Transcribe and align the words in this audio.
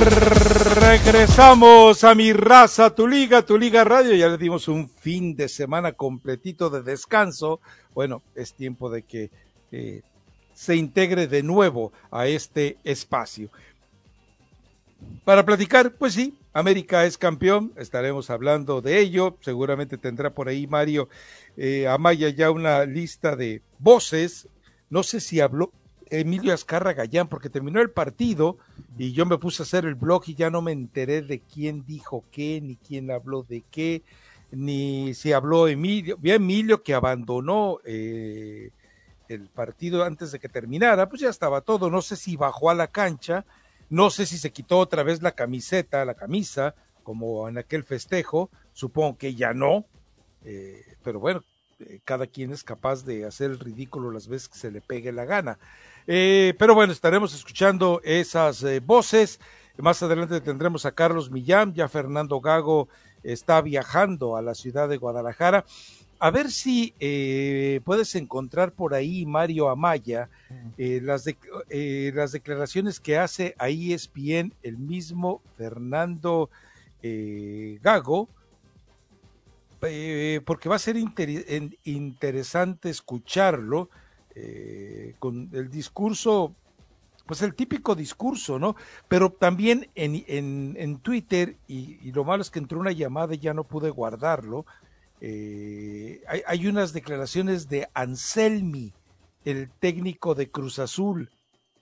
Regresamos 0.00 2.04
a 2.04 2.14
mi 2.14 2.32
raza, 2.32 2.94
tu 2.94 3.06
liga, 3.06 3.42
tu 3.42 3.58
liga 3.58 3.84
radio. 3.84 4.14
Ya 4.14 4.28
le 4.28 4.38
dimos 4.38 4.66
un 4.66 4.88
fin 4.88 5.36
de 5.36 5.46
semana 5.46 5.92
completito 5.92 6.70
de 6.70 6.82
descanso. 6.82 7.60
Bueno, 7.92 8.22
es 8.34 8.54
tiempo 8.54 8.88
de 8.88 9.02
que 9.02 9.30
eh, 9.70 10.00
se 10.54 10.76
integre 10.76 11.26
de 11.26 11.42
nuevo 11.42 11.92
a 12.10 12.28
este 12.28 12.78
espacio. 12.82 13.50
Para 15.24 15.44
platicar, 15.44 15.92
pues 15.92 16.14
sí, 16.14 16.34
América 16.54 17.04
es 17.04 17.18
campeón, 17.18 17.74
estaremos 17.76 18.30
hablando 18.30 18.80
de 18.80 19.00
ello. 19.00 19.36
Seguramente 19.42 19.98
tendrá 19.98 20.30
por 20.30 20.48
ahí 20.48 20.66
Mario 20.66 21.10
eh, 21.58 21.86
Amaya 21.86 22.30
ya 22.30 22.50
una 22.50 22.86
lista 22.86 23.36
de 23.36 23.60
voces. 23.78 24.48
No 24.88 25.02
sé 25.02 25.20
si 25.20 25.40
habló, 25.40 25.72
Emilio 26.10 26.52
Azcarra 26.52 26.92
Gallán, 26.92 27.28
porque 27.28 27.48
terminó 27.48 27.80
el 27.80 27.90
partido 27.90 28.58
y 28.98 29.12
yo 29.12 29.26
me 29.26 29.38
puse 29.38 29.62
a 29.62 29.64
hacer 29.64 29.84
el 29.84 29.94
blog 29.94 30.24
y 30.26 30.34
ya 30.34 30.50
no 30.50 30.60
me 30.60 30.72
enteré 30.72 31.22
de 31.22 31.40
quién 31.40 31.84
dijo 31.86 32.24
qué, 32.30 32.60
ni 32.60 32.76
quién 32.76 33.10
habló 33.10 33.44
de 33.44 33.62
qué, 33.70 34.02
ni 34.50 35.14
si 35.14 35.32
habló 35.32 35.68
Emilio. 35.68 36.16
Vi 36.20 36.32
a 36.32 36.34
Emilio 36.34 36.82
que 36.82 36.94
abandonó 36.94 37.78
eh, 37.84 38.70
el 39.28 39.48
partido 39.48 40.04
antes 40.04 40.32
de 40.32 40.40
que 40.40 40.48
terminara, 40.48 41.08
pues 41.08 41.22
ya 41.22 41.28
estaba 41.28 41.60
todo. 41.60 41.88
No 41.88 42.02
sé 42.02 42.16
si 42.16 42.36
bajó 42.36 42.70
a 42.70 42.74
la 42.74 42.88
cancha, 42.88 43.46
no 43.88 44.10
sé 44.10 44.26
si 44.26 44.38
se 44.38 44.52
quitó 44.52 44.78
otra 44.78 45.02
vez 45.02 45.22
la 45.22 45.32
camiseta, 45.32 46.04
la 46.04 46.14
camisa, 46.14 46.74
como 47.02 47.48
en 47.48 47.58
aquel 47.58 47.84
festejo, 47.84 48.50
supongo 48.72 49.16
que 49.16 49.34
ya 49.34 49.54
no, 49.54 49.86
eh, 50.44 50.96
pero 51.02 51.20
bueno, 51.20 51.44
cada 52.04 52.26
quien 52.26 52.52
es 52.52 52.64
capaz 52.64 53.04
de 53.04 53.24
hacer 53.24 53.50
el 53.50 53.58
ridículo 53.58 54.10
las 54.10 54.28
veces 54.28 54.48
que 54.48 54.58
se 54.58 54.70
le 54.70 54.80
pegue 54.80 55.12
la 55.12 55.24
gana. 55.24 55.58
Eh, 56.06 56.54
pero 56.58 56.74
bueno, 56.74 56.92
estaremos 56.92 57.34
escuchando 57.34 58.00
esas 58.04 58.62
eh, 58.62 58.80
voces. 58.80 59.40
Más 59.78 60.02
adelante 60.02 60.40
tendremos 60.40 60.84
a 60.84 60.92
Carlos 60.92 61.30
Millán, 61.30 61.74
ya 61.74 61.88
Fernando 61.88 62.40
Gago 62.40 62.88
está 63.22 63.60
viajando 63.60 64.36
a 64.36 64.42
la 64.42 64.54
ciudad 64.54 64.88
de 64.88 64.96
Guadalajara. 64.96 65.64
A 66.18 66.30
ver 66.30 66.50
si 66.50 66.94
eh, 67.00 67.80
puedes 67.84 68.14
encontrar 68.14 68.72
por 68.72 68.92
ahí, 68.92 69.24
Mario 69.24 69.70
Amaya, 69.70 70.28
las, 70.76 71.24
las 71.68 72.32
declaraciones 72.32 73.00
que 73.00 73.16
hace 73.16 73.54
a 73.58 73.70
ESPN 73.70 74.52
el 74.62 74.76
mismo 74.76 75.40
Fernando 75.56 76.50
Gago, 77.02 78.28
porque 80.44 80.68
va 80.68 80.76
a 80.76 80.78
ser 80.78 80.96
interesante 81.84 82.90
escucharlo 82.90 83.88
eh, 84.36 85.16
con 85.18 85.50
el 85.52 85.70
discurso, 85.70 86.54
pues 87.26 87.42
el 87.42 87.54
típico 87.54 87.96
discurso, 87.96 88.60
¿no? 88.60 88.76
Pero 89.08 89.30
también 89.30 89.90
en, 89.96 90.24
en, 90.28 90.76
en 90.78 90.98
Twitter, 91.00 91.56
y, 91.66 92.12
lo 92.12 92.24
malo 92.24 92.42
es 92.42 92.50
que 92.50 92.60
entró 92.60 92.78
una 92.78 92.92
llamada 92.92 93.34
y 93.34 93.38
ya 93.38 93.54
no 93.54 93.64
pude 93.64 93.90
guardarlo, 93.90 94.66
eh, 95.20 96.22
hay, 96.28 96.42
hay, 96.46 96.66
unas 96.68 96.92
declaraciones 96.92 97.68
de 97.68 97.88
Anselmi, 97.92 98.94
el 99.44 99.68
técnico 99.80 100.34
de 100.34 100.50
Cruz 100.50 100.78
Azul. 100.78 101.30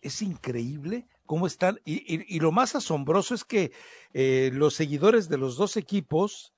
Es 0.00 0.22
increíble 0.22 1.06
cómo 1.26 1.46
están, 1.46 1.78
y, 1.84 2.34
y, 2.34 2.40
lo 2.40 2.50
más 2.50 2.74
asombroso 2.74 3.34
es 3.34 3.44
que 3.44 3.72
eh, 4.14 4.50
los 4.54 4.74
seguidores 4.74 5.28
de 5.28 5.36
los 5.36 5.56
dos 5.56 5.76
equipos 5.76 6.54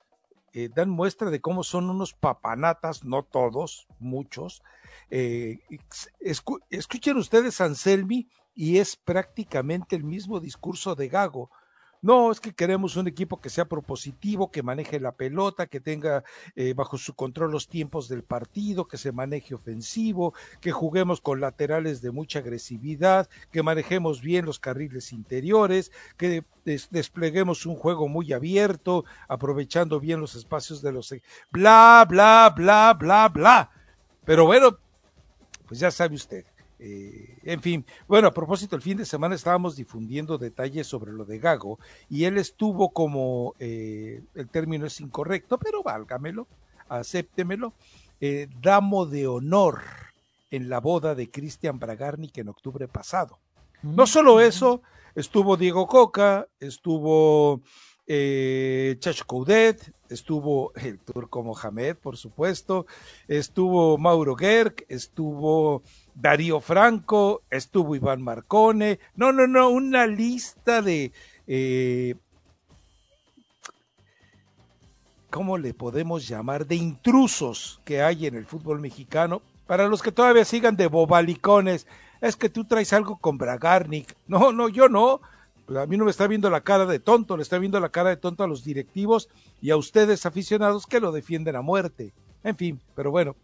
eh, 0.53 0.69
dan 0.73 0.89
muestra 0.89 1.29
de 1.29 1.41
cómo 1.41 1.63
son 1.63 1.89
unos 1.89 2.13
papanatas, 2.13 3.03
no 3.03 3.23
todos, 3.23 3.87
muchos, 3.99 4.63
eh, 5.09 5.59
escuchen 6.69 7.17
ustedes 7.17 7.61
Anselmi 7.61 8.29
y 8.53 8.77
es 8.77 8.95
prácticamente 8.95 9.95
el 9.95 10.03
mismo 10.03 10.39
discurso 10.39 10.95
de 10.95 11.09
Gago. 11.09 11.49
No, 12.03 12.31
es 12.31 12.39
que 12.39 12.53
queremos 12.53 12.95
un 12.95 13.07
equipo 13.07 13.39
que 13.39 13.51
sea 13.51 13.65
propositivo, 13.65 14.49
que 14.49 14.63
maneje 14.63 14.99
la 14.99 15.11
pelota, 15.11 15.67
que 15.67 15.79
tenga 15.79 16.23
eh, 16.55 16.73
bajo 16.73 16.97
su 16.97 17.13
control 17.13 17.51
los 17.51 17.67
tiempos 17.67 18.09
del 18.09 18.23
partido, 18.23 18.87
que 18.87 18.97
se 18.97 19.11
maneje 19.11 19.53
ofensivo, 19.53 20.33
que 20.61 20.71
juguemos 20.71 21.21
con 21.21 21.39
laterales 21.39 22.01
de 22.01 22.09
mucha 22.09 22.39
agresividad, 22.39 23.29
que 23.51 23.61
manejemos 23.61 24.21
bien 24.21 24.45
los 24.45 24.59
carriles 24.59 25.13
interiores, 25.13 25.91
que 26.17 26.43
despleguemos 26.89 27.67
un 27.67 27.75
juego 27.75 28.07
muy 28.07 28.33
abierto, 28.33 29.05
aprovechando 29.27 29.99
bien 29.99 30.19
los 30.19 30.33
espacios 30.33 30.81
de 30.81 30.93
los... 30.93 31.13
Bla, 31.51 32.07
bla, 32.09 32.51
bla, 32.55 32.95
bla, 32.97 33.29
bla. 33.29 33.71
Pero 34.25 34.45
bueno, 34.45 34.75
pues 35.67 35.79
ya 35.79 35.91
sabe 35.91 36.15
usted. 36.15 36.45
Eh, 36.83 37.37
en 37.43 37.61
fin, 37.61 37.85
bueno, 38.07 38.29
a 38.29 38.33
propósito, 38.33 38.75
el 38.75 38.81
fin 38.81 38.97
de 38.97 39.05
semana 39.05 39.35
estábamos 39.35 39.75
difundiendo 39.75 40.39
detalles 40.39 40.87
sobre 40.87 41.11
lo 41.11 41.25
de 41.25 41.37
Gago 41.37 41.77
y 42.09 42.23
él 42.23 42.39
estuvo 42.39 42.89
como, 42.89 43.53
eh, 43.59 44.23
el 44.33 44.49
término 44.49 44.87
es 44.87 44.99
incorrecto, 44.99 45.59
pero 45.59 45.83
válgamelo, 45.83 46.47
acéptemelo, 46.89 47.75
eh, 48.19 48.47
damo 48.63 49.05
de 49.05 49.27
honor 49.27 49.83
en 50.49 50.69
la 50.69 50.79
boda 50.79 51.13
de 51.13 51.29
Cristian 51.29 51.77
Bragarnik 51.77 52.39
en 52.39 52.49
octubre 52.49 52.87
pasado. 52.87 53.37
No 53.83 54.07
solo 54.07 54.37
mm. 54.37 54.39
eso, 54.39 54.81
estuvo 55.13 55.57
Diego 55.57 55.85
Coca, 55.85 56.47
estuvo 56.59 57.61
eh, 58.07 58.95
Chacho 58.99 59.25
Coudet, 59.25 59.93
estuvo 60.09 60.73
el 60.75 60.99
turco 60.99 61.43
Mohamed, 61.43 61.95
por 61.95 62.17
supuesto, 62.17 62.85
estuvo 63.27 63.97
Mauro 63.97 64.35
Gerg, 64.35 64.83
estuvo 64.89 65.83
Darío 66.15 66.59
Franco, 66.59 67.41
estuvo 67.49 67.95
Iván 67.95 68.21
Marcone, 68.21 68.99
no, 69.15 69.31
no, 69.31 69.47
no, 69.47 69.69
una 69.69 70.07
lista 70.07 70.81
de... 70.81 71.11
Eh, 71.47 72.15
¿Cómo 75.29 75.57
le 75.57 75.73
podemos 75.73 76.27
llamar? 76.27 76.67
De 76.67 76.75
intrusos 76.75 77.81
que 77.85 78.01
hay 78.01 78.27
en 78.27 78.35
el 78.35 78.45
fútbol 78.45 78.81
mexicano. 78.81 79.41
Para 79.65 79.87
los 79.87 80.01
que 80.01 80.11
todavía 80.11 80.43
sigan 80.43 80.75
de 80.75 80.87
bobalicones, 80.87 81.87
es 82.19 82.35
que 82.35 82.49
tú 82.49 82.65
traes 82.65 82.91
algo 82.91 83.17
con 83.17 83.37
Bragarnik. 83.37 84.13
No, 84.27 84.51
no, 84.51 84.67
yo 84.67 84.89
no 84.89 85.21
a 85.79 85.85
mí 85.85 85.97
no 85.97 86.05
me 86.05 86.11
está 86.11 86.27
viendo 86.27 86.49
la 86.49 86.61
cara 86.61 86.85
de 86.85 86.99
tonto, 86.99 87.37
le 87.37 87.43
está 87.43 87.57
viendo 87.57 87.79
la 87.79 87.89
cara 87.89 88.09
de 88.09 88.17
tonto 88.17 88.43
a 88.43 88.47
los 88.47 88.63
directivos 88.63 89.29
y 89.61 89.69
a 89.71 89.77
ustedes 89.77 90.25
aficionados 90.25 90.85
que 90.85 90.99
lo 90.99 91.11
defienden 91.11 91.55
a 91.55 91.61
muerte. 91.61 92.13
En 92.43 92.55
fin, 92.55 92.81
pero 92.95 93.11
bueno, 93.11 93.35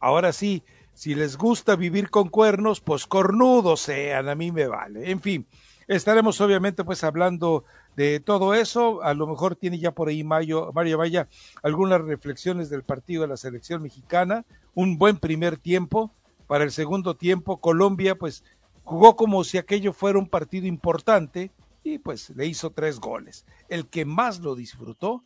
ahora 0.00 0.32
sí, 0.32 0.62
si 0.96 1.14
les 1.14 1.36
gusta 1.36 1.76
vivir 1.76 2.08
con 2.08 2.30
cuernos, 2.30 2.80
pues 2.80 3.06
cornudos 3.06 3.80
sean, 3.80 4.30
a 4.30 4.34
mí 4.34 4.50
me 4.50 4.66
vale. 4.66 5.10
En 5.10 5.20
fin, 5.20 5.46
estaremos 5.88 6.40
obviamente 6.40 6.84
pues 6.84 7.04
hablando 7.04 7.64
de 7.96 8.18
todo 8.18 8.54
eso. 8.54 9.02
A 9.02 9.12
lo 9.12 9.26
mejor 9.26 9.56
tiene 9.56 9.78
ya 9.78 9.92
por 9.92 10.08
ahí 10.08 10.24
Mayo, 10.24 10.72
Mario 10.72 10.96
Vaya 10.96 11.28
algunas 11.62 12.00
reflexiones 12.00 12.70
del 12.70 12.82
partido 12.82 13.22
de 13.22 13.28
la 13.28 13.36
selección 13.36 13.82
mexicana. 13.82 14.46
Un 14.72 14.96
buen 14.96 15.18
primer 15.18 15.58
tiempo. 15.58 16.14
Para 16.46 16.64
el 16.64 16.72
segundo 16.72 17.14
tiempo, 17.14 17.60
Colombia 17.60 18.14
pues 18.14 18.42
jugó 18.82 19.16
como 19.16 19.44
si 19.44 19.58
aquello 19.58 19.92
fuera 19.92 20.18
un 20.18 20.30
partido 20.30 20.66
importante 20.66 21.50
y 21.84 21.98
pues 21.98 22.30
le 22.30 22.46
hizo 22.46 22.70
tres 22.70 23.00
goles. 23.00 23.44
El 23.68 23.86
que 23.88 24.06
más 24.06 24.40
lo 24.40 24.54
disfrutó, 24.54 25.22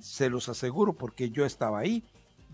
se 0.00 0.28
los 0.28 0.48
aseguro 0.48 0.94
porque 0.94 1.30
yo 1.30 1.46
estaba 1.46 1.78
ahí, 1.78 2.02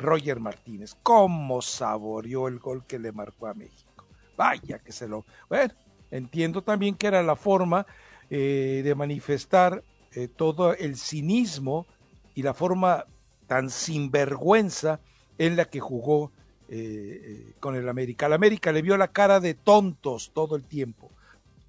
Roger 0.00 0.40
Martínez. 0.40 0.96
¿Cómo 1.02 1.62
saboreó 1.62 2.48
el 2.48 2.58
gol 2.58 2.84
que 2.86 2.98
le 2.98 3.12
marcó 3.12 3.46
a 3.46 3.54
México? 3.54 4.06
Vaya 4.36 4.78
que 4.78 4.92
se 4.92 5.06
lo... 5.06 5.24
Bueno, 5.48 5.72
entiendo 6.10 6.62
también 6.62 6.94
que 6.94 7.06
era 7.06 7.22
la 7.22 7.36
forma 7.36 7.86
eh, 8.30 8.80
de 8.84 8.94
manifestar 8.94 9.84
eh, 10.12 10.28
todo 10.28 10.74
el 10.74 10.96
cinismo 10.96 11.86
y 12.34 12.42
la 12.42 12.54
forma 12.54 13.06
tan 13.46 13.70
sinvergüenza 13.70 15.00
en 15.38 15.56
la 15.56 15.64
que 15.66 15.80
jugó 15.80 16.32
eh, 16.68 17.54
con 17.60 17.74
el 17.76 17.88
América. 17.88 18.26
Al 18.26 18.32
América 18.32 18.72
le 18.72 18.82
vio 18.82 18.96
la 18.96 19.08
cara 19.08 19.40
de 19.40 19.54
tontos 19.54 20.30
todo 20.32 20.56
el 20.56 20.64
tiempo. 20.64 21.10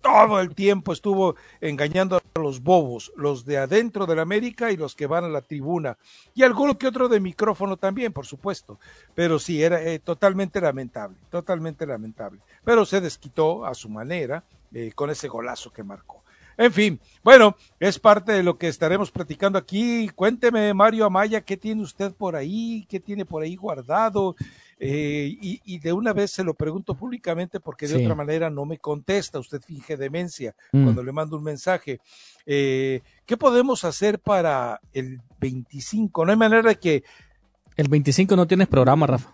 Todo 0.01 0.39
el 0.39 0.55
tiempo 0.55 0.93
estuvo 0.93 1.35
engañando 1.59 2.17
a 2.17 2.39
los 2.39 2.61
bobos, 2.61 3.11
los 3.15 3.45
de 3.45 3.59
adentro 3.59 4.05
del 4.05 4.19
América 4.19 4.71
y 4.71 4.77
los 4.77 4.95
que 4.95 5.05
van 5.07 5.23
a 5.23 5.29
la 5.29 5.41
tribuna. 5.41 5.97
Y 6.33 6.43
alguno 6.43 6.77
que 6.77 6.87
otro 6.87 7.07
de 7.07 7.19
micrófono 7.19 7.77
también, 7.77 8.11
por 8.11 8.25
supuesto. 8.25 8.79
Pero 9.13 9.37
sí, 9.37 9.61
era 9.61 9.79
totalmente 9.99 10.59
lamentable, 10.59 11.17
totalmente 11.29 11.85
lamentable. 11.85 12.39
Pero 12.63 12.85
se 12.85 12.99
desquitó 12.99 13.65
a 13.65 13.73
su 13.75 13.89
manera 13.89 14.43
con 14.95 15.09
ese 15.09 15.27
golazo 15.27 15.71
que 15.71 15.83
marcó. 15.83 16.20
En 16.57 16.71
fin, 16.71 16.99
bueno, 17.23 17.55
es 17.79 17.99
parte 17.99 18.31
de 18.31 18.43
lo 18.43 18.57
que 18.57 18.67
estaremos 18.67 19.11
platicando 19.11 19.57
aquí. 19.57 20.09
Cuénteme, 20.09 20.73
Mario 20.73 21.05
Amaya, 21.05 21.41
¿qué 21.41 21.57
tiene 21.57 21.81
usted 21.81 22.13
por 22.13 22.35
ahí? 22.35 22.85
¿Qué 22.89 22.99
tiene 22.99 23.25
por 23.25 23.43
ahí 23.43 23.55
guardado? 23.55 24.35
Eh, 24.83 25.37
y, 25.39 25.77
de 25.77 25.93
una 25.93 26.11
vez 26.11 26.31
se 26.31 26.43
lo 26.43 26.55
pregunto 26.55 26.95
públicamente 26.95 27.59
porque 27.59 27.87
de 27.87 28.03
otra 28.03 28.15
manera 28.15 28.49
no 28.49 28.65
me 28.65 28.79
contesta. 28.79 29.39
Usted 29.39 29.61
finge 29.61 29.95
demencia 29.95 30.55
mm. 30.71 30.83
cuando 30.83 31.03
le 31.03 31.11
mando 31.11 31.37
un 31.37 31.43
mensaje. 31.43 31.99
Eh, 32.45 33.01
¿Qué 33.25 33.37
podemos 33.37 33.83
hacer 33.85 34.19
para 34.19 34.81
el 34.91 35.21
25? 35.39 36.25
No 36.25 36.31
hay 36.31 36.37
manera 36.37 36.69
de 36.69 36.79
que... 36.79 37.03
El 37.77 37.87
25 37.89 38.35
no 38.35 38.47
tienes 38.47 38.67
programa, 38.67 39.05
Rafa. 39.05 39.31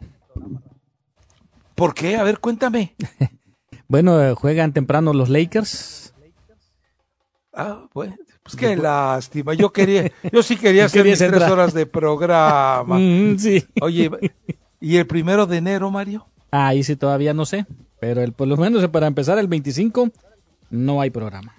¿Por 1.75 1.93
qué? 1.93 2.17
A 2.17 2.23
ver, 2.23 2.39
cuéntame. 2.39 2.95
bueno, 3.87 4.21
eh, 4.21 4.33
juegan 4.33 4.73
temprano 4.73 5.13
los 5.13 5.29
Lakers 5.29 6.13
Ah, 7.59 7.87
bueno, 7.91 8.15
pues 8.43 8.55
qué 8.55 8.75
lástima. 8.75 9.55
Yo 9.55 9.73
quería, 9.73 10.11
yo 10.31 10.43
sí 10.43 10.57
quería 10.57 10.85
hacer 10.85 11.03
mis 11.03 11.17
tres 11.17 11.41
horas 11.41 11.73
de 11.73 11.87
programa. 11.87 12.97
Mm, 12.99 13.39
sí. 13.39 13.65
Oye, 13.81 14.11
¿y 14.79 14.97
el 14.97 15.07
primero 15.07 15.47
de 15.47 15.57
enero, 15.57 15.89
Mario? 15.89 16.27
Ahí 16.51 16.83
sí 16.83 16.95
todavía 16.95 17.33
no 17.33 17.45
sé, 17.45 17.65
pero 17.99 18.21
el, 18.21 18.33
por 18.33 18.47
lo 18.47 18.57
menos 18.57 18.87
para 18.89 19.07
empezar 19.07 19.39
el 19.39 19.47
25 19.47 20.11
no 20.69 21.01
hay 21.01 21.09
programa. 21.09 21.55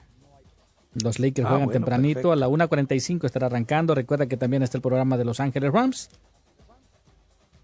Los 1.03 1.19
Lakers 1.19 1.47
ah, 1.47 1.51
juegan 1.51 1.71
tempranito, 1.71 2.31
a 2.31 2.37
la 2.37 2.49
1.45 2.49 3.25
estará 3.25 3.47
arrancando. 3.47 3.95
Recuerda 3.95 4.27
que 4.27 4.37
también 4.37 4.63
está 4.63 4.79
el 4.79 4.83
programa 4.83 5.17
de 5.17 5.25
Los 5.25 5.41
Ángeles 5.41 5.73
Rams. 5.73 6.11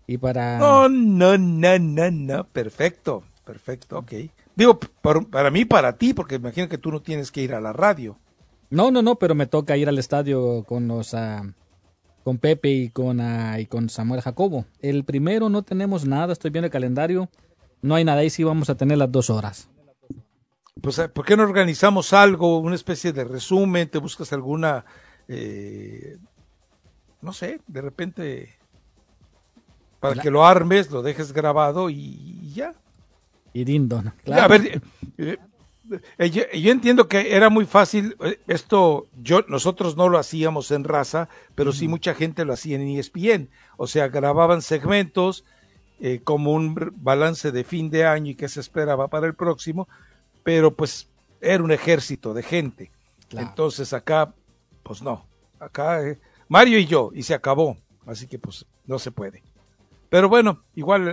Y 0.07 0.19
para... 0.19 0.59
No, 0.59 0.89
no, 0.89 1.39
no, 1.39 1.79
no, 1.79 2.11
no. 2.11 2.45
Perfecto, 2.45 3.23
perfecto, 3.45 3.99
ok. 3.99 4.13
Digo, 4.57 4.79
para 5.31 5.51
mí, 5.51 5.65
para 5.65 5.97
ti, 5.97 6.15
porque 6.15 6.37
imagino 6.37 6.69
que 6.69 6.79
tú 6.79 6.91
no 6.91 7.01
tienes 7.01 7.31
que 7.33 7.43
ir 7.43 7.55
a 7.55 7.61
la 7.61 7.73
radio. 7.73 8.19
No, 8.71 8.91
no, 8.91 9.03
no, 9.03 9.17
pero 9.17 9.35
me 9.35 9.47
toca 9.47 9.77
ir 9.77 9.89
al 9.89 9.99
estadio 9.99 10.65
con 10.65 10.89
los 10.89 11.15
ah, 11.15 11.43
con 12.25 12.39
Pepe 12.39 12.71
y 12.71 12.89
con 12.91 13.21
ah, 13.21 13.61
y 13.61 13.67
con 13.67 13.89
Samuel 13.89 14.23
Jacobo. 14.23 14.65
El 14.81 15.05
primero 15.05 15.49
no 15.49 15.63
tenemos 15.63 16.07
nada, 16.07 16.33
estoy 16.33 16.51
viendo 16.51 16.67
el 16.67 16.73
calendario, 16.73 17.29
no 17.83 17.95
hay 17.95 18.05
nada, 18.05 18.21
ahí 18.21 18.31
sí 18.31 18.45
vamos 18.45 18.71
a 18.71 18.77
tener 18.77 18.99
las 18.99 19.13
dos 19.13 19.31
horas. 19.31 19.69
Pues, 20.81 20.99
ah, 20.99 21.09
¿por 21.09 21.25
qué 21.25 21.37
no 21.37 21.43
organizamos 21.43 22.13
algo, 22.13 22.59
una 22.59 22.75
especie 22.75 23.13
de 23.13 23.25
resumen? 23.25 23.89
¿Te 23.89 23.99
buscas 23.99 24.33
alguna, 24.33 24.85
eh, 25.29 26.19
no 27.21 27.33
sé, 27.33 27.61
de 27.67 27.81
repente, 27.81 28.59
para 30.01 30.21
que 30.21 30.31
lo 30.31 30.45
armes, 30.45 30.91
lo 30.91 31.03
dejes 31.03 31.33
grabado 31.33 31.91
y 31.91 32.53
ya? 32.55 32.75
Y 33.53 33.65
Dindon, 33.65 34.13
claro. 34.25 34.43
A 34.43 34.49
ver, 34.49 34.83
eh, 35.17 35.39
eh, 36.19 36.31
yo, 36.31 36.71
entiendo 36.71 37.09
que 37.09 37.35
era 37.37 37.51
muy 37.51 37.67
fácil, 37.67 38.17
eh, 38.21 38.41
esto 38.47 39.07
yo 39.21 39.43
nosotros 39.49 39.97
no 39.97 40.09
lo 40.09 40.19
hacíamos 40.19 40.71
en 40.71 40.85
raza, 40.85 41.29
pero 41.55 41.73
sí 41.73 41.89
mucha 41.89 42.15
gente 42.15 42.45
lo 42.45 42.53
hacía 42.55 42.77
en 42.77 42.89
ESPN, 42.89 43.51
o 43.77 43.87
sea, 43.87 44.09
grababan 44.09 44.63
segmentos 44.63 45.45
eh, 46.01 46.21
como 46.25 46.53
un 46.53 46.93
balance 46.97 47.53
de 47.53 47.65
fin 47.65 47.91
de 47.91 48.07
año 48.07 48.33
y 48.33 48.35
que 48.35 48.49
se 48.49 48.61
esperaba 48.61 49.09
para 49.09 49.27
el 49.27 49.35
próximo, 49.35 49.89
pero 50.43 50.75
pues 50.75 51.09
era 51.41 51.63
un 51.63 51.73
ejército 51.73 52.33
de 52.35 52.43
gente. 52.43 52.91
Entonces 53.31 53.93
acá, 53.93 54.33
pues 54.83 55.03
no, 55.03 55.27
acá 55.59 56.01
Mario 56.49 56.79
y 56.79 56.87
yo, 56.87 57.11
y 57.13 57.25
se 57.25 57.35
acabó, 57.35 57.77
así 58.07 58.27
que 58.27 58.39
pues 58.39 58.65
no 58.87 58.99
se 58.99 59.11
puede. 59.11 59.43
Pero 60.15 60.29
bueno, 60.29 60.63
igual 60.77 61.13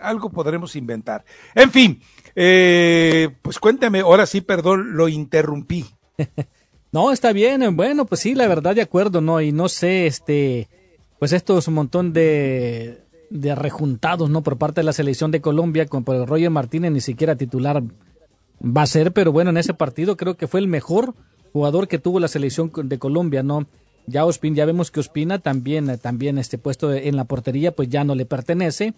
algo 0.00 0.30
podremos 0.30 0.76
inventar. 0.76 1.24
En 1.52 1.72
fin, 1.72 2.00
eh, 2.36 3.28
pues 3.42 3.58
cuéntame, 3.58 4.02
ahora 4.02 4.24
sí, 4.24 4.40
perdón, 4.40 4.96
lo 4.96 5.08
interrumpí. 5.08 5.84
no, 6.92 7.10
está 7.10 7.32
bien, 7.32 7.74
bueno, 7.74 8.06
pues 8.06 8.20
sí, 8.20 8.36
la 8.36 8.46
verdad 8.46 8.76
de 8.76 8.82
acuerdo, 8.82 9.20
¿no? 9.20 9.40
Y 9.40 9.50
no 9.50 9.68
sé, 9.68 10.06
este, 10.06 10.68
pues 11.18 11.32
esto 11.32 11.58
es 11.58 11.66
un 11.66 11.74
montón 11.74 12.12
de, 12.12 13.02
de 13.30 13.54
rejuntados, 13.56 14.30
¿no? 14.30 14.44
Por 14.44 14.58
parte 14.58 14.80
de 14.80 14.84
la 14.84 14.92
selección 14.92 15.32
de 15.32 15.40
Colombia, 15.40 15.86
con 15.86 16.04
por 16.04 16.24
Roger 16.28 16.50
Martínez 16.50 16.92
ni 16.92 17.00
siquiera 17.00 17.34
titular 17.34 17.82
va 18.62 18.82
a 18.82 18.86
ser, 18.86 19.12
pero 19.12 19.32
bueno, 19.32 19.50
en 19.50 19.56
ese 19.56 19.74
partido 19.74 20.16
creo 20.16 20.36
que 20.36 20.46
fue 20.46 20.60
el 20.60 20.68
mejor 20.68 21.14
jugador 21.52 21.88
que 21.88 21.98
tuvo 21.98 22.20
la 22.20 22.28
selección 22.28 22.70
de 22.72 22.98
Colombia, 23.00 23.42
¿no? 23.42 23.66
Ya 24.06 24.24
ya 24.30 24.64
vemos 24.64 24.90
que 24.90 25.00
Ospina 25.00 25.38
también, 25.40 25.98
también 25.98 26.38
este 26.38 26.58
puesto 26.58 26.92
en 26.92 27.16
la 27.16 27.24
portería, 27.24 27.72
pues 27.72 27.88
ya 27.88 28.04
no 28.04 28.14
le 28.14 28.24
pertenece. 28.24 28.94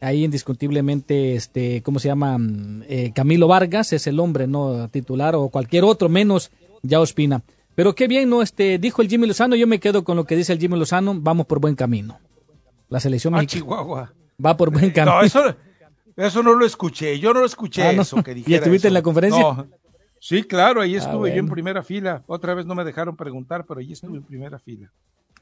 Ahí 0.00 0.24
indiscutiblemente, 0.24 1.34
este, 1.34 1.82
¿cómo 1.82 1.98
se 1.98 2.08
llama? 2.08 2.36
Mm, 2.36 2.82
eh, 2.88 3.12
Camilo 3.14 3.48
Vargas 3.48 3.92
es 3.94 4.06
el 4.06 4.20
hombre, 4.20 4.46
no 4.46 4.88
titular 4.90 5.34
o 5.34 5.48
cualquier 5.48 5.84
otro, 5.84 6.10
menos 6.10 6.50
ya 6.82 7.00
Ospina. 7.00 7.42
Pero 7.74 7.94
qué 7.94 8.06
bien, 8.06 8.28
¿no? 8.28 8.42
Este, 8.42 8.78
dijo 8.78 9.02
el 9.02 9.08
Jimmy 9.08 9.26
Lozano, 9.26 9.56
yo 9.56 9.66
me 9.66 9.80
quedo 9.80 10.04
con 10.04 10.16
lo 10.16 10.24
que 10.24 10.36
dice 10.36 10.52
el 10.52 10.58
Jimmy 10.58 10.78
Lozano, 10.78 11.14
vamos 11.18 11.46
por 11.46 11.58
buen 11.58 11.74
camino. 11.74 12.18
La 12.88 13.00
selección 13.00 13.34
ah, 13.34 13.46
Chihuahua. 13.46 14.12
va 14.44 14.56
por 14.56 14.70
buen 14.70 14.90
camino. 14.92 15.16
No, 15.16 15.22
eso, 15.22 15.56
eso 16.16 16.42
no 16.42 16.54
lo 16.54 16.66
escuché, 16.66 17.18
yo 17.18 17.32
no 17.32 17.40
lo 17.40 17.46
escuché 17.46 17.82
ah, 17.82 17.92
eso 17.92 18.22
que 18.22 18.34
dijera 18.34 18.50
¿Y 18.52 18.54
estuviste 18.56 18.88
en 18.88 18.94
la 18.94 19.02
conferencia? 19.02 19.66
Sí, 20.26 20.42
claro, 20.42 20.80
ahí 20.80 20.94
ah, 20.94 21.00
estuve 21.00 21.34
yo 21.34 21.38
en 21.38 21.50
primera 21.50 21.82
fila. 21.82 22.24
Otra 22.26 22.54
vez 22.54 22.64
no 22.64 22.74
me 22.74 22.82
dejaron 22.82 23.14
preguntar, 23.14 23.66
pero 23.66 23.80
ahí 23.80 23.92
estuve 23.92 24.16
en 24.16 24.22
primera 24.22 24.58
fila. 24.58 24.90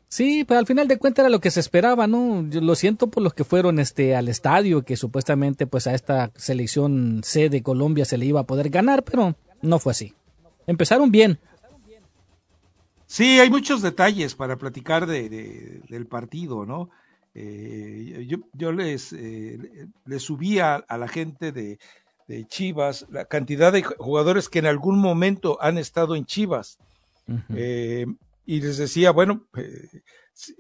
Sí, 0.09 0.45
pero 0.45 0.59
al 0.59 0.67
final 0.67 0.89
de 0.89 0.99
cuentas 0.99 1.23
era 1.23 1.31
lo 1.31 1.41
que 1.41 1.53
se 1.53 1.61
esperaba, 1.61 2.09
¿no? 2.09 2.45
Yo 2.51 2.61
lo 2.61 2.75
siento 2.75 3.07
por 3.07 3.23
los 3.23 3.33
que 3.33 3.45
fueron 3.45 3.79
este 3.79 4.17
al 4.17 4.29
estadio, 4.29 4.83
que 4.83 4.97
supuestamente 4.97 5.69
pues 5.69 5.87
a 5.87 5.95
esta 5.95 6.33
selección 6.35 7.21
C 7.23 7.49
de 7.49 7.63
Colombia 7.63 8.05
se 8.05 8.19
le 8.19 8.27
iba 8.27 8.41
a 8.41 8.47
poder 8.47 8.71
ganar, 8.71 9.05
pero 9.05 9.37
no 9.61 9.79
fue 9.79 9.93
así. 9.93 10.15
Empezaron 10.67 11.13
bien. 11.13 11.39
Sí, 13.07 13.39
hay 13.39 13.51
muchos 13.51 13.83
detalles 13.83 14.35
para 14.35 14.57
platicar 14.57 15.07
de, 15.07 15.81
del 15.89 16.07
partido, 16.09 16.67
¿no? 16.67 16.91
Eh, 17.35 18.27
yo, 18.29 18.39
yo 18.53 18.73
les, 18.73 19.13
eh, 19.13 19.87
les 20.07 20.23
subía 20.23 20.75
a 20.75 20.99
la 20.99 21.07
gente 21.07 21.53
de, 21.53 21.79
de 22.29 22.47
Chivas, 22.47 23.07
la 23.11 23.25
cantidad 23.25 23.73
de 23.73 23.83
jugadores 23.83 24.49
que 24.49 24.59
en 24.59 24.67
algún 24.67 24.99
momento 24.99 25.59
han 25.61 25.79
estado 25.79 26.17
en 26.17 26.25
Chivas. 26.25 26.79
Eh, 27.55 28.07
y 28.47 28.61
les 28.61 28.77
decía, 28.77 29.13
bueno, 29.13 29.47
eh, 29.57 30.03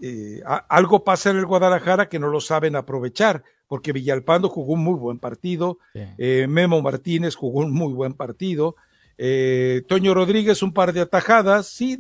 eh, 0.01 0.43
algo 0.69 1.05
pasa 1.05 1.31
en 1.31 1.39
el 1.39 1.47
Guadalajara 1.47 2.09
que 2.09 2.19
no 2.19 2.29
lo 2.29 2.41
saben 2.41 2.77
aprovechar, 2.77 3.43
porque 3.67 3.93
Villalpando 3.93 4.49
jugó 4.49 4.75
un 4.75 4.85
muy 4.85 4.99
buen 4.99 5.19
partido, 5.19 5.79
Memo 6.19 6.83
Martínez 6.83 7.35
jugó 7.35 7.61
un 7.61 7.73
muy 7.73 7.93
buen 7.93 8.15
partido, 8.15 8.77
Toño 9.17 10.15
Rodríguez 10.15 10.63
un 10.63 10.73
par 10.73 10.93
de 10.93 11.01
atajadas, 11.01 11.69
sí, 11.69 11.99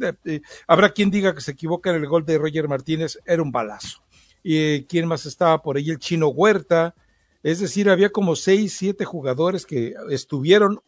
habrá 0.66 0.90
quien 0.90 1.10
diga 1.10 1.34
que 1.34 1.40
se 1.40 1.52
equivoca 1.52 1.90
en 1.90 1.96
el 1.96 2.06
gol 2.06 2.26
de 2.26 2.38
Roger 2.38 2.68
Martínez, 2.68 3.18
era 3.24 3.42
un 3.42 3.52
balazo. 3.52 4.02
Y 4.44 4.84
quién 4.84 5.06
más 5.06 5.24
estaba 5.24 5.62
por 5.62 5.76
ahí, 5.76 5.88
el 5.88 5.98
chino 5.98 6.28
Huerta, 6.28 6.94
es 7.42 7.60
decir, 7.60 7.90
había 7.90 8.10
como 8.10 8.36
seis, 8.36 8.74
siete 8.76 9.04
jugadores 9.04 9.66
que 9.66 9.94
estuvieron 10.10 10.80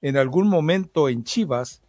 en 0.00 0.16
algún 0.16 0.48
momento 0.48 1.08
en 1.08 1.24
Chivas 1.24 1.82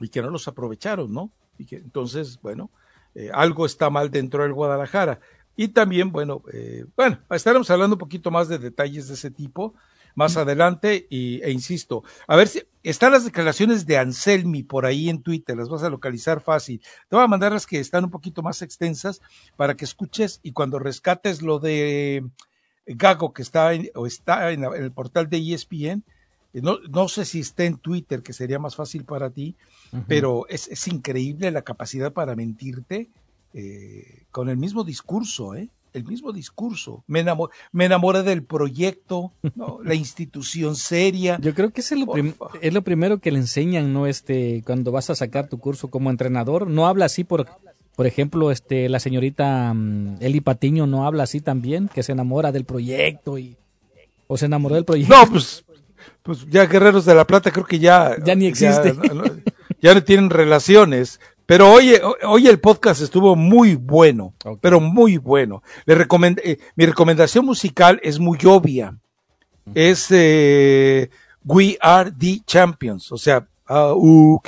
y 0.00 0.08
que 0.08 0.22
no 0.22 0.30
los 0.30 0.48
aprovecharon, 0.48 1.12
¿no? 1.12 1.30
Y 1.58 1.66
que 1.66 1.76
entonces, 1.76 2.40
bueno, 2.40 2.70
eh, 3.14 3.30
algo 3.32 3.66
está 3.66 3.90
mal 3.90 4.10
dentro 4.10 4.42
del 4.42 4.52
Guadalajara. 4.52 5.20
Y 5.56 5.68
también, 5.68 6.12
bueno, 6.12 6.42
eh, 6.52 6.86
bueno, 6.96 7.18
estaremos 7.30 7.70
hablando 7.70 7.96
un 7.96 8.00
poquito 8.00 8.30
más 8.30 8.48
de 8.48 8.58
detalles 8.58 9.08
de 9.08 9.14
ese 9.14 9.30
tipo 9.30 9.74
más 10.14 10.36
adelante 10.36 11.06
y, 11.08 11.42
e 11.42 11.50
insisto, 11.50 12.04
a 12.26 12.36
ver 12.36 12.46
si 12.46 12.62
están 12.82 13.12
las 13.12 13.24
declaraciones 13.24 13.86
de 13.86 13.96
Anselmi 13.96 14.62
por 14.62 14.84
ahí 14.84 15.08
en 15.08 15.22
Twitter, 15.22 15.56
las 15.56 15.68
vas 15.68 15.82
a 15.82 15.90
localizar 15.90 16.40
fácil. 16.40 16.80
Te 17.08 17.16
voy 17.16 17.24
a 17.24 17.28
mandar 17.28 17.52
las 17.52 17.66
que 17.66 17.80
están 17.80 18.04
un 18.04 18.10
poquito 18.10 18.42
más 18.42 18.60
extensas 18.60 19.20
para 19.56 19.74
que 19.74 19.84
escuches 19.84 20.40
y 20.42 20.52
cuando 20.52 20.78
rescates 20.78 21.40
lo 21.42 21.58
de 21.58 22.24
Gago, 22.86 23.32
que 23.32 23.42
está 23.42 23.72
en, 23.74 23.90
o 23.94 24.06
está 24.06 24.50
en, 24.52 24.64
el 24.64 24.92
portal 24.92 25.28
de 25.28 25.38
ESPN, 25.38 26.02
eh, 26.54 26.60
no, 26.62 26.78
no, 26.90 27.08
sé 27.08 27.24
si 27.24 27.40
está 27.40 27.64
en 27.64 27.78
Twitter, 27.78 28.22
que 28.22 28.32
sería 28.32 28.58
más 28.58 28.76
fácil 28.76 29.04
para 29.04 29.30
ti, 29.30 29.56
pero 30.06 30.46
es, 30.48 30.68
es, 30.68 30.88
increíble 30.88 31.50
la 31.50 31.62
capacidad 31.62 32.12
para 32.12 32.34
mentirte 32.34 33.08
eh, 33.54 34.24
con 34.30 34.48
el 34.48 34.56
mismo 34.56 34.84
discurso, 34.84 35.54
¿eh? 35.54 35.68
el 35.92 36.04
mismo 36.04 36.32
discurso. 36.32 37.04
Me, 37.06 37.24
me 37.72 37.84
enamoré 37.84 38.22
del 38.22 38.44
proyecto, 38.44 39.32
la 39.84 39.94
institución 39.94 40.76
seria. 40.76 41.38
Yo 41.40 41.54
creo 41.54 41.70
que 41.70 41.80
es 41.80 41.92
lo, 41.92 42.14
es 42.60 42.72
lo 42.72 42.82
primero 42.82 43.18
que 43.18 43.30
le 43.30 43.38
enseñan, 43.38 43.92
¿no? 43.92 44.06
Este, 44.06 44.62
cuando 44.64 44.92
vas 44.92 45.10
a 45.10 45.14
sacar 45.14 45.48
tu 45.48 45.58
curso 45.58 45.88
como 45.88 46.10
entrenador. 46.10 46.66
No 46.66 46.86
habla 46.86 47.06
así 47.06 47.24
por, 47.24 47.46
por 47.96 48.06
ejemplo, 48.06 48.50
este, 48.50 48.88
la 48.88 49.00
señorita 49.00 49.72
mm, 49.74 50.16
Eli 50.20 50.40
Patiño 50.40 50.86
no 50.86 51.06
habla 51.06 51.24
así 51.24 51.40
también, 51.40 51.88
que 51.88 52.02
se 52.02 52.12
enamora 52.12 52.52
del 52.52 52.64
proyecto 52.64 53.38
y 53.38 53.56
o 54.26 54.36
se 54.36 54.46
enamoró 54.46 54.76
del 54.76 54.84
proyecto. 54.84 55.14
No, 55.14 55.26
pues, 55.28 55.64
pues 56.22 56.46
ya 56.48 56.64
Guerreros 56.66 57.04
de 57.04 57.14
la 57.14 57.26
Plata 57.26 57.50
creo 57.50 57.66
que 57.66 57.78
ya 57.78 58.16
ya 58.24 58.34
ni 58.34 58.46
existe. 58.46 58.94
Ya, 59.80 59.94
no 59.94 60.02
tienen 60.04 60.30
relaciones. 60.30 61.20
Pero 61.44 61.70
hoy, 61.70 61.92
hoy 62.24 62.46
el 62.46 62.60
podcast 62.60 63.02
estuvo 63.02 63.34
muy 63.34 63.74
bueno, 63.74 64.32
pero 64.60 64.80
muy 64.80 65.18
bueno. 65.18 65.62
Le 65.84 65.94
eh, 66.44 66.58
mi 66.76 66.86
recomendación 66.86 67.44
musical 67.44 68.00
es 68.02 68.18
muy 68.20 68.38
obvia. 68.46 68.96
Es 69.74 70.06
eh, 70.10 71.10
We 71.44 71.76
Are 71.80 72.12
the 72.16 72.40
Champions. 72.46 73.10
O 73.10 73.18
sea, 73.18 73.46
ah, 73.66 73.92
uh, 73.92 74.40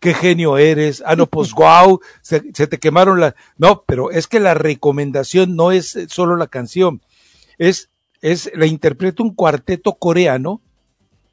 qué, 0.00 0.14
genio 0.14 0.58
eres. 0.58 1.02
Ah, 1.06 1.16
no, 1.16 1.26
pues 1.26 1.52
wow, 1.52 2.00
se, 2.22 2.40
te 2.40 2.78
quemaron 2.78 3.20
la. 3.20 3.34
No, 3.56 3.84
pero 3.86 4.10
es 4.10 4.26
que 4.26 4.40
la 4.40 4.54
recomendación 4.54 5.56
no 5.56 5.72
es 5.72 5.98
solo 6.08 6.36
la 6.36 6.46
canción. 6.46 7.02
Es, 7.58 7.90
es, 8.20 8.50
la 8.54 8.66
interpreta 8.66 9.22
un 9.22 9.34
cuarteto 9.34 9.94
coreano. 9.94 10.60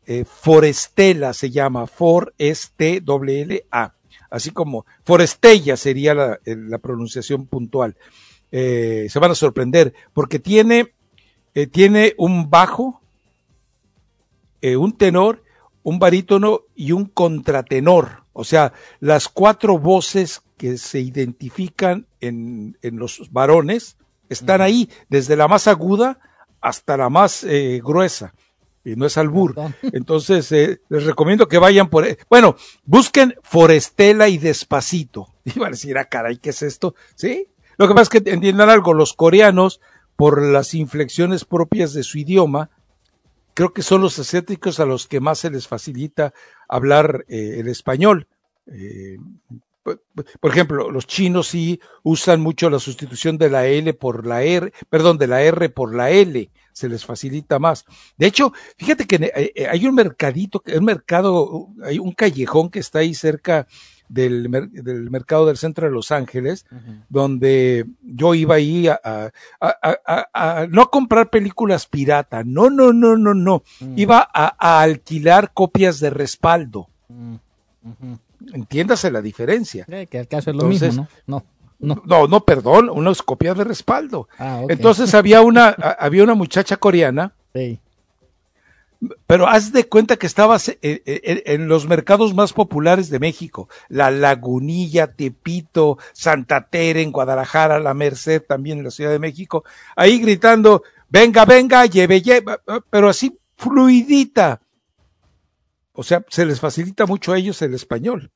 Eh, 0.07 0.24
Forestela 0.24 1.34
se 1.34 1.50
llama, 1.50 1.88
For-S-T-L-A 1.88 2.36
así 4.29 4.51
como 4.51 4.86
Forestella 5.05 5.77
sería 5.77 6.13
la, 6.13 6.39
la 6.45 6.77
pronunciación 6.79 7.48
puntual. 7.48 7.95
Eh, 8.51 9.07
se 9.10 9.19
van 9.19 9.31
a 9.31 9.36
sorprender 9.36 9.93
porque 10.13 10.39
tiene, 10.39 10.93
eh, 11.53 11.67
tiene 11.67 12.13
un 12.17 12.50
bajo, 12.50 13.01
eh, 14.62 14.75
un 14.75 14.98
tenor, 14.98 15.43
un 15.84 16.00
barítono 16.00 16.63
y 16.75 16.91
un 16.91 17.05
contratenor. 17.05 18.25
O 18.38 18.44
sea, 18.44 18.74
las 19.00 19.27
cuatro 19.27 19.80
voces 19.80 20.44
que 20.58 20.77
se 20.77 21.00
identifican 21.00 22.06
en, 22.20 22.77
en 22.82 22.98
los 22.98 23.32
varones 23.32 23.98
están 24.30 24.62
ahí, 24.62 24.89
desde 25.10 25.36
la 25.36 25.48
más 25.48 25.68
aguda 25.68 26.20
hasta 26.62 26.98
la 26.98 27.10
más 27.10 27.46
gruesa 27.84 28.34
y 28.86 28.96
no 28.96 29.06
es 29.06 29.18
albur. 29.18 29.56
Entonces, 29.82 30.50
eh, 30.51 30.80
les 30.88 31.04
recomiendo 31.04 31.48
que 31.48 31.58
vayan 31.58 31.89
por... 31.89 32.06
Bueno, 32.30 32.56
busquen 32.86 33.36
Forestela 33.42 34.30
y 34.30 34.38
Despacito. 34.38 35.34
Iban 35.44 35.70
a 35.70 35.72
decir, 35.72 35.98
ah, 35.98 36.06
caray, 36.06 36.38
¿qué 36.38 36.51
es 36.51 36.62
esto? 36.62 36.96
¿Sí? 37.15 37.48
Lo 37.77 37.88
que 37.88 37.94
pasa 37.94 38.15
es 38.15 38.22
que 38.22 38.32
entiendan 38.32 38.70
algo, 38.70 38.94
los 38.94 39.13
coreanos, 39.13 39.82
por 40.15 40.42
las 40.42 40.74
inflexiones 40.74 41.44
propias 41.44 41.94
de 41.94 42.04
su 42.04 42.20
idioma, 42.20 42.70
creo 43.56 43.74
que 43.74 43.82
son 43.82 44.02
los 44.02 44.20
asiáticos 44.20 44.80
a 44.80 44.86
los 44.86 45.08
que 45.08 45.20
más 45.20 45.40
se 45.40 45.50
les 45.50 45.68
facilita 45.68 46.34
hablar 46.68 47.26
eh, 47.28 47.56
el 47.60 47.68
español. 47.68 48.28
Eh, 48.68 49.18
por 50.40 50.52
ejemplo, 50.52 50.92
los 50.92 51.06
chinos 51.06 51.48
sí 51.48 51.80
usan 52.04 52.42
mucho 52.42 52.70
la 52.70 52.80
sustitución 52.80 53.38
de 53.38 53.50
la 53.50 53.68
L 53.68 53.94
por 53.94 54.26
la 54.26 54.44
R, 54.44 54.74
perdón, 54.90 55.18
de 55.18 55.28
la 55.28 55.44
R 55.44 55.70
por 55.70 55.96
la 55.96 56.10
L, 56.10 56.50
se 56.74 56.90
les 56.90 57.06
facilita 57.06 57.60
más. 57.60 57.86
De 58.18 58.26
hecho, 58.26 58.52
fíjate 58.78 59.06
que 59.06 59.32
eh, 59.56 59.68
hay 59.68 59.86
un 59.86 59.96
mercadito, 59.96 60.62
un 60.76 60.86
mercado, 60.86 61.70
hay 61.84 62.00
un 62.00 62.14
callejón 62.14 62.70
que 62.70 62.80
está 62.80 63.00
ahí 63.00 63.14
cerca 63.14 63.68
del, 64.08 64.50
del 64.72 65.10
mercado 65.10 65.46
del 65.46 65.58
centro 65.58 65.88
de 65.88 65.94
Los 65.94 66.12
Ángeles, 66.12 66.66
donde 67.10 67.86
yo 68.02 68.34
iba 68.34 68.56
ahí 68.56 68.88
a, 68.88 69.00
a, 69.60 70.68
no 70.70 70.82
a 70.82 70.92
comprar 70.92 71.30
películas 71.30 71.86
pirata, 71.88 72.44
no, 72.44 72.70
no, 72.70 72.94
no, 72.94 73.18
no, 73.18 73.34
no, 73.34 73.64
mm. 73.80 73.98
iba 73.98 74.28
a, 74.34 74.82
alquilar 74.82 75.52
copias 75.54 76.00
de 76.00 76.10
respaldo. 76.10 76.90
Mm, 77.08 77.36
Entiéndase 78.54 79.12
la 79.12 79.22
diferencia. 79.22 79.86
Eh, 79.88 80.08
que 80.08 80.20
el 80.20 80.28
caso 80.28 80.52
es 80.52 80.56
lo 80.56 80.66
mismo, 80.66 80.92
¿no? 80.92 81.08
No. 81.28 81.46
No. 81.78 82.02
no, 82.06 82.28
no, 82.28 82.46
perdón, 82.46 82.90
unas 82.90 83.22
copias 83.22 83.58
de 83.58 83.66
respaldo. 83.66 84.30
Ah, 84.40 84.64
Entonces 84.70 85.14
había 85.14 85.42
una, 85.42 85.70
había 85.70 86.24
una 86.24 86.34
muchacha 86.34 86.78
coreana, 86.78 87.34
sí. 87.54 87.80
Pero 89.28 89.48
haz 89.48 89.72
de 89.72 89.88
cuenta 89.88 90.18
que 90.18 90.28
estabas 90.28 90.70
eh, 90.70 90.78
eh, 90.82 91.44
en, 91.46 91.68
los 91.68 91.88
mercados 91.88 92.34
más 92.34 92.54
populares 92.54 93.10
de 93.10 93.20
México, 93.20 93.70
La 93.90 94.12
Lagunilla, 94.12 95.08
Tepito, 95.08 95.98
Santa 96.14 96.68
Tere 96.68 97.02
en 97.02 97.12
Guadalajara, 97.12 97.80
La 97.80 97.94
Merced 97.94 98.44
también 98.44 98.80
en 98.80 98.86
la 98.86 98.92
Ciudad 98.92 99.12
de 99.12 99.20
México, 99.20 99.64
ahí 99.96 100.20
gritando, 100.20 100.84
venga, 101.10 101.46
venga, 101.46 101.86
lleve, 101.86 102.22
lleve, 102.22 102.58
pero 102.90 103.10
así 103.10 103.38
fluidita. 103.58 104.62
O 105.94 106.04
sea, 106.04 106.26
se 106.30 106.46
les 106.46 106.60
facilita 106.60 107.06
mucho 107.06 107.32
a 107.32 107.38
ellos 107.38 107.62
el 107.62 107.74
español. 107.74 108.32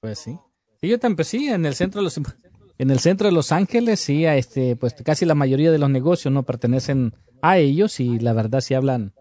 Pues 0.00 0.18
sí. 0.18 0.38
Sí, 0.80 0.88
yo 0.88 0.98
también, 0.98 1.16
pues 1.16 1.28
sí, 1.28 1.48
en 1.48 1.66
el 1.66 1.74
centro 1.74 2.00
de 2.00 2.04
los 2.04 2.16
en 2.78 2.90
el 2.90 3.00
centro 3.00 3.26
de 3.26 3.32
Los 3.32 3.52
Ángeles, 3.52 4.00
sí, 4.00 4.24
a 4.24 4.36
este, 4.36 4.76
pues 4.76 4.94
casi 5.04 5.24
la 5.24 5.34
mayoría 5.34 5.72
de 5.72 5.78
los 5.78 5.90
negocios 5.90 6.32
no 6.32 6.44
pertenecen 6.44 7.12
a 7.42 7.58
ellos 7.58 7.98
y 8.00 8.18
la 8.20 8.32
verdad 8.32 8.60
sí 8.60 8.74
hablan, 8.74 9.12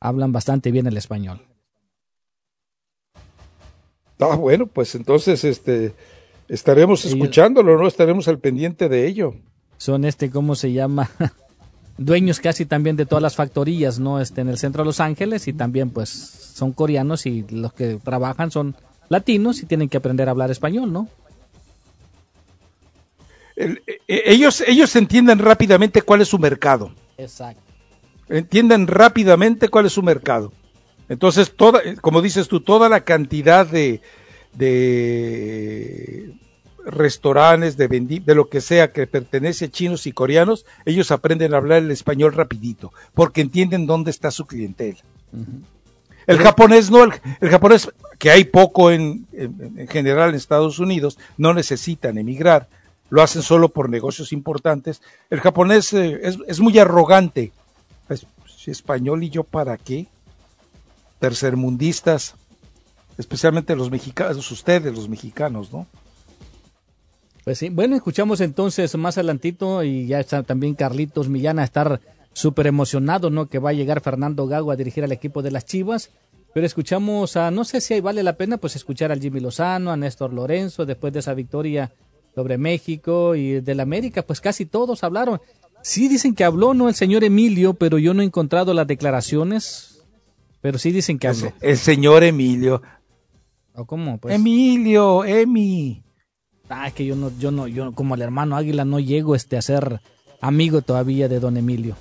hablan 0.00 0.32
bastante 0.32 0.70
bien 0.70 0.86
el 0.86 0.96
español. 0.96 1.42
Ah, 4.20 4.36
bueno, 4.36 4.66
pues 4.66 4.94
entonces 4.94 5.44
este 5.44 5.92
estaremos 6.48 7.04
escuchándolo, 7.04 7.76
¿no? 7.76 7.88
Estaremos 7.88 8.28
al 8.28 8.38
pendiente 8.38 8.88
de 8.88 9.06
ello. 9.06 9.34
Son 9.76 10.04
este, 10.04 10.30
¿cómo 10.30 10.54
se 10.54 10.72
llama? 10.72 11.10
dueños 11.98 12.40
casi 12.40 12.64
también 12.64 12.96
de 12.96 13.06
todas 13.06 13.22
las 13.22 13.34
factorías, 13.34 13.98
¿no? 13.98 14.20
Este, 14.20 14.40
en 14.40 14.48
el 14.48 14.58
centro 14.58 14.82
de 14.82 14.86
Los 14.86 15.00
Ángeles 15.00 15.48
y 15.48 15.52
también 15.52 15.90
pues 15.90 16.08
son 16.10 16.72
coreanos 16.72 17.26
y 17.26 17.44
los 17.50 17.72
que 17.72 17.96
trabajan 17.96 18.50
son 18.50 18.76
latinos 19.08 19.62
y 19.62 19.66
tienen 19.66 19.88
que 19.88 19.96
aprender 19.96 20.28
a 20.28 20.30
hablar 20.30 20.50
español, 20.50 20.92
¿no? 20.92 21.08
E, 23.56 23.76
e, 24.08 24.22
ellos, 24.26 24.62
ellos 24.66 24.94
entienden 24.96 25.38
rápidamente 25.38 26.02
cuál 26.02 26.20
es 26.20 26.28
su 26.28 26.38
mercado. 26.38 26.92
Exacto. 27.16 27.62
Entienden 28.28 28.86
rápidamente 28.86 29.68
cuál 29.68 29.86
es 29.86 29.92
su 29.92 30.02
mercado. 30.02 30.52
Entonces, 31.08 31.52
toda, 31.54 31.80
como 32.00 32.22
dices 32.22 32.48
tú, 32.48 32.60
toda 32.60 32.88
la 32.88 33.04
cantidad 33.04 33.66
de, 33.66 34.00
de 34.54 36.34
restaurantes, 36.84 37.76
de, 37.76 37.88
de 37.88 38.34
lo 38.34 38.48
que 38.48 38.60
sea 38.60 38.92
que 38.92 39.06
pertenece 39.06 39.66
a 39.66 39.70
chinos 39.70 40.06
y 40.06 40.12
coreanos, 40.12 40.64
ellos 40.84 41.10
aprenden 41.10 41.54
a 41.54 41.58
hablar 41.58 41.82
el 41.82 41.90
español 41.90 42.32
rapidito, 42.32 42.92
porque 43.12 43.40
entienden 43.40 43.86
dónde 43.86 44.10
está 44.10 44.30
su 44.30 44.46
clientela. 44.46 44.98
El 46.26 46.38
japonés 46.38 46.90
no, 46.90 47.04
el, 47.04 47.50
japonés, 47.50 47.90
que 48.18 48.30
hay 48.30 48.44
poco 48.44 48.90
en, 48.90 49.26
en, 49.32 49.88
general 49.88 50.30
en 50.30 50.36
Estados 50.36 50.78
Unidos, 50.78 51.18
no 51.36 51.52
necesitan 51.52 52.16
emigrar, 52.16 52.68
lo 53.14 53.22
hacen 53.22 53.42
solo 53.42 53.68
por 53.68 53.88
negocios 53.88 54.32
importantes. 54.32 55.00
El 55.30 55.38
japonés 55.38 55.92
eh, 55.92 56.20
es, 56.48 56.58
muy 56.58 56.76
arrogante. 56.80 57.52
Es, 58.08 58.26
español 58.66 59.22
y 59.22 59.30
yo 59.30 59.44
para 59.44 59.76
qué? 59.76 60.08
Tercermundistas, 61.20 62.34
especialmente 63.16 63.76
los 63.76 63.92
mexicanos, 63.92 64.50
ustedes 64.50 64.92
los 64.92 65.08
mexicanos, 65.08 65.72
¿no? 65.72 65.86
Pues 67.44 67.58
sí, 67.58 67.68
bueno, 67.68 67.94
escuchamos 67.94 68.40
entonces 68.40 68.96
más 68.96 69.16
adelantito 69.16 69.84
y 69.84 70.08
ya 70.08 70.18
está 70.18 70.42
también 70.42 70.74
Carlitos 70.74 71.28
Millán 71.28 71.60
a 71.60 71.64
estar 71.64 72.00
súper 72.32 72.66
emocionado, 72.66 73.30
¿no? 73.30 73.46
Que 73.46 73.60
va 73.60 73.70
a 73.70 73.74
llegar 73.74 74.00
Fernando 74.00 74.48
Gago 74.48 74.72
a 74.72 74.76
dirigir 74.76 75.04
al 75.04 75.12
equipo 75.12 75.40
de 75.40 75.52
las 75.52 75.66
Chivas. 75.66 76.10
Pero 76.52 76.66
escuchamos 76.66 77.36
a, 77.36 77.52
no 77.52 77.64
sé 77.64 77.80
si 77.80 78.00
vale 78.00 78.24
la 78.24 78.36
pena, 78.36 78.56
pues 78.56 78.74
escuchar 78.74 79.12
al 79.12 79.20
Jimmy 79.20 79.38
Lozano, 79.38 79.92
a 79.92 79.96
Néstor 79.96 80.32
Lorenzo, 80.32 80.84
después 80.84 81.12
de 81.12 81.20
esa 81.20 81.34
victoria 81.34 81.92
sobre 82.34 82.58
México 82.58 83.34
y 83.34 83.60
del 83.60 83.80
América, 83.80 84.22
pues 84.22 84.40
casi 84.40 84.66
todos 84.66 85.04
hablaron. 85.04 85.40
Sí 85.82 86.08
dicen 86.08 86.34
que 86.34 86.44
habló, 86.44 86.74
¿no? 86.74 86.88
El 86.88 86.94
señor 86.94 87.24
Emilio, 87.24 87.74
pero 87.74 87.98
yo 87.98 88.14
no 88.14 88.22
he 88.22 88.24
encontrado 88.24 88.72
las 88.74 88.86
declaraciones. 88.86 90.02
Pero 90.60 90.78
sí 90.78 90.92
dicen 90.92 91.18
que 91.18 91.28
habló. 91.28 91.52
El, 91.60 91.76
señor 91.76 92.24
Emilio. 92.24 92.82
¿O 93.74 93.84
cómo? 93.84 94.18
Pues? 94.18 94.34
Emilio, 94.34 95.24
Emi. 95.24 96.02
Ah, 96.70 96.88
es 96.88 96.94
que 96.94 97.04
yo 97.04 97.14
no, 97.14 97.30
yo 97.38 97.50
no, 97.50 97.68
yo 97.68 97.92
como 97.92 98.14
el 98.14 98.22
hermano 98.22 98.56
Águila 98.56 98.84
no 98.84 98.98
llego 98.98 99.34
este 99.34 99.58
a 99.58 99.62
ser 99.62 100.00
amigo 100.40 100.80
todavía 100.80 101.28
de 101.28 101.38
don 101.38 101.56
Emilio. 101.56 101.96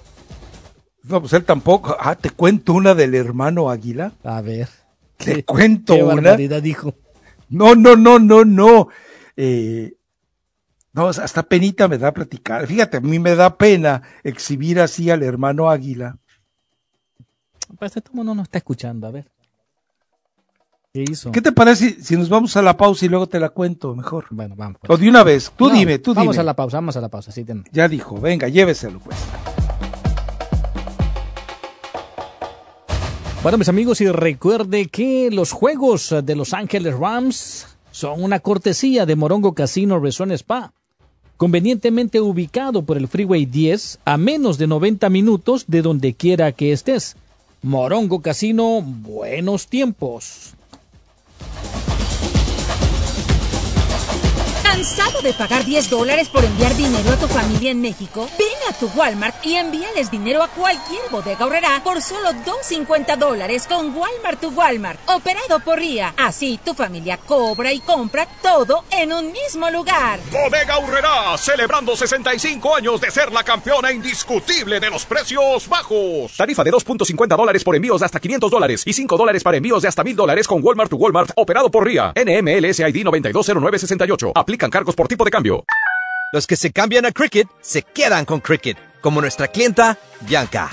No, 1.03 1.19
pues 1.19 1.33
él 1.33 1.43
tampoco. 1.43 1.95
Ah, 1.99 2.15
te 2.15 2.29
cuento 2.29 2.73
una 2.73 2.95
del 2.95 3.13
hermano 3.15 3.69
Águila. 3.69 4.13
A 4.23 4.41
ver. 4.41 4.69
Te 5.17 5.43
cuento 5.43 5.95
qué 5.95 6.03
una. 6.03 6.35
dijo. 6.61 6.95
No, 7.49 7.75
no, 7.75 7.97
no, 7.97 8.19
no, 8.19 8.45
no. 8.45 8.87
Eh, 9.35 9.93
no, 10.93 11.07
hasta 11.07 11.43
penita 11.43 11.87
me 11.87 11.97
da 11.97 12.13
platicar. 12.13 12.67
Fíjate, 12.67 12.97
a 12.97 13.01
mí 13.01 13.17
me 13.17 13.35
da 13.35 13.57
pena 13.57 14.03
exhibir 14.23 14.79
así 14.79 15.09
al 15.09 15.23
hermano 15.23 15.69
Águila. 15.69 16.17
Pues 17.79 17.97
este 17.97 18.11
no 18.13 18.23
nos 18.23 18.43
está 18.43 18.59
escuchando, 18.59 19.07
a 19.07 19.11
ver. 19.11 19.27
¿Qué 20.93 21.03
hizo? 21.09 21.31
¿Qué 21.31 21.41
te 21.41 21.51
parece 21.51 21.97
si, 21.99 22.15
nos 22.15 22.29
vamos 22.29 22.55
a 22.55 22.61
la 22.61 22.77
pausa 22.77 23.05
y 23.05 23.09
luego 23.09 23.27
te 23.27 23.39
la 23.39 23.49
cuento 23.49 23.95
mejor? 23.95 24.25
Bueno, 24.29 24.53
vamos. 24.55 24.77
Pues. 24.79 24.91
O 24.91 25.01
de 25.01 25.09
una 25.09 25.23
vez, 25.23 25.51
tú 25.55 25.71
dime, 25.71 25.97
tú 25.97 26.13
vamos 26.13 26.35
dime. 26.35 26.41
a 26.41 26.43
la 26.43 26.55
pausa, 26.55 26.77
vamos 26.77 26.95
a 26.95 27.01
la 27.01 27.09
pausa, 27.09 27.31
sí. 27.31 27.43
Ten. 27.43 27.63
Ya 27.71 27.87
dijo, 27.87 28.21
venga, 28.21 28.47
lléveselo 28.47 28.99
pues. 28.99 29.17
Bueno, 33.41 33.57
mis 33.57 33.67
amigos, 33.67 33.99
y 33.99 34.07
recuerde 34.07 34.85
que 34.85 35.29
los 35.31 35.51
juegos 35.51 36.15
de 36.23 36.35
Los 36.35 36.53
Ángeles 36.53 36.95
Rams 36.95 37.67
son 37.89 38.23
una 38.23 38.39
cortesía 38.39 39.07
de 39.07 39.15
Morongo 39.15 39.53
Casino 39.55 39.99
Resort 39.99 40.31
Spa. 40.31 40.71
Convenientemente 41.43 42.21
ubicado 42.21 42.83
por 42.83 42.95
el 42.95 43.09
Freeway 43.09 43.45
10 43.45 43.99
a 44.05 44.15
menos 44.15 44.57
de 44.57 44.65
90 44.65 45.09
minutos 45.09 45.65
de 45.67 45.81
donde 45.81 46.13
quiera 46.13 46.53
que 46.53 46.71
estés. 46.71 47.17
Morongo 47.61 48.21
Casino, 48.21 48.81
buenos 48.81 49.67
tiempos. 49.67 50.53
¿Cansado 54.73 55.21
de 55.21 55.33
pagar 55.33 55.63
10 55.63 55.91
dólares 55.91 56.29
por 56.29 56.43
enviar 56.43 56.75
dinero 56.75 57.11
a 57.11 57.15
tu 57.15 57.27
familia 57.27 57.69
en 57.69 57.79
México? 57.79 58.27
Ven 58.39 58.47
a 58.67 58.73
tu 58.73 58.87
Walmart 58.97 59.35
y 59.45 59.53
envíales 59.53 60.09
dinero 60.09 60.41
a 60.41 60.47
cualquier 60.47 61.11
bodega 61.11 61.45
horrera 61.45 61.79
por 61.83 62.01
solo 62.01 62.31
2.50 62.31 63.15
dólares 63.17 63.67
con 63.67 63.95
Walmart 63.95 64.41
to 64.41 64.49
Walmart, 64.49 64.99
operado 65.07 65.59
por 65.59 65.77
RIA. 65.77 66.15
Así 66.17 66.59
tu 66.65 66.73
familia 66.73 67.17
cobra 67.17 67.71
y 67.71 67.81
compra 67.81 68.27
todo 68.41 68.83
en 68.89 69.13
un 69.13 69.31
mismo 69.31 69.69
lugar. 69.69 70.19
Bodega 70.31 70.79
Urrera, 70.79 71.37
celebrando 71.37 71.95
65 71.95 72.75
años 72.75 72.99
de 72.99 73.11
ser 73.11 73.31
la 73.31 73.43
campeona 73.43 73.91
indiscutible 73.91 74.79
de 74.79 74.89
los 74.89 75.05
precios 75.05 75.69
bajos. 75.69 76.35
Tarifa 76.35 76.63
de 76.63 76.71
2.50 76.71 77.37
dólares 77.37 77.63
por 77.63 77.75
envíos 77.75 77.99
de 77.99 78.07
hasta 78.07 78.19
500 78.19 78.49
dólares 78.49 78.81
y 78.87 78.93
5 78.93 79.17
dólares 79.17 79.43
para 79.43 79.57
envíos 79.57 79.83
de 79.83 79.87
hasta 79.87 80.03
1000 80.03 80.15
dólares 80.15 80.47
con 80.47 80.63
Walmart 80.63 80.89
to 80.89 80.95
Walmart, 80.95 81.29
operado 81.35 81.69
por 81.69 81.85
RIA. 81.85 82.11
NMLS 82.15 82.79
ID 82.79 83.03
920968. 83.03 84.31
Aplican 84.63 84.79
cargos 84.79 84.95
por 84.95 85.09
tipo 85.09 85.25
de 85.25 85.31
cambio. 85.31 85.65
Los 86.31 86.47
que 86.47 86.55
se 86.55 86.71
cambian 86.71 87.05
a 87.05 87.11
Cricket 87.11 87.49
se 87.59 87.81
quedan 87.81 88.23
con 88.23 88.39
Cricket, 88.39 88.77
como 89.01 89.19
nuestra 89.19 89.49
clienta 89.49 89.97
Bianca. 90.21 90.69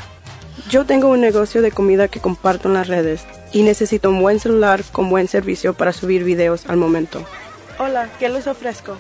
Yo 0.69 0.85
tengo 0.87 1.09
un 1.09 1.21
negocio 1.21 1.61
de 1.61 1.73
comida 1.73 2.07
que 2.07 2.21
comparto 2.21 2.69
en 2.69 2.75
las 2.75 2.87
redes 2.87 3.25
y 3.53 3.65
necesito 3.65 4.11
un 4.11 4.21
buen 4.21 4.39
celular 4.39 4.85
con 4.93 5.11
buen 5.11 5.27
servicio 5.27 5.75
para 5.75 5.93
subir 5.93 6.23
videos 6.23 6.67
al 6.67 6.77
momento. 6.77 7.27
Hola, 7.81 8.09
¿qué 8.21 8.29
les 8.29 8.47
ofrezco? 8.47 8.97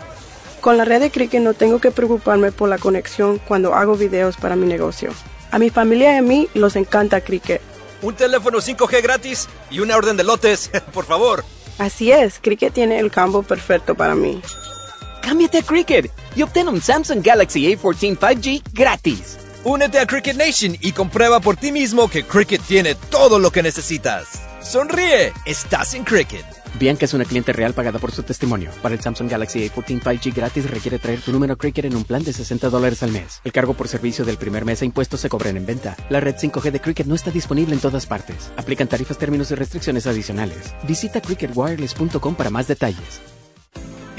Con 0.61 0.77
la 0.77 0.85
red 0.85 1.01
de 1.01 1.13
Cricket 1.13 1.41
no 1.41 1.55
tengo 1.55 1.79
que 1.79 1.93
preocuparme 1.93 2.51
por 2.51 2.69
la 2.69 2.79
conexión 2.79 3.39
cuando 3.39 3.75
hago 3.75 3.95
videos 3.95 4.37
para 4.39 4.57
mi 4.57 4.67
negocio. 4.67 5.13
A 5.53 5.61
mi 5.61 5.71
familia 5.71 6.15
y 6.15 6.17
a 6.17 6.23
mí 6.23 6.49
los 6.55 6.75
encanta 6.75 7.21
Cricket. 7.21 7.63
Un 8.03 8.17
teléfono 8.17 8.59
5G 8.59 9.03
gratis 9.05 9.49
y 9.71 9.79
una 9.79 9.97
orden 9.97 10.17
de 10.17 10.25
lotes, 10.25 10.69
por 10.93 11.05
favor. 11.05 11.45
Así 11.79 12.11
es, 12.11 12.41
Cricket 12.41 12.75
tiene 12.75 12.99
el 12.99 13.13
combo 13.13 13.45
perfecto 13.45 13.95
para 13.95 14.17
mí. 14.17 14.43
Cámbiate 15.21 15.59
a 15.59 15.63
Cricket 15.63 16.11
y 16.37 16.43
obtén 16.43 16.69
un 16.69 16.81
Samsung 16.81 17.25
Galaxy 17.25 17.63
A14 17.63 18.19
5G 18.19 18.63
gratis. 18.73 19.39
Únete 19.65 19.99
a 19.99 20.07
Cricket 20.07 20.37
Nation 20.37 20.77
y 20.81 20.93
comprueba 20.93 21.41
por 21.41 21.57
ti 21.57 21.71
mismo 21.73 22.09
que 22.09 22.25
Cricket 22.25 22.63
tiene 22.63 22.95
todo 23.11 23.39
lo 23.39 23.51
que 23.51 23.63
necesitas. 23.63 24.41
Sonríe, 24.63 25.33
estás 25.45 25.95
en 25.95 26.05
Cricket. 26.05 26.45
Bianca 26.79 27.05
es 27.05 27.15
una 27.15 27.25
cliente 27.25 27.53
real 27.53 27.75
pagada 27.75 27.99
por 27.99 28.13
su 28.13 28.23
testimonio. 28.23 28.71
Para 28.83 28.95
el 28.95 29.01
Samsung 29.01 29.29
Galaxy 29.29 29.69
A14 29.69 30.01
5G 30.01 30.35
gratis 30.35 30.71
requiere 30.71 30.99
traer 30.99 31.21
tu 31.21 31.33
número 31.33 31.57
Cricket 31.59 31.87
en 31.87 31.97
un 31.97 32.05
plan 32.05 32.23
de 32.23 32.33
60 32.33 32.71
dólares 32.71 33.03
al 33.03 33.11
mes. 33.11 33.41
El 33.45 33.53
cargo 33.53 33.75
por 33.75 33.89
servicio 33.89 34.25
del 34.25 34.39
primer 34.39 34.65
mes 34.65 34.81
e 34.83 34.87
impuestos 34.87 35.21
se 35.21 35.29
cobran 35.29 35.57
en 35.57 35.67
venta. 35.67 35.97
La 36.09 36.21
red 36.21 36.37
5G 36.37 36.71
de 36.71 36.81
Cricket 36.81 37.07
no 37.07 37.15
está 37.15 37.31
disponible 37.31 37.75
en 37.75 37.81
todas 37.81 38.07
partes. 38.07 38.53
Aplican 38.57 38.89
tarifas, 38.89 39.19
términos 39.19 39.51
y 39.51 39.57
restricciones 39.57 40.07
adicionales. 40.07 40.75
Visita 40.85 41.21
cricketwireless.com 41.21 42.35
para 42.35 42.51
más 42.51 42.69
detalles. 42.69 43.21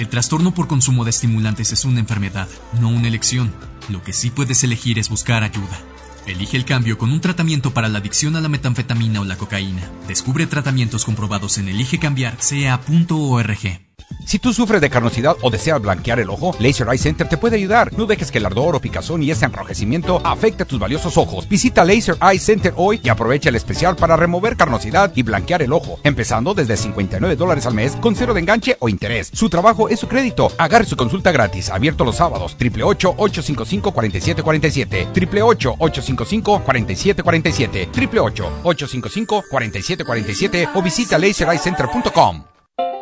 El 0.01 0.09
trastorno 0.09 0.51
por 0.51 0.67
consumo 0.67 1.03
de 1.03 1.11
estimulantes 1.11 1.71
es 1.73 1.85
una 1.85 1.99
enfermedad, 1.99 2.47
no 2.79 2.89
una 2.89 3.07
elección. 3.07 3.53
Lo 3.87 4.01
que 4.01 4.13
sí 4.13 4.31
puedes 4.31 4.63
elegir 4.63 4.97
es 4.97 5.09
buscar 5.09 5.43
ayuda. 5.43 5.79
Elige 6.25 6.57
el 6.57 6.65
cambio 6.65 6.97
con 6.97 7.11
un 7.11 7.21
tratamiento 7.21 7.71
para 7.71 7.87
la 7.87 7.99
adicción 7.99 8.35
a 8.35 8.41
la 8.41 8.49
metanfetamina 8.49 9.21
o 9.21 9.25
la 9.25 9.37
cocaína. 9.37 9.87
Descubre 10.07 10.47
tratamientos 10.47 11.05
comprobados 11.05 11.59
en 11.59 11.69
eligecambiar.ca.org. 11.69 13.90
Si 14.25 14.39
tú 14.39 14.53
sufres 14.53 14.81
de 14.81 14.89
carnosidad 14.89 15.35
o 15.41 15.49
deseas 15.49 15.81
blanquear 15.81 16.19
el 16.19 16.29
ojo, 16.29 16.55
Laser 16.59 16.87
Eye 16.87 16.97
Center 16.97 17.27
te 17.27 17.37
puede 17.37 17.57
ayudar. 17.57 17.91
No 17.97 18.05
dejes 18.05 18.31
que 18.31 18.37
el 18.37 18.45
ardor 18.45 18.75
o 18.75 18.79
picazón 18.79 19.23
y 19.23 19.31
ese 19.31 19.45
enrojecimiento 19.45 20.21
afecte 20.23 20.63
a 20.63 20.65
tus 20.65 20.79
valiosos 20.79 21.17
ojos. 21.17 21.47
Visita 21.49 21.83
Laser 21.83 22.15
Eye 22.21 22.39
Center 22.39 22.73
hoy 22.77 23.01
y 23.03 23.09
aprovecha 23.09 23.49
el 23.49 23.55
especial 23.55 23.95
para 23.95 24.15
remover 24.15 24.55
carnosidad 24.55 25.11
y 25.15 25.23
blanquear 25.23 25.61
el 25.61 25.73
ojo, 25.73 25.99
empezando 26.03 26.53
desde 26.53 26.77
59 26.77 27.35
dólares 27.35 27.65
al 27.65 27.73
mes 27.73 27.97
con 27.97 28.15
cero 28.15 28.33
de 28.33 28.39
enganche 28.39 28.77
o 28.79 28.87
interés. 28.89 29.29
Su 29.33 29.49
trabajo 29.49 29.89
es 29.89 29.99
su 29.99 30.07
crédito. 30.07 30.51
Agarre 30.57 30.85
su 30.85 30.95
consulta 30.95 31.31
gratis, 31.31 31.69
abierto 31.69 32.05
los 32.05 32.17
sábados, 32.17 32.55
888-855-4747, 32.57 35.11
888-855-4747, 35.13 37.91
888-855-4747 37.91 40.69
o 40.73 40.81
visita 40.81 41.17
lasereyecenter.com. 41.17 42.50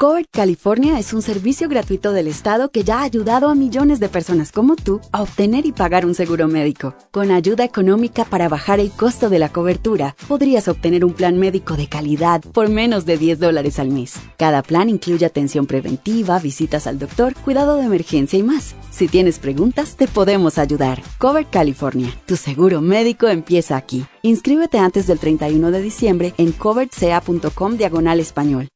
Covered 0.00 0.26
California 0.30 0.96
es 1.00 1.12
un 1.12 1.22
servicio 1.22 1.68
gratuito 1.68 2.12
del 2.12 2.28
Estado 2.28 2.70
que 2.70 2.84
ya 2.84 3.00
ha 3.00 3.02
ayudado 3.02 3.48
a 3.48 3.56
millones 3.56 3.98
de 3.98 4.08
personas 4.08 4.52
como 4.52 4.76
tú 4.76 5.00
a 5.10 5.22
obtener 5.22 5.66
y 5.66 5.72
pagar 5.72 6.06
un 6.06 6.14
seguro 6.14 6.46
médico. 6.46 6.94
Con 7.10 7.32
ayuda 7.32 7.64
económica 7.64 8.24
para 8.24 8.48
bajar 8.48 8.78
el 8.78 8.92
costo 8.92 9.28
de 9.28 9.40
la 9.40 9.48
cobertura, 9.48 10.14
podrías 10.28 10.68
obtener 10.68 11.04
un 11.04 11.14
plan 11.14 11.36
médico 11.36 11.74
de 11.74 11.88
calidad 11.88 12.42
por 12.42 12.68
menos 12.68 13.06
de 13.06 13.18
10 13.18 13.40
dólares 13.40 13.80
al 13.80 13.88
mes. 13.88 14.14
Cada 14.36 14.62
plan 14.62 14.88
incluye 14.88 15.26
atención 15.26 15.66
preventiva, 15.66 16.38
visitas 16.38 16.86
al 16.86 17.00
doctor, 17.00 17.34
cuidado 17.34 17.74
de 17.74 17.86
emergencia 17.86 18.38
y 18.38 18.44
más. 18.44 18.76
Si 18.92 19.08
tienes 19.08 19.40
preguntas, 19.40 19.96
te 19.96 20.06
podemos 20.06 20.58
ayudar. 20.58 21.02
Covered 21.18 21.48
California, 21.50 22.16
tu 22.24 22.36
seguro 22.36 22.80
médico 22.80 23.26
empieza 23.26 23.76
aquí. 23.76 24.06
Inscríbete 24.22 24.78
antes 24.78 25.08
del 25.08 25.18
31 25.18 25.72
de 25.72 25.82
diciembre 25.82 26.34
en 26.38 26.52
coveredca.com 26.52 27.76
diagonal 27.76 28.20
español. 28.20 28.68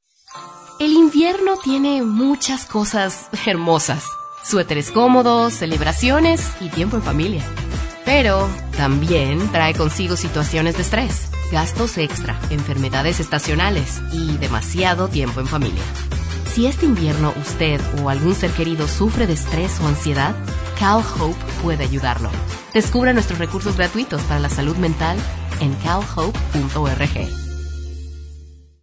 El 0.82 0.94
invierno 0.94 1.58
tiene 1.62 2.02
muchas 2.02 2.66
cosas 2.66 3.28
hermosas. 3.46 4.04
Suéteres 4.42 4.90
cómodos, 4.90 5.52
celebraciones 5.52 6.44
y 6.60 6.70
tiempo 6.70 6.96
en 6.96 7.04
familia. 7.04 7.44
Pero 8.04 8.48
también 8.76 9.38
trae 9.52 9.74
consigo 9.74 10.16
situaciones 10.16 10.74
de 10.74 10.82
estrés, 10.82 11.28
gastos 11.52 11.98
extra, 11.98 12.36
enfermedades 12.50 13.20
estacionales 13.20 14.02
y 14.12 14.36
demasiado 14.38 15.06
tiempo 15.06 15.38
en 15.38 15.46
familia. 15.46 15.84
Si 16.52 16.66
este 16.66 16.86
invierno 16.86 17.32
usted 17.40 17.80
o 18.02 18.08
algún 18.08 18.34
ser 18.34 18.50
querido 18.50 18.88
sufre 18.88 19.28
de 19.28 19.34
estrés 19.34 19.78
o 19.84 19.86
ansiedad, 19.86 20.34
Cal 20.80 21.00
Hope 21.16 21.38
puede 21.62 21.84
ayudarlo. 21.84 22.28
Descubra 22.74 23.12
nuestros 23.12 23.38
recursos 23.38 23.76
gratuitos 23.76 24.20
para 24.22 24.40
la 24.40 24.48
salud 24.48 24.76
mental 24.78 25.16
en 25.60 25.74
calhope.org. 25.74 27.41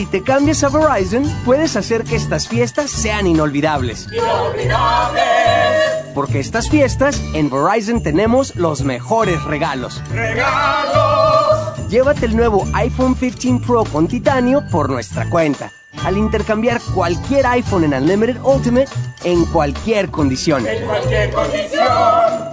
Si 0.00 0.06
te 0.06 0.22
cambias 0.22 0.64
a 0.64 0.70
Verizon, 0.70 1.24
puedes 1.44 1.76
hacer 1.76 2.04
que 2.04 2.16
estas 2.16 2.48
fiestas 2.48 2.90
sean 2.90 3.26
inolvidables. 3.26 4.08
¡Inolvidables! 4.10 5.22
Porque 6.14 6.40
estas 6.40 6.70
fiestas, 6.70 7.20
en 7.34 7.50
Verizon 7.50 8.02
tenemos 8.02 8.56
los 8.56 8.80
mejores 8.82 9.44
regalos. 9.44 10.02
¡Regalos! 10.10 11.86
Llévate 11.90 12.24
el 12.24 12.34
nuevo 12.34 12.66
iPhone 12.72 13.14
15 13.14 13.60
Pro 13.66 13.84
con 13.84 14.08
titanio 14.08 14.62
por 14.70 14.88
nuestra 14.88 15.28
cuenta. 15.28 15.70
Al 16.04 16.16
intercambiar 16.16 16.80
cualquier 16.94 17.46
iPhone 17.46 17.84
en 17.84 17.94
Unlimited 17.94 18.40
Ultimate 18.42 18.88
en 19.24 19.44
cualquier 19.46 20.10
condición. 20.10 20.66
En 20.66 20.86
cualquier 20.86 21.30
condición. 21.30 21.86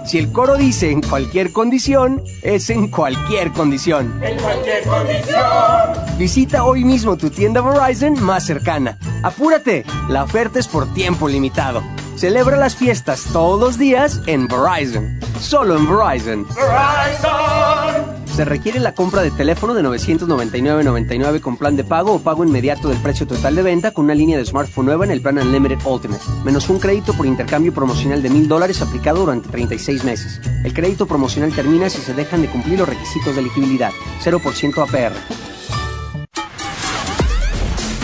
Si 0.06 0.18
el 0.18 0.32
coro 0.32 0.56
dice 0.56 0.90
en 0.90 1.02
cualquier 1.02 1.52
condición, 1.52 2.22
es 2.42 2.70
en 2.70 2.88
cualquier 2.88 3.52
condición. 3.52 4.20
En 4.22 4.38
cualquier 4.38 4.82
condición. 4.84 6.18
Visita 6.18 6.64
hoy 6.64 6.84
mismo 6.84 7.16
tu 7.16 7.30
tienda 7.30 7.60
Verizon 7.60 8.22
más 8.22 8.44
cercana. 8.44 8.98
Apúrate, 9.22 9.84
la 10.08 10.24
oferta 10.24 10.58
es 10.58 10.68
por 10.68 10.92
tiempo 10.94 11.28
limitado. 11.28 11.82
Celebra 12.16 12.56
las 12.56 12.74
fiestas 12.74 13.24
todos 13.32 13.60
los 13.60 13.78
días 13.78 14.20
en 14.26 14.48
Verizon. 14.48 15.20
Solo 15.40 15.76
en 15.76 15.86
Verizon. 15.86 16.46
Verizon. 16.48 18.17
Se 18.38 18.44
requiere 18.44 18.78
la 18.78 18.94
compra 18.94 19.22
de 19.22 19.32
teléfono 19.32 19.74
de 19.74 19.82
999.99 19.82 21.40
con 21.40 21.56
plan 21.56 21.74
de 21.74 21.82
pago 21.82 22.12
o 22.12 22.18
pago 22.20 22.44
inmediato 22.44 22.88
del 22.88 22.98
precio 22.98 23.26
total 23.26 23.56
de 23.56 23.62
venta 23.62 23.90
con 23.90 24.04
una 24.04 24.14
línea 24.14 24.38
de 24.38 24.44
smartphone 24.44 24.86
nueva 24.86 25.04
en 25.04 25.10
el 25.10 25.20
plan 25.20 25.38
Unlimited 25.38 25.84
Ultimate, 25.84 26.22
menos 26.44 26.68
un 26.68 26.78
crédito 26.78 27.14
por 27.14 27.26
intercambio 27.26 27.74
promocional 27.74 28.22
de 28.22 28.30
mil 28.30 28.46
dólares 28.46 28.80
aplicado 28.80 29.22
durante 29.22 29.48
36 29.48 30.04
meses. 30.04 30.40
El 30.62 30.72
crédito 30.72 31.04
promocional 31.08 31.52
termina 31.52 31.90
si 31.90 32.00
se 32.00 32.14
dejan 32.14 32.42
de 32.42 32.48
cumplir 32.48 32.78
los 32.78 32.88
requisitos 32.88 33.34
de 33.34 33.40
elegibilidad. 33.40 33.90
0% 34.22 34.82
APR. 34.84 35.16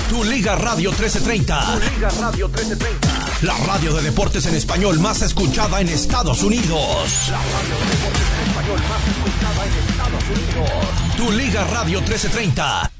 Tu 0.08 0.24
Liga 0.24 0.56
Radio 0.56 0.90
1330. 0.90 1.74
Tu 1.74 1.94
Liga 1.94 2.10
Radio 2.10 2.48
1330. 2.48 3.24
La 3.42 3.56
radio 3.66 3.94
de 3.94 4.02
deportes 4.02 4.46
en 4.46 4.56
español 4.56 4.98
más 4.98 5.22
escuchada 5.22 5.80
en 5.80 5.90
Estados 5.90 6.42
Unidos. 6.42 7.30
La 7.30 7.38
radio 7.38 7.76
de 7.78 7.90
deportes 7.90 8.28
en 8.40 8.43
español 8.64 8.80
más 8.88 9.06
escuchada 9.08 9.66
en 9.66 9.72
Estados 9.72 10.24
Unidos. 10.30 10.70
Tu 11.16 11.32
Liga 11.32 11.64
Radio 11.64 12.00
1330. 12.00 12.90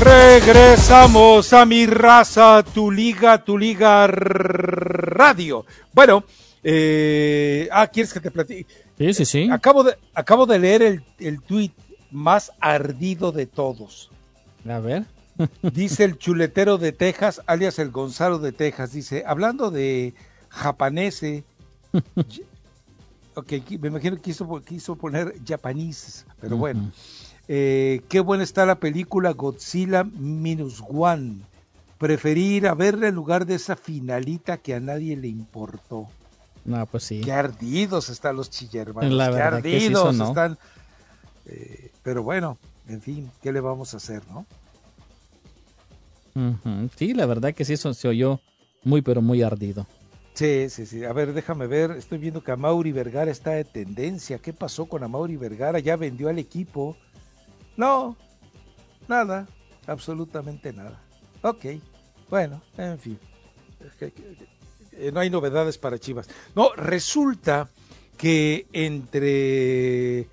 Regresamos 0.00 1.52
a 1.52 1.64
mi 1.64 1.86
raza, 1.86 2.64
tu 2.64 2.90
liga, 2.90 3.44
tu 3.44 3.56
liga 3.56 4.08
radio. 4.08 5.64
Bueno, 5.92 6.24
eh, 6.62 7.68
ah, 7.72 7.86
¿quieres 7.86 8.12
que 8.12 8.20
te 8.20 8.30
platique? 8.30 8.66
Sí, 8.98 9.14
sí, 9.14 9.24
sí. 9.24 9.48
Acabo 9.50 9.84
de, 9.84 9.96
acabo 10.14 10.46
de 10.46 10.58
leer 10.58 10.82
el, 10.82 11.04
el 11.18 11.40
tweet 11.42 11.72
más 12.10 12.52
ardido 12.60 13.32
de 13.32 13.46
todos. 13.46 14.10
A 14.68 14.78
ver. 14.78 15.04
Dice 15.62 16.04
el 16.04 16.18
chuletero 16.18 16.78
de 16.78 16.92
Texas, 16.92 17.42
alias 17.46 17.78
el 17.78 17.90
Gonzalo 17.90 18.38
de 18.38 18.52
Texas, 18.52 18.92
dice, 18.92 19.24
hablando 19.26 19.70
de 19.70 20.14
japanese, 20.50 21.44
ok, 23.34 23.52
me 23.80 23.88
imagino 23.88 24.16
que 24.16 24.22
quiso, 24.22 24.62
quiso 24.62 24.96
poner 24.96 25.34
japanese, 25.44 26.24
pero 26.40 26.56
bueno. 26.56 26.92
Eh, 27.48 28.02
qué 28.08 28.20
buena 28.20 28.44
está 28.44 28.64
la 28.66 28.76
película 28.76 29.32
Godzilla 29.32 30.04
Minus 30.04 30.82
One. 30.88 31.40
Preferí 31.98 32.56
ir 32.56 32.68
a 32.68 32.74
verla 32.74 33.08
en 33.08 33.14
lugar 33.14 33.46
de 33.46 33.56
esa 33.56 33.76
finalita 33.76 34.58
que 34.58 34.74
a 34.74 34.80
nadie 34.80 35.16
le 35.16 35.28
importó. 35.28 36.08
No, 36.64 36.84
pues 36.86 37.04
sí. 37.04 37.20
Qué 37.20 37.32
ardidos 37.32 38.08
están 38.08 38.36
los 38.36 38.50
chillermanos. 38.50 39.12
La 39.12 39.26
Qué 39.28 39.32
verdad 39.32 39.62
que 39.62 39.80
sí 39.80 39.86
ardidos 39.86 40.16
sonó. 40.16 40.28
están. 40.28 40.58
Eh, 41.46 41.90
pero 42.02 42.22
bueno, 42.22 42.58
en 42.88 43.00
fin, 43.00 43.30
¿qué 43.42 43.52
le 43.52 43.60
vamos 43.60 43.94
a 43.94 43.96
hacer, 43.96 44.22
no? 44.28 44.46
Sí, 46.96 47.12
la 47.12 47.26
verdad 47.26 47.52
que 47.54 47.64
sí, 47.64 47.74
eso 47.74 47.92
se 47.92 48.08
oyó 48.08 48.40
muy, 48.84 49.02
pero 49.02 49.20
muy 49.20 49.42
ardido. 49.42 49.86
Sí, 50.34 50.70
sí, 50.70 50.86
sí. 50.86 51.04
A 51.04 51.12
ver, 51.12 51.34
déjame 51.34 51.66
ver. 51.66 51.90
Estoy 51.90 52.18
viendo 52.18 52.42
que 52.42 52.52
Amauri 52.52 52.90
Vergara 52.90 53.30
está 53.30 53.50
de 53.50 53.64
tendencia. 53.64 54.38
¿Qué 54.38 54.52
pasó 54.54 54.86
con 54.86 55.02
Amauri 55.04 55.36
Vergara? 55.36 55.78
Ya 55.78 55.96
vendió 55.96 56.30
al 56.30 56.38
equipo. 56.38 56.96
No, 57.76 58.16
nada. 59.08 59.46
Absolutamente 59.86 60.72
nada. 60.72 60.98
Ok. 61.42 61.66
Bueno, 62.30 62.62
en 62.78 62.98
fin. 62.98 63.18
Que- 64.92 65.10
no 65.12 65.20
hay 65.20 65.30
novedades 65.30 65.78
para 65.78 65.98
Chivas. 65.98 66.28
No, 66.54 66.72
resulta 66.74 67.68
que 68.16 68.66
entre 68.72 70.28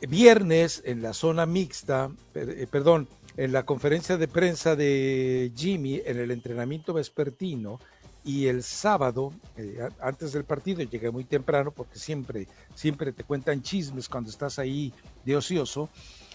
viernes 0.00 0.82
en 0.84 1.02
la 1.02 1.12
zona 1.12 1.46
mixta, 1.46 2.10
eh, 2.34 2.66
perdón, 2.70 3.08
en 3.36 3.52
la 3.52 3.64
conferencia 3.64 4.16
de 4.16 4.28
prensa 4.28 4.74
de 4.76 5.52
Jimmy, 5.54 6.02
en 6.04 6.18
el 6.18 6.30
entrenamiento 6.30 6.92
vespertino, 6.94 7.78
y 8.24 8.48
el 8.48 8.64
sábado, 8.64 9.32
eh, 9.56 9.88
antes 10.00 10.32
del 10.32 10.42
partido, 10.44 10.82
llegué 10.82 11.10
muy 11.12 11.24
temprano 11.24 11.70
porque 11.70 11.98
siempre, 11.98 12.48
siempre 12.74 13.12
te 13.12 13.22
cuentan 13.22 13.62
chismes 13.62 14.08
cuando 14.08 14.30
estás 14.30 14.58
ahí 14.58 14.92
de 15.24 15.36
ocioso. 15.36 15.88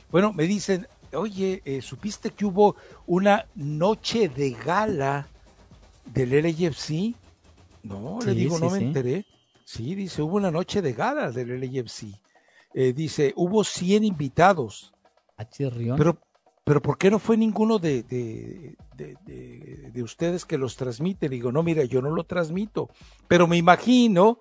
Bueno, 0.10 0.32
me 0.32 0.48
dicen, 0.48 0.88
oye, 1.14 1.62
eh, 1.66 1.82
¿supiste 1.82 2.30
que 2.30 2.46
hubo 2.46 2.78
una 3.08 3.46
noche 3.56 4.30
de 4.30 4.52
gala 4.52 5.28
del 6.06 6.30
LAFC? 6.44 7.16
No, 7.84 8.20
le 8.26 8.34
digo, 8.34 8.58
sí, 8.58 8.64
no 8.64 8.70
me 8.70 8.80
sí. 8.80 8.84
enteré. 8.86 9.26
Sí, 9.66 9.96
dice, 9.96 10.22
hubo 10.22 10.36
una 10.38 10.52
noche 10.52 10.82
de 10.82 10.94
gala 10.94 11.32
del 11.32 11.60
LAFC. 11.60 12.06
Eh, 12.74 12.94
dice, 12.94 13.34
hubo 13.36 13.64
100 13.64 14.04
invitados. 14.04 14.94
A 15.38 15.48
Chirrión. 15.48 15.98
Pero, 15.98 16.18
pero 16.64 16.82
¿por 16.82 16.98
qué 16.98 17.10
no 17.10 17.20
fue 17.20 17.36
ninguno 17.38 17.80
de, 17.80 18.04
de, 18.04 18.76
de- 18.96 19.16
de- 19.26 19.92
de 19.92 20.04
ustedes 20.04 20.46
que 20.46 20.58
los 20.58 20.76
transmite? 20.76 21.28
Le 21.28 21.36
digo, 21.36 21.52
no, 21.52 21.64
mira, 21.64 21.84
yo 21.86 22.02
no 22.02 22.12
lo 22.12 22.24
transmito. 22.24 22.90
Pero 23.28 23.48
me 23.48 23.58
imagino 23.58 24.40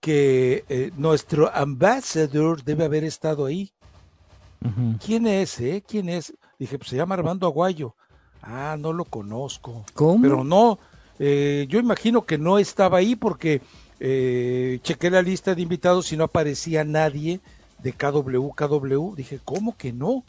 que 0.00 0.64
eh, 0.68 0.90
nuestro 0.96 1.50
ambassador 1.54 2.62
debe 2.62 2.84
haber 2.84 3.04
estado 3.04 3.46
ahí. 3.46 3.72
¿Quién 5.04 5.26
es, 5.26 5.60
eh? 5.60 5.82
¿Quién 5.86 6.08
es? 6.08 6.32
Dije, 6.58 6.78
pues 6.78 6.88
se 6.90 6.96
llama 6.96 7.14
Armando 7.16 7.46
Aguayo. 7.46 7.96
Ah, 8.46 8.76
no 8.78 8.92
lo 8.92 9.04
conozco. 9.04 9.84
¿Cómo? 9.94 10.20
Pero 10.22 10.44
no, 10.44 10.78
eh, 11.18 11.66
yo 11.68 11.78
imagino 11.80 12.24
que 12.26 12.36
no 12.38 12.58
estaba 12.58 12.98
ahí 12.98 13.16
porque 13.16 13.62
eh, 14.00 14.78
chequé 14.82 15.08
la 15.10 15.22
lista 15.22 15.54
de 15.54 15.62
invitados 15.62 16.12
y 16.12 16.16
no 16.16 16.24
aparecía 16.24 16.84
nadie 16.84 17.40
de 17.82 17.92
KW, 17.92 18.48
KW. 18.54 19.14
Dije, 19.14 19.40
¿cómo 19.44 19.76
que 19.76 19.92
no? 19.92 20.24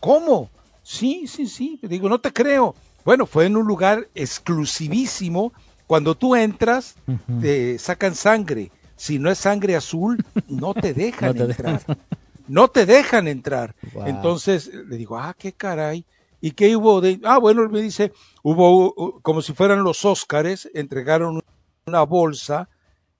¿Cómo? 0.00 0.50
Sí, 0.82 1.26
sí, 1.26 1.46
sí. 1.46 1.78
Digo, 1.82 2.08
no 2.08 2.18
te 2.18 2.32
creo. 2.32 2.74
Bueno, 3.04 3.24
fue 3.26 3.46
en 3.46 3.56
un 3.56 3.66
lugar 3.66 4.08
exclusivísimo. 4.14 5.52
Cuando 5.86 6.14
tú 6.14 6.34
entras, 6.34 6.94
te 7.40 7.78
sacan 7.78 8.14
sangre. 8.14 8.70
Si 8.96 9.18
no 9.18 9.30
es 9.30 9.38
sangre 9.38 9.76
azul, 9.76 10.24
no 10.48 10.72
te 10.74 10.94
dejan 10.94 11.28
No 11.28 11.34
te 11.34 11.50
entrar. 11.52 11.78
dejan. 11.78 11.98
No 12.46 12.68
te 12.68 12.86
dejan 12.86 13.28
entrar. 13.28 13.74
Wow. 13.92 14.06
Entonces 14.06 14.70
le 14.72 14.96
digo, 14.96 15.18
ah, 15.18 15.34
qué 15.38 15.52
caray. 15.52 16.04
¿Y 16.44 16.50
qué 16.50 16.76
hubo 16.76 17.00
de.? 17.00 17.20
Ah, 17.24 17.38
bueno, 17.38 17.66
me 17.70 17.80
dice, 17.80 18.12
hubo 18.42 19.18
como 19.22 19.40
si 19.40 19.54
fueran 19.54 19.82
los 19.82 20.04
Óscares, 20.04 20.68
entregaron 20.74 21.40
una 21.86 22.02
bolsa 22.02 22.68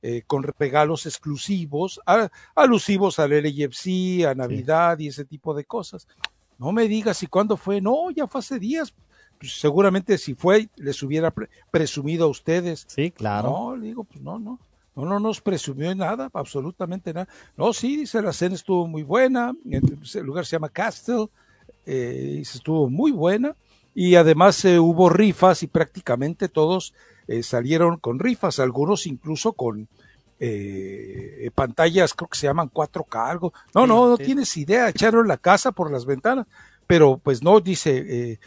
eh, 0.03 0.23
con 0.27 0.43
regalos 0.43 1.07
exclusivos, 1.07 2.01
a- 2.05 2.29
alusivos 2.55 3.19
al 3.19 3.31
LAFC, 3.31 4.27
a 4.29 4.35
Navidad 4.35 4.99
y 4.99 5.09
ese 5.09 5.25
tipo 5.25 5.55
de 5.55 5.65
cosas. 5.65 6.07
No 6.59 6.71
me 6.73 6.87
digas 6.87 7.17
si 7.17 7.27
cuándo 7.27 7.57
fue. 7.57 7.81
No, 7.81 8.11
ya 8.11 8.27
fue 8.27 8.41
hace 8.41 8.59
días. 8.59 8.93
Pues 9.39 9.59
seguramente 9.59 10.19
si 10.19 10.35
fue, 10.35 10.69
les 10.77 11.03
hubiera 11.03 11.31
pre- 11.31 11.49
presumido 11.71 12.27
a 12.27 12.29
ustedes. 12.29 12.85
Sí, 12.89 13.11
claro. 13.11 13.49
No, 13.51 13.77
le 13.77 13.87
digo, 13.87 14.05
pues 14.05 14.21
no, 14.21 14.39
no. 14.39 14.59
No, 14.95 15.07
no 15.07 15.19
nos 15.19 15.41
presumió 15.41 15.95
nada, 15.95 16.29
absolutamente 16.35 17.15
nada. 17.15 17.27
No, 17.57 17.73
sí, 17.73 17.97
dice, 17.97 18.21
la 18.21 18.35
cena 18.35 18.55
estuvo 18.55 18.87
muy 18.87 19.03
buena. 19.03 19.55
El 19.69 19.83
lugar 20.27 20.45
se 20.45 20.57
llama 20.57 20.69
Castle. 20.69 21.29
Eh, 21.87 22.39
estuvo 22.41 22.89
muy 22.89 23.13
buena 23.13 23.57
y 23.95 24.17
además 24.17 24.65
eh, 24.65 24.79
hubo 24.79 25.09
rifas 25.09 25.63
y 25.63 25.67
prácticamente 25.67 26.49
todos 26.49 26.95
eh, 27.29 27.43
salieron 27.43 27.99
con 27.99 28.19
rifas, 28.19 28.59
algunos 28.59 29.07
incluso 29.07 29.53
con 29.53 29.89
eh, 30.41 31.51
pantallas, 31.55 32.13
creo 32.13 32.29
que 32.29 32.39
se 32.39 32.47
llaman 32.47 32.71
4K, 32.71 33.31
algo. 33.31 33.53
No, 33.75 33.87
no, 33.87 34.09
no 34.09 34.19
tienes 34.19 34.57
idea, 34.57 34.89
echaron 34.89 35.29
la 35.29 35.37
casa 35.37 35.73
por 35.73 35.91
las 35.91 36.07
ventanas, 36.07 36.47
pero 36.87 37.19
pues 37.19 37.43
no, 37.43 37.61
dice, 37.61 38.05
eh, 38.07 38.39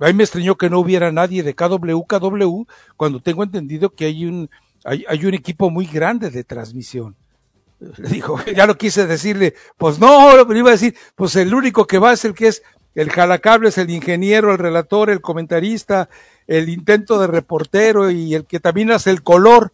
a 0.00 0.06
mí 0.06 0.12
me 0.12 0.24
extrañó 0.24 0.56
que 0.56 0.68
no 0.68 0.80
hubiera 0.80 1.12
nadie 1.12 1.42
de 1.42 1.54
KW, 1.54 2.02
KW, 2.06 2.64
cuando 2.96 3.20
tengo 3.20 3.42
entendido 3.42 3.90
que 3.90 4.06
hay 4.06 4.26
un, 4.26 4.50
hay, 4.84 5.04
hay 5.08 5.24
un 5.24 5.34
equipo 5.34 5.70
muy 5.70 5.86
grande 5.86 6.30
de 6.30 6.44
transmisión. 6.44 7.16
Le 7.80 8.08
dijo, 8.08 8.38
ya 8.54 8.66
lo 8.66 8.76
quise 8.76 9.06
decirle, 9.06 9.54
pues 9.76 9.98
no, 9.98 10.36
lo 10.36 10.56
iba 10.56 10.70
a 10.70 10.72
decir, 10.72 10.94
pues 11.14 11.36
el 11.36 11.54
único 11.54 11.86
que 11.86 11.98
va 11.98 12.12
es 12.12 12.24
el 12.24 12.34
que 12.34 12.48
es 12.48 12.62
el 12.94 13.10
jalacables, 13.10 13.76
el 13.78 13.90
ingeniero, 13.90 14.52
el 14.52 14.58
relator, 14.58 15.10
el 15.10 15.20
comentarista, 15.20 16.08
el 16.46 16.68
intento 16.68 17.18
de 17.18 17.26
reportero 17.26 18.10
y 18.10 18.34
el 18.34 18.44
que 18.46 18.60
también 18.60 18.92
hace 18.92 19.10
el 19.10 19.22
color. 19.22 19.72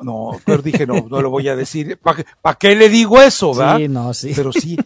No, 0.00 0.30
pero 0.44 0.62
dije, 0.62 0.86
no, 0.86 1.06
no 1.08 1.20
lo 1.20 1.30
voy 1.30 1.48
a 1.48 1.56
decir. 1.56 1.98
¿Para 2.42 2.58
qué 2.58 2.74
le 2.74 2.88
digo 2.88 3.20
eso, 3.20 3.54
verdad? 3.54 3.76
Sí, 3.76 3.88
no, 3.88 4.14
sí. 4.14 4.32
Pero 4.34 4.52
sí, 4.52 4.76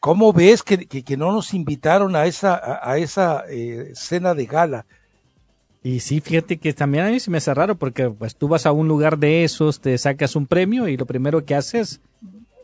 ¿cómo 0.00 0.32
ves 0.32 0.62
que, 0.62 0.86
que, 0.86 1.02
que 1.02 1.16
no 1.16 1.32
nos 1.32 1.52
invitaron 1.52 2.14
a 2.16 2.26
esa, 2.26 2.54
a, 2.54 2.92
a 2.92 2.98
esa 2.98 3.44
eh, 3.50 3.92
cena 3.94 4.34
de 4.34 4.46
gala? 4.46 4.86
Y 5.82 6.00
sí, 6.00 6.20
fíjate 6.20 6.58
que 6.58 6.72
también 6.72 7.04
a 7.04 7.10
mí 7.10 7.20
se 7.20 7.30
me 7.30 7.38
hace 7.38 7.54
raro 7.54 7.76
porque 7.76 8.10
pues 8.10 8.34
tú 8.36 8.48
vas 8.48 8.66
a 8.66 8.72
un 8.72 8.88
lugar 8.88 9.18
de 9.18 9.44
esos, 9.44 9.80
te 9.80 9.96
sacas 9.96 10.34
un 10.36 10.46
premio 10.46 10.88
y 10.88 10.96
lo 10.96 11.06
primero 11.06 11.44
que 11.44 11.54
haces 11.54 12.00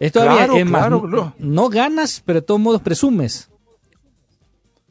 es 0.01 0.13
todavía 0.13 0.39
Claro, 0.47 0.57
es 0.57 0.67
más, 0.67 0.81
claro, 0.83 1.01
no, 1.07 1.17
no. 1.17 1.35
no 1.39 1.69
ganas, 1.69 2.23
pero 2.27 2.41
de 2.41 2.47
todos 2.47 2.61
modos 2.61 2.83
presumes. 2.83 3.51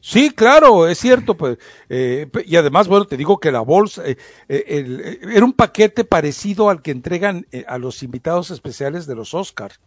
Sí, 0.00 0.30
claro, 0.30 0.86
es 0.86 0.98
cierto, 0.98 1.34
pues, 1.34 1.56
eh, 1.88 2.28
y 2.44 2.56
además, 2.56 2.88
bueno, 2.88 3.06
te 3.06 3.16
digo 3.16 3.38
que 3.38 3.50
la 3.50 3.60
bolsa, 3.60 4.06
eh, 4.06 4.18
eh, 4.48 4.64
el- 4.68 5.00
eh, 5.00 5.18
era 5.32 5.44
un 5.46 5.54
paquete 5.54 6.04
parecido 6.04 6.68
al 6.68 6.82
que 6.82 6.90
entregan 6.90 7.46
eh, 7.52 7.64
a 7.66 7.78
los 7.78 8.02
invitados 8.02 8.50
especiales 8.50 9.06
de 9.06 9.14
los 9.14 9.32
Oscars. 9.32 9.80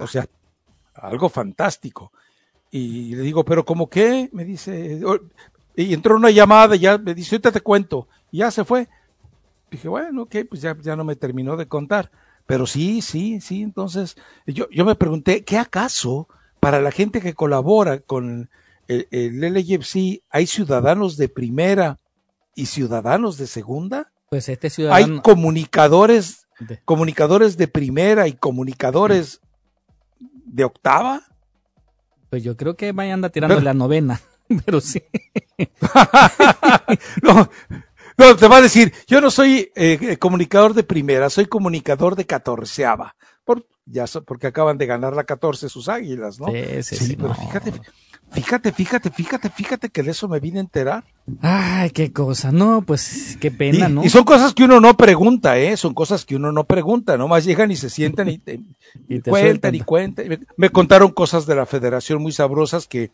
O 0.00 0.06
sea, 0.06 0.26
algo 0.94 1.28
fantástico. 1.28 2.12
Y 2.70 3.16
le 3.16 3.22
digo, 3.22 3.44
pero 3.44 3.64
¿cómo 3.64 3.88
qué? 3.88 4.28
Me 4.32 4.44
dice, 4.44 5.04
o- 5.04 5.18
y 5.76 5.92
entró 5.94 6.16
una 6.16 6.30
llamada, 6.30 6.76
y 6.76 6.80
ya 6.80 6.98
me 6.98 7.14
dice, 7.14 7.34
ahorita 7.34 7.52
te 7.52 7.60
cuento, 7.60 8.08
y 8.30 8.38
ya 8.38 8.50
se 8.50 8.64
fue. 8.64 8.88
Dije, 9.70 9.88
bueno, 9.88 10.22
ok, 10.22 10.36
pues 10.48 10.60
ya, 10.62 10.76
ya 10.80 10.94
no 10.96 11.04
me 11.04 11.16
terminó 11.16 11.56
de 11.56 11.66
contar. 11.66 12.10
Pero 12.46 12.66
sí, 12.66 13.00
sí, 13.02 13.40
sí, 13.40 13.62
entonces, 13.62 14.16
yo, 14.46 14.68
yo 14.70 14.84
me 14.84 14.94
pregunté, 14.94 15.44
¿qué 15.44 15.58
acaso 15.58 16.28
para 16.60 16.80
la 16.80 16.90
gente 16.90 17.20
que 17.20 17.34
colabora 17.34 18.00
con 18.00 18.50
el, 18.86 19.08
el 19.10 20.20
hay 20.30 20.46
ciudadanos 20.46 21.16
de 21.16 21.28
primera 21.28 21.98
y 22.54 22.66
ciudadanos 22.66 23.38
de 23.38 23.46
segunda? 23.46 24.12
Pues 24.28 24.48
este 24.48 24.66
Hay 24.66 24.70
ciudadano 24.70 25.22
comunicadores, 25.22 26.46
De- 26.60 26.80
comunicadores 26.84 27.56
de 27.56 27.66
primera 27.68 28.28
y 28.28 28.34
comunicadores 28.34 29.40
de 30.20 30.64
octava. 30.64 31.22
pues 32.30 32.42
yo 32.44 32.56
creo 32.56 32.76
que 32.76 32.92
vaya 32.92 33.14
anda 33.14 33.30
tirando 33.30 33.54
Pero- 33.56 33.64
la 33.64 33.74
novena, 33.74 34.20
pero 34.64 34.80
sí. 34.80 35.02
no, 37.22 37.50
no, 38.16 38.36
te 38.36 38.48
va 38.48 38.56
a 38.58 38.62
decir, 38.62 38.92
yo 39.06 39.20
no 39.20 39.30
soy 39.30 39.70
eh, 39.74 40.16
comunicador 40.18 40.74
de 40.74 40.84
primera, 40.84 41.30
soy 41.30 41.46
comunicador 41.46 42.16
de 42.16 42.26
catorceava. 42.26 43.14
Por, 43.44 43.66
ya 43.86 44.06
so- 44.06 44.24
porque 44.24 44.46
acaban 44.46 44.78
de 44.78 44.86
ganar 44.86 45.14
la 45.14 45.24
14 45.24 45.68
sus 45.68 45.88
águilas, 45.88 46.40
¿no? 46.40 46.46
Sí, 46.48 46.82
sí, 46.82 46.96
sí, 46.96 47.16
pero 47.16 47.28
no. 47.28 47.34
fíjate, 47.34 47.72
fíjate, 48.32 48.72
fíjate, 48.72 49.10
fíjate, 49.10 49.50
fíjate 49.50 49.88
que 49.88 50.02
de 50.02 50.10
eso 50.10 50.28
me 50.28 50.40
vine 50.40 50.58
a 50.58 50.62
enterar. 50.62 51.04
Ay, 51.40 51.90
qué 51.90 52.12
cosa. 52.12 52.52
No, 52.52 52.82
pues 52.82 53.38
qué 53.40 53.50
pena, 53.50 53.88
y, 53.88 53.92
¿no? 53.92 54.04
y 54.04 54.10
son 54.10 54.24
cosas 54.24 54.52
que 54.52 54.64
uno 54.64 54.80
no 54.80 54.96
pregunta, 54.96 55.58
¿eh? 55.58 55.76
Son 55.76 55.94
cosas 55.94 56.24
que 56.24 56.36
uno 56.36 56.52
no 56.52 56.64
pregunta, 56.64 57.16
nomás 57.16 57.44
llegan 57.44 57.70
y 57.70 57.76
se 57.76 57.90
sientan 57.90 58.28
y, 58.28 58.38
te, 58.38 58.60
Y 59.08 59.20
te 59.20 59.30
cuentan 59.30 59.50
sueltan. 59.50 59.74
y 59.74 59.80
cuentan. 59.80 60.28
Me, 60.28 60.38
me 60.56 60.70
contaron 60.70 61.12
cosas 61.12 61.46
de 61.46 61.54
la 61.54 61.66
federación 61.66 62.20
muy 62.20 62.32
sabrosas 62.32 62.86
que 62.86 63.10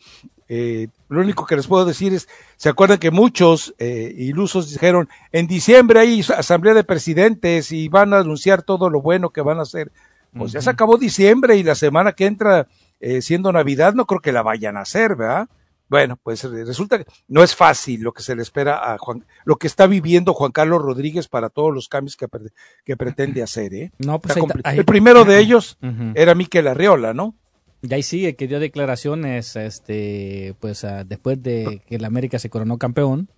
eh, 0.53 0.89
lo 1.09 1.21
único 1.21 1.47
que 1.47 1.55
les 1.55 1.69
puedo 1.69 1.85
decir 1.85 2.13
es, 2.13 2.29
¿se 2.57 2.69
acuerdan 2.69 2.99
que 2.99 3.13
muchos 3.13 3.73
eh, 3.79 4.13
ilusos 4.19 4.69
dijeron, 4.71 5.09
en 5.31 5.47
diciembre 5.47 6.01
hay 6.01 6.21
asamblea 6.37 6.75
de 6.75 6.83
presidentes 6.83 7.71
y 7.71 7.89
van 7.89 8.13
a 8.13 8.19
anunciar 8.19 8.63
todo 8.63 8.91
lo 8.91 9.01
bueno 9.01 9.31
que 9.31 9.43
van 9.43 9.61
a 9.61 9.63
hacer? 9.63 9.93
Pues 10.37 10.51
ya 10.51 10.61
se 10.61 10.71
acabó 10.71 10.97
diciembre 10.97 11.57
y 11.57 11.63
la 11.63 11.77
semana 11.77 12.13
que 12.13 12.27
entra, 12.27 12.67
eh, 13.01 13.23
siendo 13.23 13.51
Navidad, 13.53 13.95
no 13.95 14.07
creo 14.07 14.21
que 14.21 14.33
la 14.33 14.43
vayan 14.43 14.77
a 14.77 14.81
hacer, 14.83 15.17
¿verdad? 15.17 15.49
Bueno, 15.89 16.17
pues 16.23 16.45
eh, 16.45 16.65
resulta 16.65 16.99
que 16.99 17.07
no 17.27 17.43
es 17.43 17.57
fácil 17.57 18.03
lo 18.03 18.13
que 18.13 18.23
se 18.23 18.37
le 18.37 18.43
espera 18.43 18.93
a 18.93 18.99
Juan, 18.99 19.25
lo 19.45 19.57
que 19.57 19.67
está 19.67 19.89
viviendo 19.89 20.35
Juan 20.35 20.53
Carlos 20.53 20.81
Rodríguez 20.83 21.27
para 21.27 21.49
todos 21.49 21.75
los 21.75 21.89
cambios 21.89 22.17
que, 22.17 22.29
pre- 22.29 22.53
que 22.85 22.97
pretende 22.97 23.43
hacer, 23.43 23.75
¿eh? 23.75 23.91
No, 23.99 24.21
pues 24.21 24.37
ahí 24.37 24.43
ahí- 24.63 24.79
El 24.79 24.85
primero 24.85 25.25
de 25.25 25.39
ellos 25.41 25.79
era 26.15 26.35
Miquel 26.37 26.69
Arreola, 26.69 27.13
¿no? 27.13 27.35
Y 27.83 27.93
ahí 27.95 28.03
sigue 28.05 28.37
que 28.37 28.47
dio 28.47 28.61
declaraciones, 28.61 29.57
este, 29.57 30.55
pues 30.61 30.85
ah, 30.85 31.03
después 31.03 31.43
de 31.43 31.83
que 31.89 31.97
el 31.97 32.05
América 32.05 32.39
se 32.39 32.51
coronó 32.51 32.77
campeón. 32.79 33.29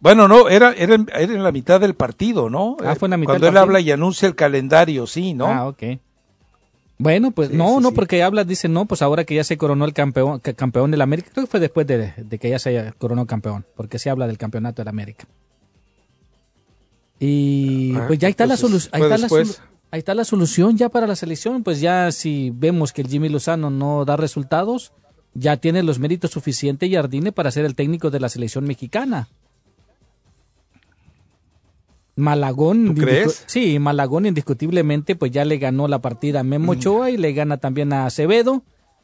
Bueno, 0.00 0.26
no, 0.28 0.48
era, 0.48 0.72
era, 0.72 0.94
en, 0.94 1.08
era 1.12 1.32
en 1.32 1.42
la 1.44 1.52
mitad 1.52 1.80
del 1.80 1.94
partido, 1.94 2.50
¿no? 2.50 2.76
Ah, 2.84 2.94
fue 2.96 3.06
en 3.06 3.10
la 3.10 3.16
mitad 3.18 3.32
Cuando 3.34 3.46
del 3.46 3.52
él 3.52 3.58
partido. 3.58 3.62
habla 3.62 3.80
y 3.80 3.90
anuncia 3.92 4.26
el 4.26 4.34
calendario, 4.34 5.06
sí, 5.06 5.34
¿no? 5.34 5.46
Ah, 5.46 5.68
ok. 5.68 5.82
Bueno, 7.02 7.30
pues 7.32 7.48
Sí, 7.50 7.56
no, 7.56 7.76
sí, 7.78 7.82
no, 7.82 7.88
sí. 7.90 7.94
porque 7.94 8.22
habla, 8.22 8.44
dice 8.44 8.68
no, 8.68 8.86
pues 8.86 9.02
ahora 9.02 9.24
que 9.24 9.34
ya 9.34 9.44
se 9.44 9.56
coronó 9.56 9.84
el 9.84 9.92
campeón, 9.92 10.38
campeón 10.40 10.90
del 10.90 11.00
América, 11.00 11.30
creo 11.32 11.46
que 11.46 11.50
fue 11.50 11.60
después 11.60 11.86
de, 11.86 12.12
de 12.16 12.38
que 12.38 12.48
ya 12.50 12.58
se 12.58 12.92
coronó 12.98 13.26
campeón, 13.26 13.66
porque 13.76 13.98
se 13.98 14.08
habla 14.10 14.26
del 14.26 14.38
campeonato 14.38 14.82
del 14.82 14.88
América. 14.88 15.26
Y 17.18 17.94
Ah, 17.96 18.04
pues 18.06 18.18
ya 18.18 18.28
está 18.28 18.46
la 18.46 18.54
ahí 18.54 18.56
está 19.02 19.18
la, 19.18 19.28
solu- 19.28 19.58
ahí 19.90 19.98
está 19.98 20.14
la 20.14 20.24
solución 20.24 20.76
ya 20.76 20.88
para 20.88 21.06
la 21.06 21.16
selección, 21.16 21.62
pues 21.62 21.80
ya 21.80 22.10
si 22.12 22.50
vemos 22.54 22.92
que 22.92 23.02
el 23.02 23.08
Jimmy 23.08 23.28
Lozano 23.28 23.70
no 23.70 24.04
da 24.04 24.16
resultados, 24.16 24.92
ya 25.34 25.56
tiene 25.56 25.82
los 25.82 25.98
méritos 25.98 26.30
suficientes 26.32 26.90
Jardine 26.92 27.32
para 27.32 27.50
ser 27.50 27.64
el 27.64 27.74
técnico 27.74 28.10
de 28.10 28.20
la 28.20 28.28
selección 28.28 28.64
mexicana. 28.64 29.28
Malagón, 32.16 32.94
¿Tú 32.94 33.00
crees? 33.00 33.26
indiscu- 33.26 33.44
sí, 33.46 33.78
Malagón 33.78 34.26
indiscutiblemente 34.26 35.16
pues 35.16 35.30
ya 35.30 35.44
le 35.44 35.58
ganó 35.58 35.88
la 35.88 36.00
partida 36.00 36.40
a 36.40 36.42
Mm. 36.44 36.48
Memo 36.48 36.72
Ochoa 36.72 37.10
y 37.10 37.16
le 37.16 37.32
gana 37.32 37.56
también 37.56 37.92
a 37.92 38.06
Acevedo. 38.06 38.62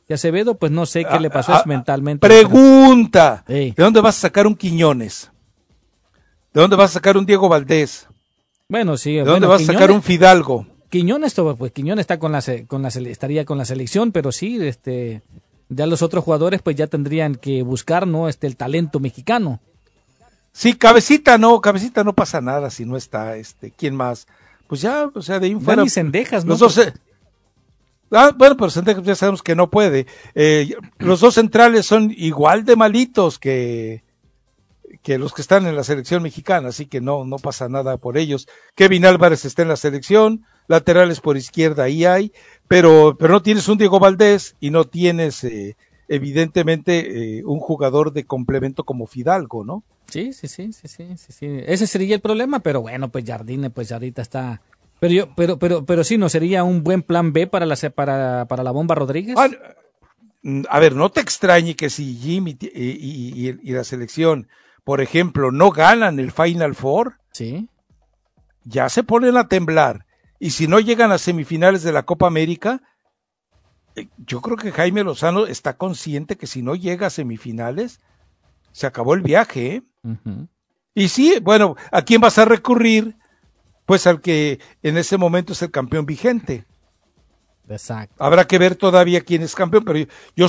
Y 0.09 0.13
Acevedo 0.15 0.57
pues 0.59 0.73
no 0.73 0.87
sé 0.87 1.05
qué 1.05 1.19
le 1.21 1.31
pasó 1.31 1.53
Ah, 1.53 1.63
mentalmente. 1.67 2.27
Pregunta. 2.27 3.45
¿de 3.47 3.75
dónde 3.77 4.01
vas 4.01 4.17
a 4.19 4.21
sacar 4.21 4.47
un 4.47 4.55
Quiñones? 4.55 5.31
¿De 6.53 6.61
dónde 6.61 6.77
vas 6.77 6.91
a 6.91 6.95
sacar 6.95 7.17
un 7.17 7.27
Diego 7.27 7.49
Valdés? 7.49 8.07
Bueno, 8.69 8.97
sí. 8.97 9.13
¿De 9.15 9.21
bueno, 9.23 9.33
dónde 9.33 9.47
vas 9.49 9.63
a 9.63 9.73
sacar 9.73 9.91
un 9.91 10.03
Fidalgo? 10.03 10.67
Quiñones, 10.91 11.35
pues 11.59 11.73
Quiñones 11.73 12.03
está 12.05 12.19
con 12.19 12.33
la, 12.33 12.43
con 12.67 12.83
la 12.83 12.89
estaría 12.89 13.45
con 13.45 13.59
la 13.59 13.65
selección, 13.67 14.11
pero 14.13 14.33
sí, 14.33 14.59
este, 14.67 15.23
ya 15.69 15.87
los 15.87 16.01
otros 16.01 16.25
jugadores 16.25 16.63
pues 16.63 16.77
ya 16.77 16.87
tendrían 16.87 17.35
que 17.35 17.63
buscar, 17.63 18.07
¿no? 18.07 18.29
Este, 18.29 18.47
el 18.47 18.57
talento 18.57 18.99
mexicano. 19.01 19.61
Sí, 20.53 20.75
cabecita 20.75 21.39
no, 21.39 21.61
cabecita 21.61 22.05
no 22.05 22.15
pasa 22.15 22.41
nada 22.41 22.71
si 22.71 22.85
no 22.85 22.97
está, 22.97 23.37
este, 23.37 23.71
¿quién 23.71 23.95
más? 23.95 24.27
Pues 24.67 24.81
ya, 24.81 25.11
o 25.13 25.23
sea, 25.23 25.39
de 25.39 25.47
ahí 25.47 25.53
en 25.53 25.61
fuera. 25.61 25.89
Cendejas, 25.89 26.45
¿no? 26.45 26.51
Los 26.51 26.61
dos, 26.61 26.79
eh, 26.79 26.93
ah, 28.11 28.33
bueno, 28.37 28.57
pero 28.57 28.71
Sendejas 28.71 29.05
ya 29.05 29.15
sabemos 29.15 29.43
que 29.43 29.55
no 29.55 29.71
puede. 29.71 30.07
Eh, 30.35 30.75
los 30.99 31.21
dos 31.21 31.35
centrales 31.35 31.87
son 31.87 32.13
igual 32.17 32.65
de 32.65 32.77
malitos 32.77 33.39
que, 33.39 34.03
que 35.03 35.19
los 35.19 35.33
que 35.33 35.43
están 35.43 35.67
en 35.67 35.77
la 35.77 35.85
selección 35.85 36.23
mexicana, 36.23 36.69
así 36.69 36.87
que 36.87 37.01
no, 37.01 37.25
no 37.25 37.37
pasa 37.37 37.69
nada 37.69 37.97
por 37.97 38.19
ellos. 38.19 38.49
Kevin 38.75 39.07
Álvarez 39.07 39.45
está 39.45 39.63
en 39.63 39.69
la 39.69 39.77
selección, 39.77 40.45
laterales 40.67 41.21
por 41.21 41.37
izquierda 41.37 41.85
ahí 41.85 42.05
hay, 42.05 42.33
pero, 42.67 43.17
pero 43.19 43.33
no 43.33 43.43
tienes 43.43 43.69
un 43.69 43.79
Diego 43.79 43.99
Valdés 43.99 44.57
y 44.61 44.71
no 44.71 44.85
tienes, 44.85 45.45
eh, 45.45 45.77
evidentemente, 46.09 47.39
eh, 47.39 47.45
un 47.45 47.59
jugador 47.59 48.13
de 48.13 48.25
complemento 48.25 48.85
como 48.85 49.07
Fidalgo, 49.07 49.65
¿no? 49.65 49.83
Sí, 50.09 50.33
sí, 50.33 50.49
sí, 50.49 50.73
sí, 50.73 50.89
sí, 50.89 51.17
sí, 51.17 51.33
sí. 51.33 51.47
Ese 51.67 51.87
sería 51.87 52.15
el 52.15 52.21
problema, 52.21 52.61
pero 52.61 52.81
bueno, 52.81 53.11
pues 53.11 53.25
Jardine, 53.27 53.71
pues 53.71 53.93
ahorita 53.93 54.23
está. 54.23 54.63
Pero 55.01 55.13
yo, 55.15 55.35
pero, 55.35 55.59
pero, 55.59 55.85
pero 55.85 56.03
sí, 56.03 56.17
no 56.19 56.29
sería 56.29 56.65
un 56.65 56.83
buen 56.83 57.03
plan 57.03 57.33
B 57.33 57.47
para 57.47 57.67
la 57.67 57.77
para, 57.95 58.47
para 58.47 58.63
la 58.63 58.71
bomba 58.71 58.95
Rodríguez. 58.95 59.37
Ah, 59.39 59.49
A 60.71 60.81
ver, 60.81 60.95
no 60.97 61.11
te 61.11 61.21
extrañe 61.21 61.75
que 61.77 61.91
si 61.91 62.15
Jimmy 62.17 62.55
ti- 62.55 62.71
y, 62.75 62.85
y- 62.91 63.49
y- 63.51 63.59
y 63.63 63.73
la 63.73 63.85
selección, 63.85 64.49
por 64.85 65.01
ejemplo, 65.01 65.53
no 65.53 65.71
ganan 65.71 66.19
el 66.19 66.33
Final 66.33 66.75
Four, 66.75 67.19
sí. 67.33 67.69
ya 68.65 68.89
se 68.89 69.03
ponen 69.05 69.37
a 69.37 69.47
temblar. 69.49 70.07
Y 70.41 70.51
si 70.51 70.69
no 70.69 70.81
llegan 70.81 71.13
a 71.13 71.19
semifinales 71.19 71.83
de 71.83 71.93
la 71.93 72.05
Copa 72.05 72.27
América, 72.29 72.81
eh, 73.97 74.09
yo 74.27 74.41
creo 74.41 74.57
que 74.57 74.73
Jaime 74.73 75.05
Lozano 75.05 75.47
está 75.47 75.77
consciente 75.77 76.37
que 76.37 76.47
si 76.47 76.63
no 76.63 76.75
llega 76.77 77.09
a 77.09 77.11
semifinales, 77.11 78.01
se 78.79 78.87
acabó 78.87 79.15
el 79.15 79.23
viaje. 79.23 79.75
¿eh? 79.75 79.83
Y 80.95 81.09
sí, 81.09 81.41
bueno, 81.43 81.75
¿a 81.91 82.03
quién 82.03 82.21
vas 82.21 82.39
a 82.39 82.45
recurrir? 82.45 83.17
Pues 83.87 84.07
al 84.07 84.21
que 84.21 84.61
en 84.85 84.97
ese 84.97 85.17
momento 85.17 85.53
es 85.53 85.63
el 85.63 85.73
campeón 85.73 86.07
vigente. 86.07 86.65
Exacto. 87.69 88.23
Habrá 88.23 88.47
que 88.47 88.57
ver 88.57 88.77
todavía 88.77 89.23
quién 89.23 89.43
es 89.43 89.57
campeón, 89.57 89.85
pero 89.85 90.09
yo, 90.37 90.47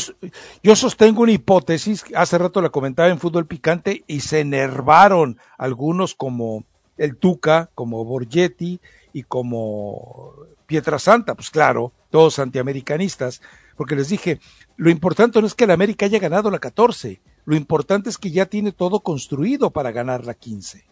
yo 0.62 0.76
sostengo 0.76 1.24
una 1.24 1.32
hipótesis, 1.32 2.06
hace 2.16 2.38
rato 2.38 2.62
la 2.62 2.70
comentaba 2.70 3.10
en 3.10 3.18
Fútbol 3.18 3.48
Picante, 3.48 4.04
y 4.06 4.20
se 4.20 4.42
enervaron 4.42 5.40
algunos 5.58 6.14
como 6.14 6.66
el 6.98 7.18
Tuca, 7.18 7.72
como 7.74 8.06
Borgetti 8.06 8.80
y 9.12 9.24
como 9.24 10.36
Pietrasanta, 10.68 11.34
pues 11.34 11.50
claro, 11.50 11.94
todos 12.12 12.38
antiamericanistas, 12.38 13.42
porque 13.76 13.96
les 13.96 14.10
dije, 14.10 14.40
lo 14.78 14.92
importante 14.92 15.42
no 15.42 15.48
es 15.48 15.56
que 15.56 15.64
el 15.64 15.72
América 15.72 16.06
haya 16.06 16.20
ganado 16.20 16.52
la 16.52 16.60
14, 16.60 17.22
lo 17.50 17.56
importante 17.56 18.12
es 18.12 18.20
que 18.20 18.30
ya 18.30 18.46
tiene 18.46 18.72
todo 18.72 19.00
construido 19.00 19.72
para 19.72 19.92
ganar 19.92 20.24
la 20.24 20.36
15. 20.36 20.86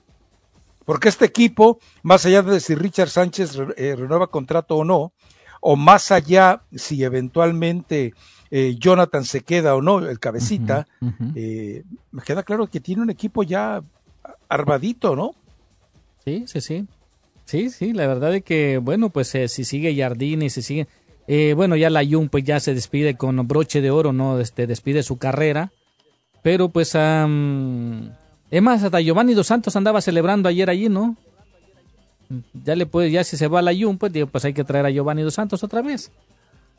Porque 0.86 1.08
este 1.08 1.26
equipo, 1.26 1.78
más 2.02 2.26
allá 2.26 2.42
de 2.42 2.60
si 2.60 2.74
Richard 2.74 3.10
Sánchez 3.10 3.60
eh, 3.78 3.96
renueva 3.96 4.26
contrato 4.26 4.76
o 4.78 4.84
no, 4.84 5.14
o 5.62 5.76
más 5.76 6.12
allá 6.12 6.64
si 6.74 7.04
eventualmente 7.04 8.16
eh, 8.50 8.76
Jonathan 8.80 9.24
se 9.24 9.42
queda 9.42 9.76
o 9.76 9.84
no, 9.84 10.00
el 10.00 10.20
cabecita, 10.20 10.88
eh, 11.36 11.84
me 12.10 12.24
queda 12.24 12.42
claro 12.42 12.66
que 12.66 12.80
tiene 12.80 13.04
un 13.04 13.12
equipo 13.12 13.44
ya 13.44 13.84
armadito, 14.50 15.16
¿no? 15.16 15.36
Sí, 16.26 16.46
sí, 16.48 16.60
sí. 16.60 16.88
Sí, 17.46 17.70
sí, 17.70 17.94
la 17.94 18.08
verdad 18.08 18.34
es 18.34 18.44
que, 18.44 18.80
bueno, 18.80 19.12
pues 19.12 19.28
si 19.28 19.64
sigue 19.64 19.96
Jardín 19.96 20.42
y 20.42 20.50
si 20.50 20.64
sigue... 20.64 20.88
bueno, 21.54 21.76
ya 21.76 21.92
la 21.92 22.04
Jun 22.04 22.30
pues 22.30 22.46
ya 22.46 22.60
se 22.60 22.74
despide 22.74 23.16
con 23.16 23.48
broche 23.48 23.80
de 23.80 23.92
oro, 23.92 24.12
¿no? 24.12 24.40
Este, 24.40 24.66
despide 24.66 25.04
su 25.04 25.18
carrera. 25.18 25.72
Pero 26.48 26.70
pues... 26.70 26.96
es 26.96 28.62
más, 28.62 28.82
hasta 28.82 29.02
Giovanni 29.02 29.34
Dos 29.34 29.48
Santos 29.48 29.76
andaba 29.76 30.00
celebrando 30.00 30.48
ayer 30.48 30.70
allí, 30.70 30.88
¿no? 30.88 31.18
Ya 32.64 32.74
le 32.74 32.86
puede, 32.86 33.12
ya 33.12 33.26
si 33.26 33.36
se 33.36 33.50
va 33.50 33.60
a 33.60 33.62
la 33.62 33.76
Jun, 33.76 33.98
pues, 33.98 34.14
pues 34.32 34.46
hay 34.46 34.54
que 34.54 34.64
traer 34.64 34.86
a 34.86 34.90
Giovanni 34.90 35.24
Dos 35.24 35.34
Santos 35.34 35.62
otra 35.66 35.82
vez. 35.82 36.10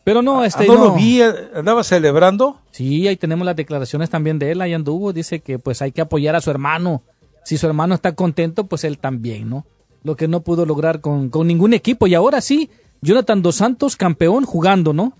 Pero 0.05 0.23
no, 0.23 0.43
este 0.43 0.67
no, 0.67 0.75
lo 0.77 0.95
vi, 0.95 1.21
andaba 1.21 1.85
celebrando. 1.85 2.57
Sí, 2.71 3.07
ahí 3.09 3.17
tenemos 3.17 3.45
las 3.45 3.57
declaraciones 3.57 4.09
también 4.09 4.39
de 4.39 4.53
él, 4.53 4.63
ahí 4.63 4.73
anduvo, 4.73 5.13
dice 5.13 5.41
que 5.41 5.59
pues 5.59 5.83
hay 5.83 5.93
que 5.93 6.01
apoyar 6.01 6.35
a 6.35 6.41
su 6.41 6.51
hermano. 6.51 7.03
Si 7.45 7.59
su 7.59 7.67
hermano 7.67 7.95
está 7.95 8.15
contento, 8.15 8.65
pues 8.65 8.85
él 8.85 8.97
también, 8.97 9.51
¿no? 9.51 9.67
Lo 10.03 10.17
que 10.17 10.29
no 10.29 10.41
pudo 10.41 10.65
lograr 10.65 11.03
con, 11.03 11.29
con 11.29 11.47
ningún 11.47 11.75
equipo. 11.75 12.07
Y 12.07 12.15
ahora 12.15 12.41
sí, 12.41 12.71
Jonathan 13.03 13.43
Dos 13.43 13.57
Santos, 13.57 13.97
campeón, 13.97 14.47
jugando, 14.47 14.95
¿no? 14.95 15.13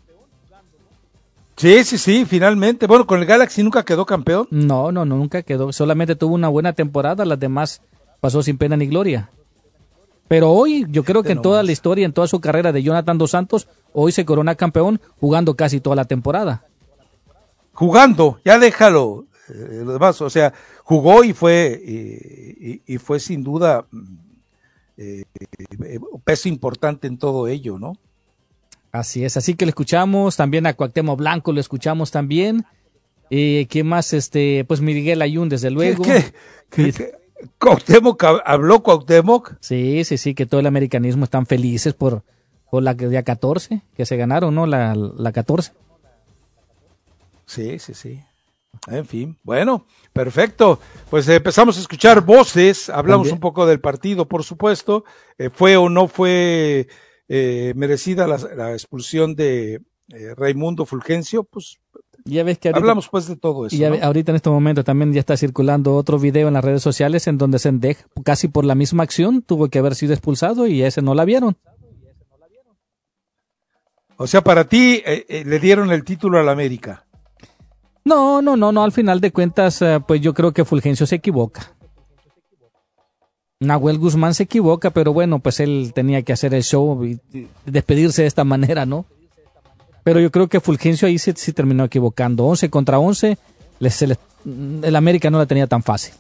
Sí, 1.59 1.83
sí, 1.83 1.99
sí, 1.99 2.25
finalmente. 2.25 2.87
Bueno, 2.87 3.05
con 3.05 3.19
el 3.19 3.27
Galaxy 3.27 3.65
nunca 3.65 3.85
quedó 3.85 4.07
campeón. 4.07 4.47
No, 4.51 4.93
no, 4.93 5.05
no, 5.05 5.17
nunca 5.17 5.43
quedó. 5.43 5.73
Solamente 5.73 6.15
tuvo 6.15 6.37
una 6.37 6.47
buena 6.47 6.73
temporada, 6.73 7.25
las 7.25 7.41
demás 7.41 7.83
pasó 8.21 8.45
sin 8.45 8.59
pena 8.59 8.77
ni 8.77 8.87
gloria. 8.87 9.31
Pero 10.29 10.53
hoy, 10.53 10.87
yo 10.89 11.03
creo 11.03 11.25
que 11.25 11.33
en 11.33 11.43
toda 11.43 11.65
la 11.65 11.73
historia, 11.73 12.07
en 12.07 12.13
toda 12.13 12.29
su 12.29 12.41
carrera 12.41 12.71
de 12.71 12.85
Jonathan 12.85 13.19
Dos 13.19 13.33
Santos, 13.33 13.67
hoy 13.93 14.13
se 14.13 14.25
corona 14.25 14.55
campeón 14.55 15.01
jugando 15.19 15.57
casi 15.57 15.81
toda 15.81 15.97
la 15.97 16.05
temporada. 16.05 16.65
Jugando, 17.73 18.39
ya 18.45 18.59
déjalo. 18.61 19.27
Eh, 19.49 19.83
lo 19.85 19.95
demás, 19.95 20.21
o 20.21 20.31
sea, 20.31 20.53
jugó 20.85 21.25
y 21.25 21.33
fue, 21.33 22.83
y, 22.87 22.99
fue 22.99 23.19
sin 23.19 23.43
duda 23.43 23.85
eh, 24.97 25.25
peso 26.23 26.49
importante 26.49 27.09
en 27.09 27.19
todo 27.19 27.49
ello, 27.49 27.81
¿no? 27.81 27.95
Así 28.99 29.25
es, 29.25 29.37
así 29.37 29.55
que 29.55 29.65
le 29.65 29.71
escuchamos 29.71 30.37
también 30.37 30.67
a 30.67 30.75
Cuauhtémoc 30.75 31.19
Blanco, 31.19 31.53
lo 31.53 31.61
escuchamos 31.61 32.11
también. 32.11 32.67
Eh, 33.31 33.67
¿Qué 33.71 33.85
más? 33.85 34.13
Este, 34.13 34.65
pues 34.67 34.81
Miguel 34.81 35.23
Ayun, 35.23 35.49
desde 35.49 35.71
luego. 35.71 36.03
¿Qué, 36.03 36.33
qué, 36.71 37.13
Cuauhtémoc, 37.59 38.23
habló 38.45 38.83
Cuauhtémoc. 38.83 39.55
Sí, 39.61 40.05
sí, 40.05 40.19
sí, 40.19 40.35
que 40.35 40.47
todo 40.47 40.61
el 40.61 40.67
americanismo 40.67 41.25
están 41.25 41.47
felices 41.47 41.95
por, 41.95 42.25
por 42.71 42.83
la 42.83 42.95
día 42.95 43.23
14, 43.23 43.83
que 43.97 44.07
se 44.07 44.17
ganaron, 44.17 44.55
¿no? 44.55 44.67
La, 44.67 44.95
la 44.95 45.33
14. 45.33 45.73
Sí, 47.47 47.79
sí, 47.79 47.95
sí. 47.95 48.21
En 48.87 49.07
fin, 49.07 49.37
bueno, 49.43 49.87
perfecto. 50.13 50.81
Pues 51.11 51.29
empezamos 51.29 51.77
a 51.77 51.81
escuchar 51.81 52.21
voces, 52.23 52.91
hablamos 52.91 53.31
un 53.33 53.41
poco 53.41 53.67
del 53.67 53.81
partido, 53.81 54.27
por 54.27 54.45
supuesto. 54.45 55.05
Eh, 55.39 55.51
¿Fue 55.51 55.77
o 55.77 55.89
no 55.89 56.09
fue 56.09 56.89
eh, 57.29 57.73
merecida 57.77 58.27
la, 58.27 58.73
expulsión 58.73 59.35
de 59.35 59.81
eh, 60.09 60.35
Raimundo 60.37 60.87
Fulgencio? 60.87 61.45
Pues 61.45 61.79
ya 62.25 62.43
ves 62.45 62.59
que 62.59 62.69
hablamos 62.69 63.09
pues 63.09 63.27
de 63.27 63.37
todo 63.37 63.67
eso. 63.67 63.77
Y 63.77 63.85
ahorita 63.85 64.33
en 64.33 64.37
este 64.37 64.51
momento 64.51 64.85
también 64.85 65.13
ya 65.13 65.21
está 65.21 65.37
circulando 65.37 65.95
otro 65.95 66.19
video 66.19 66.49
en 66.49 66.55
las 66.55 66.65
redes 66.65 66.83
sociales 66.83 67.27
en 67.27 67.39
donde 67.39 67.59
Sendej, 67.59 67.99
casi 68.25 68.49
por 68.49 68.65
la 68.65 68.75
misma 68.75 69.03
acción, 69.03 69.43
tuvo 69.43 69.69
que 69.69 69.79
haber 69.79 69.95
sido 69.95 70.13
expulsado 70.13 70.67
y 70.67 70.83
ese 70.83 71.01
no 71.01 71.15
la 71.15 71.25
vieron. 71.25 71.57
O 74.19 74.27
sea, 74.27 74.43
para 74.43 74.65
ti 74.65 75.01
eh, 75.07 75.25
eh, 75.29 75.45
le 75.47 75.61
dieron 75.61 75.93
el 75.93 76.05
título 76.05 76.39
al 76.39 76.49
América. 76.49 77.07
No, 78.05 78.43
no, 78.43 78.57
no, 78.57 78.73
no. 78.73 78.83
Al 78.83 78.91
final 78.91 79.21
de 79.21 79.31
cuentas, 79.33 79.81
eh, 79.81 80.01
pues 80.07 80.21
yo 80.21 80.35
creo 80.35 80.53
que 80.53 80.65
Fulgencio 80.65 81.07
se 81.07 81.17
equivoca. 81.17 81.77
Nahuel 83.61 83.99
Guzmán 83.99 84.35
se 84.35 84.45
equivoca, 84.45 84.91
pero 84.91 85.13
bueno, 85.13 85.41
pues 85.41 85.59
él 85.61 85.93
tenía 85.95 86.23
que 86.23 86.33
hacer 86.33 86.55
el 86.55 86.63
show 86.63 87.05
y 87.05 87.19
despedirse 87.67 88.23
de 88.23 88.29
esta 88.29 88.45
manera, 88.45 88.87
¿no? 88.87 89.05
Pero 90.05 90.21
yo 90.21 90.31
creo 90.31 90.49
que 90.49 90.61
Fulgencio 90.61 91.09
ahí 91.09 91.19
sí, 91.19 91.33
terminó 91.53 91.85
equivocando. 91.85 92.47
11 92.47 92.71
contra 92.71 92.99
11, 92.99 93.37
el 94.83 94.97
América 94.97 95.29
no 95.29 95.39
la 95.39 95.47
tenía 95.47 95.67
tan 95.67 95.83
fácil. 95.83 96.15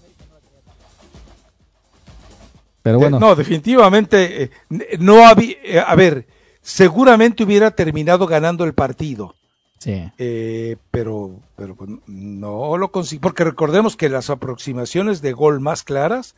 Pero 2.83 2.98
bueno. 2.98 3.20
no, 3.20 3.35
definitivamente 3.37 4.44
eh, 4.44 4.51
no 4.98 5.27
había. 5.27 5.57
Eh, 5.62 5.81
a 5.85 5.94
ver, 5.94 6.27
seguramente 6.61 7.44
hubiera 7.44 7.70
terminado 7.70 8.27
ganando 8.27 8.64
el 8.64 8.74
partido. 8.74 9.35
Sí. 9.79 10.11
Eh, 10.18 10.77
pero, 10.90 11.40
pero 11.55 11.77
pues, 11.77 11.90
no 12.07 12.77
lo 12.77 12.90
consiguió. 12.90 13.20
Porque 13.20 13.44
recordemos 13.44 13.96
que 13.96 14.09
las 14.09 14.29
aproximaciones 14.29 15.22
de 15.22 15.33
gol 15.33 15.61
más 15.61 15.83
claras 15.83 16.35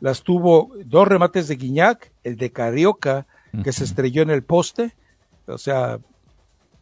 las 0.00 0.22
tuvo 0.22 0.72
dos 0.84 1.06
remates 1.06 1.48
de 1.48 1.56
Guiñac, 1.56 2.12
el 2.22 2.36
de 2.36 2.52
Carioca, 2.52 3.26
que 3.62 3.72
se 3.72 3.84
estrelló 3.84 4.22
en 4.22 4.30
el 4.30 4.42
poste. 4.42 4.94
O 5.46 5.58
sea, 5.58 5.98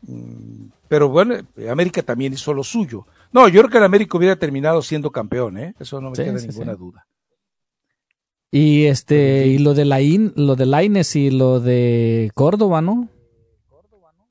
Mm, 0.03 0.71
pero 0.89 1.09
bueno, 1.09 1.35
América 1.71 2.03
también 2.03 2.33
hizo 2.33 2.55
lo 2.55 2.65
suyo. 2.65 3.07
No, 3.33 3.49
yo 3.49 3.61
creo 3.61 3.71
que 3.71 3.79
el 3.79 3.85
América 3.85 4.19
hubiera 4.19 4.37
terminado 4.37 4.83
siendo 4.83 5.11
campeón, 5.11 5.59
¿eh? 5.59 5.75
Eso 5.79 6.01
no 6.01 6.11
me 6.11 6.17
queda 6.17 6.33
ninguna 6.33 6.75
duda. 6.75 7.07
Y 8.51 8.87
este, 8.87 9.47
y 9.47 9.59
lo 9.59 9.75
de 9.75 9.85
la 9.85 10.01
lo 10.01 10.57
de 10.57 10.67
Laines 10.67 11.15
y 11.15 11.31
lo 11.31 11.61
de 11.61 12.33
Córdoba, 12.35 12.83
¿no? 12.83 13.09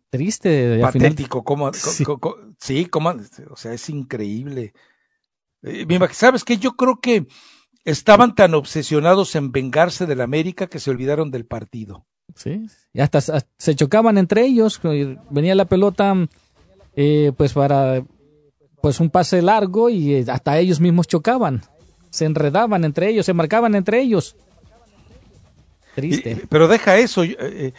Triste. 0.09 0.79
Patético, 0.81 1.43
como, 1.43 1.71
sí, 2.59 2.85
como, 2.87 3.09
o 3.49 3.55
sea, 3.55 3.73
es 3.73 3.89
increíble. 3.89 4.73
Eh, 5.61 5.85
¿Sabes 6.11 6.43
qué? 6.43 6.57
Yo 6.57 6.73
creo 6.73 6.99
que 6.99 7.27
estaban 7.85 8.35
tan 8.35 8.53
obsesionados 8.53 9.35
en 9.35 9.51
vengarse 9.51 10.05
del 10.05 10.21
América 10.21 10.67
que 10.67 10.79
se 10.79 10.89
olvidaron 10.89 11.31
del 11.31 11.45
partido. 11.45 12.05
Sí, 12.35 12.67
y 12.93 13.01
hasta 13.01 13.21
se 13.21 13.75
chocaban 13.75 14.17
entre 14.17 14.45
ellos, 14.45 14.79
venía 15.29 15.55
la 15.55 15.65
pelota 15.65 16.15
eh, 16.95 17.31
pues 17.35 17.53
para 17.53 18.03
pues 18.81 18.99
un 18.99 19.09
pase 19.09 19.41
largo 19.41 19.89
y 19.89 20.13
eh, 20.13 20.25
hasta 20.27 20.57
ellos 20.59 20.79
mismos 20.79 21.07
chocaban, 21.07 21.63
se 22.11 22.25
enredaban 22.25 22.85
entre 22.85 23.09
ellos, 23.09 23.25
se 23.25 23.33
marcaban 23.33 23.75
entre 23.75 23.99
ellos. 23.99 24.35
Triste. 25.95 26.43
pero 26.49 26.67
deja 26.67 26.97
eso, 26.97 27.23
eh, 27.23 27.73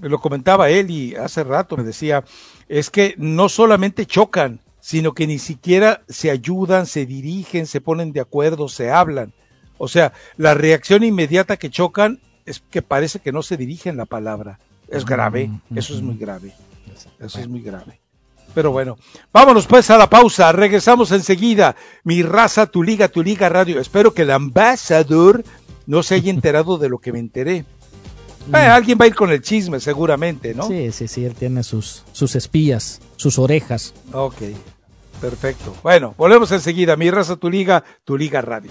lo 0.00 0.20
comentaba 0.20 0.70
él 0.70 0.90
y 0.90 1.14
hace 1.16 1.42
rato 1.42 1.76
me 1.76 1.82
decía, 1.82 2.24
es 2.68 2.90
que 2.90 3.14
no 3.18 3.48
solamente 3.48 4.06
chocan, 4.06 4.60
sino 4.80 5.14
que 5.14 5.26
ni 5.26 5.40
siquiera 5.40 6.04
se 6.08 6.30
ayudan, 6.30 6.86
se 6.86 7.06
dirigen, 7.06 7.66
se 7.66 7.80
ponen 7.80 8.12
de 8.12 8.20
acuerdo, 8.20 8.68
se 8.68 8.90
hablan. 8.90 9.34
O 9.78 9.88
sea, 9.88 10.12
la 10.36 10.54
reacción 10.54 11.04
inmediata 11.04 11.56
que 11.56 11.70
chocan 11.70 12.20
es 12.44 12.62
que 12.70 12.82
parece 12.82 13.18
que 13.20 13.32
no 13.32 13.42
se 13.42 13.56
dirigen 13.56 13.96
la 13.96 14.06
palabra. 14.06 14.58
Es 14.88 15.04
grave, 15.04 15.50
eso 15.74 15.94
es 15.94 16.02
muy 16.02 16.16
grave. 16.16 16.52
Eso 17.18 17.40
es 17.40 17.48
muy 17.48 17.60
grave. 17.60 18.00
Pero 18.54 18.70
bueno, 18.70 18.96
vámonos 19.32 19.66
pues 19.66 19.90
a 19.90 19.98
la 19.98 20.08
pausa. 20.08 20.50
Regresamos 20.52 21.12
enseguida. 21.12 21.76
Mi 22.04 22.22
raza, 22.22 22.66
tu 22.66 22.82
liga, 22.82 23.08
tu 23.08 23.22
liga 23.22 23.50
radio. 23.50 23.80
Espero 23.80 24.14
que 24.14 24.22
el 24.22 24.30
ambasador 24.30 25.44
no 25.86 26.02
se 26.02 26.14
haya 26.14 26.30
enterado 26.30 26.78
de 26.78 26.88
lo 26.88 26.98
que 26.98 27.12
me 27.12 27.18
enteré. 27.18 27.64
Eh, 28.54 28.58
alguien 28.58 28.96
va 28.96 29.06
a 29.06 29.08
ir 29.08 29.14
con 29.16 29.32
el 29.32 29.42
chisme, 29.42 29.80
seguramente, 29.80 30.54
¿no? 30.54 30.68
Sí, 30.68 30.92
sí, 30.92 31.08
sí, 31.08 31.24
él 31.24 31.34
tiene 31.34 31.64
sus, 31.64 32.04
sus 32.12 32.36
espías, 32.36 33.00
sus 33.16 33.40
orejas. 33.40 33.92
Ok, 34.12 34.36
perfecto. 35.20 35.74
Bueno, 35.82 36.14
volvemos 36.16 36.52
enseguida. 36.52 36.94
Mi 36.94 37.10
raza, 37.10 37.34
tu 37.34 37.50
liga, 37.50 37.82
tu 38.04 38.16
liga 38.16 38.40
radio. 38.42 38.70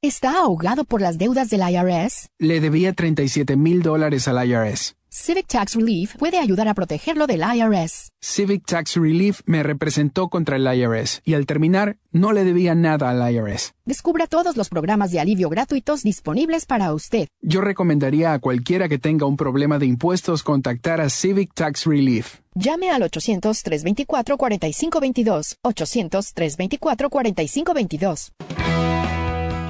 ¿Está 0.00 0.38
ahogado 0.38 0.84
por 0.84 1.00
las 1.00 1.18
deudas 1.18 1.50
del 1.50 1.62
IRS? 1.68 2.28
Le 2.38 2.60
debía 2.60 2.92
37 2.92 3.56
mil 3.56 3.82
dólares 3.82 4.28
al 4.28 4.48
IRS. 4.48 4.94
Civic 5.08 5.48
Tax 5.48 5.74
Relief 5.74 6.14
puede 6.16 6.38
ayudar 6.38 6.68
a 6.68 6.74
protegerlo 6.74 7.26
del 7.26 7.40
IRS. 7.40 8.10
Civic 8.20 8.64
Tax 8.64 8.94
Relief 8.94 9.40
me 9.46 9.64
representó 9.64 10.28
contra 10.28 10.54
el 10.54 10.72
IRS 10.72 11.20
y 11.24 11.34
al 11.34 11.46
terminar 11.46 11.96
no 12.12 12.30
le 12.30 12.44
debía 12.44 12.76
nada 12.76 13.10
al 13.10 13.32
IRS. 13.32 13.72
Descubra 13.86 14.28
todos 14.28 14.56
los 14.56 14.68
programas 14.68 15.10
de 15.10 15.18
alivio 15.18 15.48
gratuitos 15.48 16.04
disponibles 16.04 16.64
para 16.64 16.94
usted. 16.94 17.26
Yo 17.40 17.60
recomendaría 17.60 18.34
a 18.34 18.38
cualquiera 18.38 18.88
que 18.88 18.98
tenga 18.98 19.26
un 19.26 19.36
problema 19.36 19.80
de 19.80 19.86
impuestos 19.86 20.44
contactar 20.44 21.00
a 21.00 21.10
Civic 21.10 21.54
Tax 21.54 21.86
Relief. 21.86 22.36
Llame 22.54 22.90
al 22.90 23.02
800-324-4522. 23.02 25.56
800-324-4522. 25.64 28.30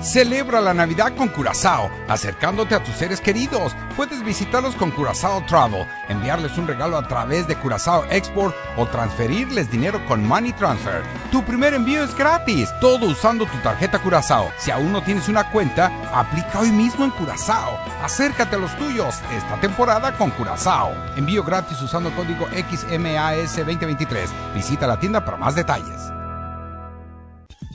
Celebra 0.01 0.61
la 0.61 0.75
Navidad 0.75 1.13
con 1.17 1.27
Curazao, 1.29 1.91
acercándote 2.07 2.75
a 2.75 2.83
tus 2.83 2.95
seres 2.95 3.21
queridos. 3.21 3.75
Puedes 3.97 4.23
visitarlos 4.23 4.77
con 4.77 4.93
Curazao 4.93 5.45
Travel, 5.47 5.87
enviarles 6.09 6.57
un 6.57 6.69
regalo 6.69 6.97
a 6.97 7.09
través 7.09 7.49
de 7.49 7.57
Curazao 7.57 8.05
Export 8.05 8.55
o 8.77 8.87
transferirles 8.87 9.71
dinero 9.73 10.05
con 10.07 10.25
Money 10.25 10.53
Transfer. 10.53 11.03
Tu 11.33 11.43
primer 11.45 11.75
envío 11.75 12.05
es 12.05 12.15
gratis, 12.15 12.71
todo 12.81 13.07
usando 13.07 13.45
tu 13.47 13.59
tarjeta 13.59 13.99
Curazao. 13.99 14.53
Si 14.57 14.71
aún 14.71 14.93
no 14.93 15.03
tienes 15.03 15.29
una 15.29 15.51
cuenta, 15.51 15.91
aplica 16.15 16.61
hoy 16.61 16.71
mismo 16.71 17.05
en 17.05 17.11
Curazao. 17.11 17.79
Acércate 18.03 18.55
a 18.55 18.61
los 18.61 18.77
tuyos 18.79 19.17
esta 19.37 19.61
temporada 19.61 20.13
con 20.13 20.31
Curazao. 20.31 20.95
Envío 21.17 21.43
gratis 21.43 21.83
usando 21.83 22.15
código 22.15 22.47
XMAS2023. 22.47 24.29
Visita 24.55 24.87
la 24.87 25.01
tienda 25.01 25.25
para 25.25 25.37
más 25.37 25.57
detalles. 25.57 26.13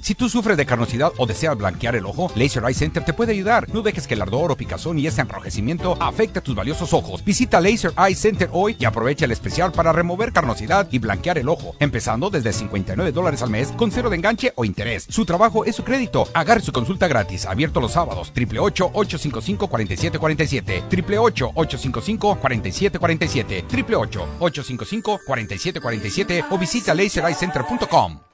Si 0.04 0.14
tú 0.16 0.28
sufres 0.28 0.58
de 0.58 0.66
carnosidad 0.66 1.14
o 1.16 1.26
deseas 1.26 1.58
blanquear 1.58 1.96
el 1.96 2.06
ojo, 2.06 2.30
Laser 2.36 2.62
Eye 2.66 2.74
Center 2.74 3.06
te 3.06 3.14
puede 3.14 3.32
ayudar. 3.32 3.74
No 3.74 3.82
dejes 3.82 4.06
que 4.06 4.16
el 4.16 4.22
ardor 4.22 4.52
o 4.52 4.58
picazón 4.58 5.00
y 5.00 5.08
ese 5.08 5.22
enrojecimiento 5.22 5.96
afecte 5.98 6.42
tus 6.42 6.54
valiosos 6.54 6.92
ojos. 6.92 7.24
Visita 7.24 7.62
Laser 7.62 7.94
Eye 7.98 8.14
Center 8.14 8.50
hoy 8.52 8.76
y 8.78 8.84
aprovecha 8.84 9.24
el 9.24 9.32
especial 9.32 9.72
para 9.72 9.94
remover 9.94 10.34
carnosidad 10.34 10.90
y 10.92 11.00
blanquear 11.00 11.38
el 11.38 11.48
ojo, 11.48 11.78
empezando 11.80 12.30
desde 12.30 12.52
59 12.52 13.14
dólares 13.14 13.42
al 13.44 13.50
mes 13.50 13.72
con 13.78 13.94
cero 13.94 14.10
de 14.10 14.18
enganche 14.18 14.52
o 14.58 14.66
interés. 14.66 15.06
Su 15.08 15.24
trabajo 15.24 15.64
es 15.64 15.78
su 15.78 15.86
crédito. 15.86 16.28
Agarre 16.34 16.60
su 16.60 16.74
consulta 16.74 17.08
gratis, 17.08 17.46
abierto 17.46 17.80
los 17.80 17.94
sábados. 17.94 18.34
888-855-4747. 18.36 20.90
888-855-4747. 20.90 23.68
888-855-4747 23.70 26.46
o 26.50 26.58
visita 26.58 26.94
lasereyecenter.com. 26.94 28.33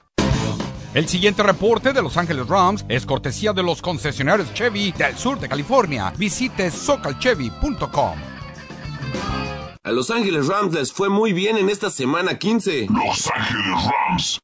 El 0.92 1.08
siguiente 1.08 1.44
reporte 1.44 1.94
de 1.94 2.02
Los 2.02 2.18
Ángeles 2.18 2.48
Rams 2.48 2.84
es 2.90 3.06
cortesía 3.06 3.54
de 3.54 3.62
los 3.62 3.80
concesionarios 3.80 4.52
Chevy 4.56 4.92
del 4.92 5.16
sur 5.16 5.40
de 5.40 5.48
California. 5.48 6.12
Visite 6.18 6.72
socalchevy.com. 6.72 8.18
A 9.84 9.92
Los 9.92 10.10
Ángeles 10.10 10.48
Rams 10.48 10.74
les 10.74 10.92
fue 10.92 11.10
muy 11.10 11.32
bien 11.32 11.58
en 11.58 11.70
esta 11.70 11.92
semana 11.92 12.40
15. 12.40 12.88
Los 12.90 13.30
Ángeles 13.32 13.76
Rams 13.86 14.40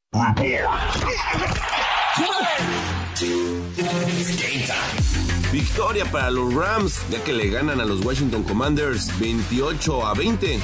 Victoria 5.52 6.06
para 6.12 6.30
los 6.30 6.54
Rams, 6.54 7.02
ya 7.10 7.24
que 7.24 7.34
le 7.34 7.50
ganan 7.50 7.80
a 7.80 7.86
los 7.86 8.06
Washington 8.06 8.44
Commanders 8.44 9.20
28 9.20 10.06
a 10.06 10.14
20. 10.14 10.60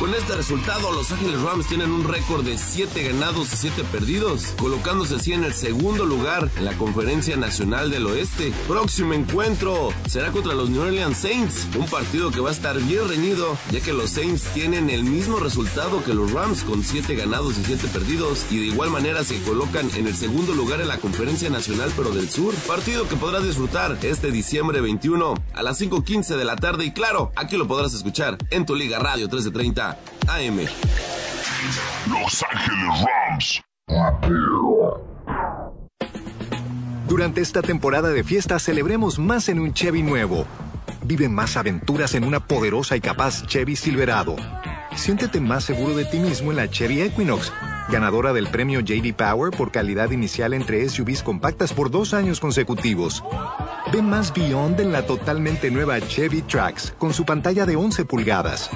Con 0.00 0.14
este 0.14 0.34
resultado, 0.34 0.92
Los 0.92 1.12
Ángeles 1.12 1.42
Rams 1.42 1.66
tienen 1.66 1.90
un 1.90 2.04
récord 2.04 2.42
de 2.42 2.56
7 2.56 3.02
ganados 3.02 3.52
y 3.52 3.56
7 3.56 3.84
perdidos, 3.92 4.54
colocándose 4.58 5.16
así 5.16 5.34
en 5.34 5.44
el 5.44 5.52
segundo 5.52 6.06
lugar 6.06 6.48
en 6.56 6.64
la 6.64 6.72
Conferencia 6.72 7.36
Nacional 7.36 7.90
del 7.90 8.06
Oeste. 8.06 8.50
Próximo 8.66 9.12
encuentro 9.12 9.92
será 10.08 10.32
contra 10.32 10.54
los 10.54 10.70
New 10.70 10.80
Orleans 10.80 11.18
Saints, 11.18 11.68
un 11.78 11.86
partido 11.86 12.30
que 12.30 12.40
va 12.40 12.48
a 12.48 12.52
estar 12.52 12.80
bien 12.80 13.06
reñido, 13.10 13.58
ya 13.72 13.80
que 13.80 13.92
los 13.92 14.08
Saints 14.08 14.44
tienen 14.54 14.88
el 14.88 15.04
mismo 15.04 15.38
resultado 15.38 16.02
que 16.02 16.14
los 16.14 16.32
Rams 16.32 16.64
con 16.64 16.82
7 16.82 17.14
ganados 17.14 17.58
y 17.58 17.64
7 17.64 17.86
perdidos, 17.88 18.46
y 18.50 18.58
de 18.58 18.66
igual 18.68 18.88
manera 18.88 19.22
se 19.22 19.42
colocan 19.42 19.90
en 19.96 20.06
el 20.06 20.16
segundo 20.16 20.54
lugar 20.54 20.80
en 20.80 20.88
la 20.88 20.96
Conferencia 20.96 21.50
Nacional 21.50 21.92
pero 21.94 22.08
del 22.08 22.30
Sur, 22.30 22.54
partido 22.66 23.06
que 23.06 23.16
podrás 23.16 23.44
disfrutar 23.44 23.98
este 24.00 24.30
diciembre 24.30 24.80
21 24.80 25.34
a 25.52 25.62
las 25.62 25.78
5.15 25.78 26.36
de 26.36 26.44
la 26.46 26.56
tarde 26.56 26.86
y 26.86 26.92
claro, 26.92 27.32
aquí 27.36 27.58
lo 27.58 27.68
podrás 27.68 27.92
escuchar 27.92 28.38
en 28.48 28.64
tu 28.64 28.74
Liga 28.74 28.98
Radio 28.98 29.26
1330 29.26 29.89
AM. 30.28 30.66
Los 32.08 32.44
Ángeles 32.50 33.04
Rams. 33.04 33.62
Durante 37.08 37.40
esta 37.40 37.60
temporada 37.60 38.10
de 38.10 38.22
fiesta 38.22 38.58
celebremos 38.58 39.18
más 39.18 39.48
en 39.48 39.58
un 39.58 39.74
Chevy 39.74 40.02
nuevo. 40.02 40.46
Vive 41.02 41.28
más 41.28 41.56
aventuras 41.56 42.14
en 42.14 42.24
una 42.24 42.40
poderosa 42.40 42.96
y 42.96 43.00
capaz 43.00 43.46
Chevy 43.46 43.74
Silverado. 43.74 44.36
Siéntete 44.94 45.40
más 45.40 45.64
seguro 45.64 45.96
de 45.96 46.04
ti 46.04 46.18
mismo 46.18 46.50
en 46.50 46.58
la 46.58 46.70
Chevy 46.70 47.00
Equinox, 47.00 47.52
ganadora 47.90 48.32
del 48.32 48.48
premio 48.48 48.80
JD 48.80 49.14
Power 49.14 49.50
por 49.50 49.72
calidad 49.72 50.10
inicial 50.10 50.54
entre 50.54 50.88
SUVs 50.88 51.22
compactas 51.22 51.72
por 51.72 51.90
dos 51.90 52.14
años 52.14 52.38
consecutivos. 52.38 53.24
Ve 53.92 54.02
más 54.02 54.32
Beyond 54.32 54.78
en 54.80 54.92
la 54.92 55.04
totalmente 55.04 55.70
nueva 55.70 56.00
Chevy 56.00 56.42
Trax 56.42 56.94
con 56.98 57.12
su 57.12 57.24
pantalla 57.24 57.66
de 57.66 57.76
11 57.76 58.04
pulgadas. 58.04 58.70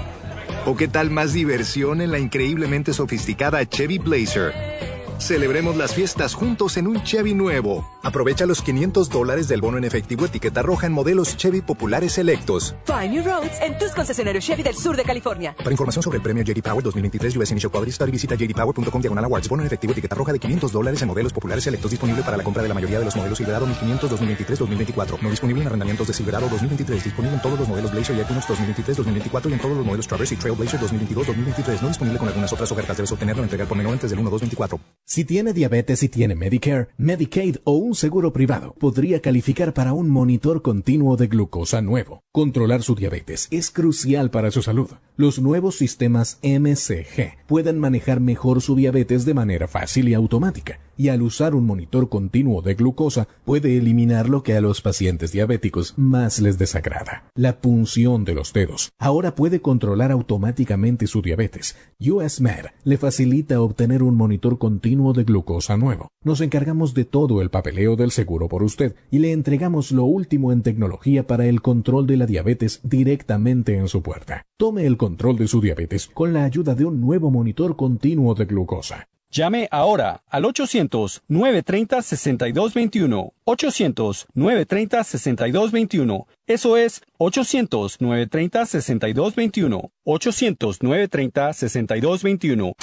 ¿O 0.67 0.75
qué 0.77 0.89
tal 0.89 1.11
más 1.11 1.35
diversión 1.35 2.01
en 2.01 2.11
la 2.11 2.19
increíblemente 2.19 2.95
sofisticada 2.95 3.67
Chevy 3.69 3.99
Blazer? 3.99 4.94
Celebremos 5.19 5.77
las 5.77 5.95
fiestas 5.95 6.35
juntos 6.35 6.77
en 6.77 6.87
un 6.87 7.03
Chevy 7.03 7.35
nuevo. 7.35 7.87
Aprovecha 8.03 8.47
los 8.47 8.63
500 8.63 9.09
dólares 9.09 9.49
del 9.49 9.61
bono 9.61 9.79
en 9.79 9.85
efectivo 9.85 10.27
etiqueta 10.27 10.63
roja 10.63 10.87
en 10.87 10.93
modelos 10.93 11.37
Chevy 11.37 11.61
populares 11.63 12.13
selectos. 12.13 12.75
Find 12.85 13.13
new 13.13 13.25
roads 13.25 13.61
en 13.61 13.79
tus 13.79 13.93
concesionarios 13.93 14.45
Chevy 14.45 14.63
del 14.63 14.77
sur 14.77 14.97
de 14.97 15.05
California. 15.05 15.55
Para 15.57 15.71
información 15.71 16.03
sobre 16.03 16.17
el 16.19 16.23
premio 16.23 16.43
JD 16.45 16.63
Power 16.63 16.83
2023 16.83 17.37
US 17.37 17.51
Initial 17.53 17.73
Study 17.91 18.11
visita 18.11 18.35
jdpower.com 18.35 19.01
diagonal 19.01 19.25
awards. 19.25 19.49
Bono 19.49 19.63
en 19.63 19.67
efectivo 19.67 19.93
etiqueta 19.93 20.15
roja 20.15 20.33
de 20.33 20.39
500 20.39 20.73
dólares 20.73 21.03
en 21.03 21.09
modelos 21.09 21.33
populares 21.33 21.65
selectos 21.65 21.91
disponible 21.91 22.23
para 22.23 22.37
la 22.37 22.45
compra 22.45 22.63
de 22.63 22.69
la 22.69 22.75
mayoría 22.75 22.99
de 22.99 23.05
los 23.05 23.17
modelos 23.17 23.39
Silverado 23.39 23.67
1500 23.67 24.11
2023-2024. 24.11 25.21
No 25.21 25.31
disponible 25.31 25.63
en 25.63 25.69
arrendamientos 25.69 26.07
de 26.07 26.15
Silverado 26.15 26.49
2023. 26.49 27.05
Disponible 27.05 27.37
en 27.37 27.43
todos 27.43 27.59
los 27.59 27.69
modelos 27.69 27.93
Blazer 27.93 28.17
y 28.17 28.21
Equinox 28.21 28.49
2023-2024 28.49 29.51
y 29.51 29.53
en 29.53 29.59
todos 29.59 29.77
los 29.77 29.87
modelos 29.87 30.07
Traverse 30.07 30.35
y 30.35 30.39
Trailblazer 30.39 30.81
2022-2023. 30.81 31.83
No 31.83 31.89
disponible 31.89 32.19
con 32.19 32.29
algunas 32.29 32.53
otras 32.53 32.71
ofertas. 32.73 32.97
Debes 32.97 33.13
obtenerlo 33.13 33.43
en 33.43 33.45
entregar 33.45 33.67
por 33.67 33.77
menor 33.77 33.93
antes 33.93 34.11
del 34.11 34.21
1-2-24. 34.21 34.79
Si 35.07 35.27
tiene 35.27 35.53
diabetes 35.53 36.03
y 36.03 36.09
tiene 36.09 36.35
Medicare, 36.35 36.89
Medicaid 36.97 37.59
o 37.65 37.73
un 37.73 37.95
seguro 37.95 38.33
privado, 38.33 38.75
podría 38.79 39.21
calificar 39.21 39.75
para 39.75 39.93
un 39.93 40.09
monitor 40.09 40.63
continuo 40.63 41.19
de 41.19 41.27
glucosa 41.27 41.83
nuevo. 41.83 42.23
Controlar 42.33 42.83
su 42.83 42.95
diabetes 42.95 43.49
es 43.51 43.71
crucial 43.71 44.31
para 44.31 44.51
su 44.51 44.63
salud. 44.63 44.89
Los 45.19 45.39
nuevos 45.39 45.77
sistemas 45.77 46.39
MCG 46.43 47.37
pueden 47.47 47.79
manejar 47.79 48.21
mejor 48.21 48.63
su 48.63 48.77
diabetes 48.77 49.27
de 49.27 49.35
manera 49.35 49.69
fácil 49.69 50.09
y 50.09 50.15
automática, 50.15 50.81
y 50.97 51.09
al 51.09 51.23
usar 51.23 51.55
un 51.55 51.67
monitor 51.67 52.09
continuo 52.09 52.63
de 52.63 52.75
glucosa 52.75 53.29
puede 53.45 53.77
eliminar 53.77 54.29
lo 54.29 54.43
que 54.43 54.57
a 54.57 54.61
los 54.61 54.81
pacientes 54.81 55.33
diabéticos 55.33 55.95
más 55.97 56.41
les 56.41 56.59
desagrada, 56.59 57.31
la 57.35 57.61
punción 57.61 58.25
de 58.25 58.35
los 58.35 58.53
dedos. 58.53 58.93
Ahora 58.99 59.35
puede 59.35 59.61
controlar 59.61 60.11
automáticamente 60.11 61.07
su 61.07 61.23
diabetes. 61.23 61.77
US 62.01 62.41
Med 62.41 62.67
le 62.85 62.97
facilita 62.97 63.61
obtener 63.61 64.03
un 64.03 64.17
monitor 64.17 64.59
continuo 64.59 65.13
de 65.13 65.25
glucosa 65.25 65.77
nuevo. 65.77 66.09
Nos 66.23 66.41
encargamos 66.41 66.95
de 66.95 67.05
todo 67.05 67.43
el 67.43 67.51
papeleo 67.51 67.97
del 67.97 68.11
seguro 68.11 68.49
por 68.49 68.63
usted 68.63 68.95
y 69.11 69.19
le 69.19 69.33
entregamos 69.33 69.93
lo 69.93 70.05
último 70.05 70.53
en 70.53 70.63
tecnología 70.63 71.27
para 71.27 71.47
el 71.47 71.63
control 71.63 72.07
de 72.07 72.17
la 72.17 72.27
diabetes 72.27 72.81
directamente 72.83 73.77
en 73.77 73.89
su 73.89 74.03
puerta. 74.03 74.45
Tome 74.57 74.87
el 74.87 74.97
control 74.97 75.37
de 75.37 75.49
su 75.49 75.61
diabetes 75.61 76.09
con 76.13 76.33
la 76.33 76.45
ayuda 76.45 76.75
de 76.75 76.85
un 76.85 77.01
nuevo 77.01 77.31
monitor 77.31 77.77
continuo 77.77 78.35
de 78.35 78.45
glucosa. 78.47 79.09
Llame 79.35 79.69
ahora 79.73 80.23
al 80.31 80.45
800-930-6221. 80.45 83.33
800-930-6221. 83.45 86.27
Eso 86.47 86.77
es 86.77 87.03
800-930-6221. 87.19 89.91
800-930-6221. 90.07 92.75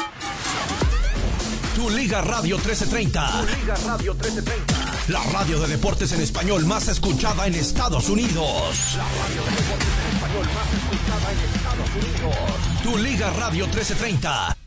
Tu 1.73 1.89
Liga 1.89 2.21
Radio 2.21 2.57
1330. 2.57 3.31
Tu 3.31 3.45
Liga 3.61 3.75
Radio 3.85 4.13
1330. 4.13 4.75
la 5.07 5.23
radio 5.31 5.57
de 5.57 5.69
deportes 5.69 6.11
en 6.11 6.19
español 6.19 6.65
más 6.65 6.89
escuchada 6.89 7.47
en 7.47 7.55
Estados 7.55 8.09
Unidos. 8.09 8.97
La 8.97 9.05
radio 9.23 9.41
de 9.41 9.51
deportes 9.55 9.87
en 10.03 10.09
español 10.17 10.47
más 10.53 10.73
escuchada 10.73 11.31
en 11.31 11.39
Estados 11.55 11.95
Unidos. 11.95 12.43
Tu 12.83 12.97
Liga 12.97 13.29
Radio 13.39 13.67
1330. 13.67 14.57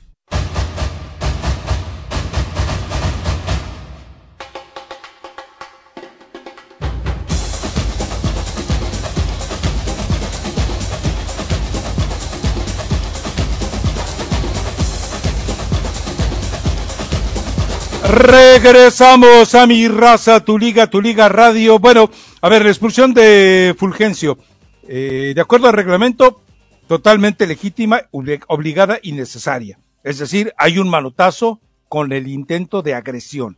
Regresamos 18.07 19.55
a 19.55 19.67
mi 19.67 19.89
raza, 19.89 20.45
tu 20.45 20.59
liga, 20.59 20.89
tu 20.89 21.01
liga 21.01 21.31
radio. 21.31 21.79
Bueno, 21.79 22.11
a 22.43 22.49
ver, 22.51 22.63
la 22.63 22.69
expulsión 22.69 23.15
de 23.15 23.75
Fulgencio. 23.79 24.37
Eh, 24.87 25.33
de 25.35 25.41
acuerdo 25.41 25.69
al 25.69 25.73
reglamento, 25.73 26.43
totalmente 26.87 27.47
legítima, 27.47 28.03
obligada 28.11 28.99
y 29.03 29.13
necesaria. 29.13 29.79
Es 30.03 30.19
decir, 30.19 30.53
hay 30.59 30.79
un 30.79 30.91
manotazo 30.91 31.63
con 31.89 32.13
el 32.13 32.29
intento 32.29 32.83
de 32.83 32.93
agresión. 32.93 33.57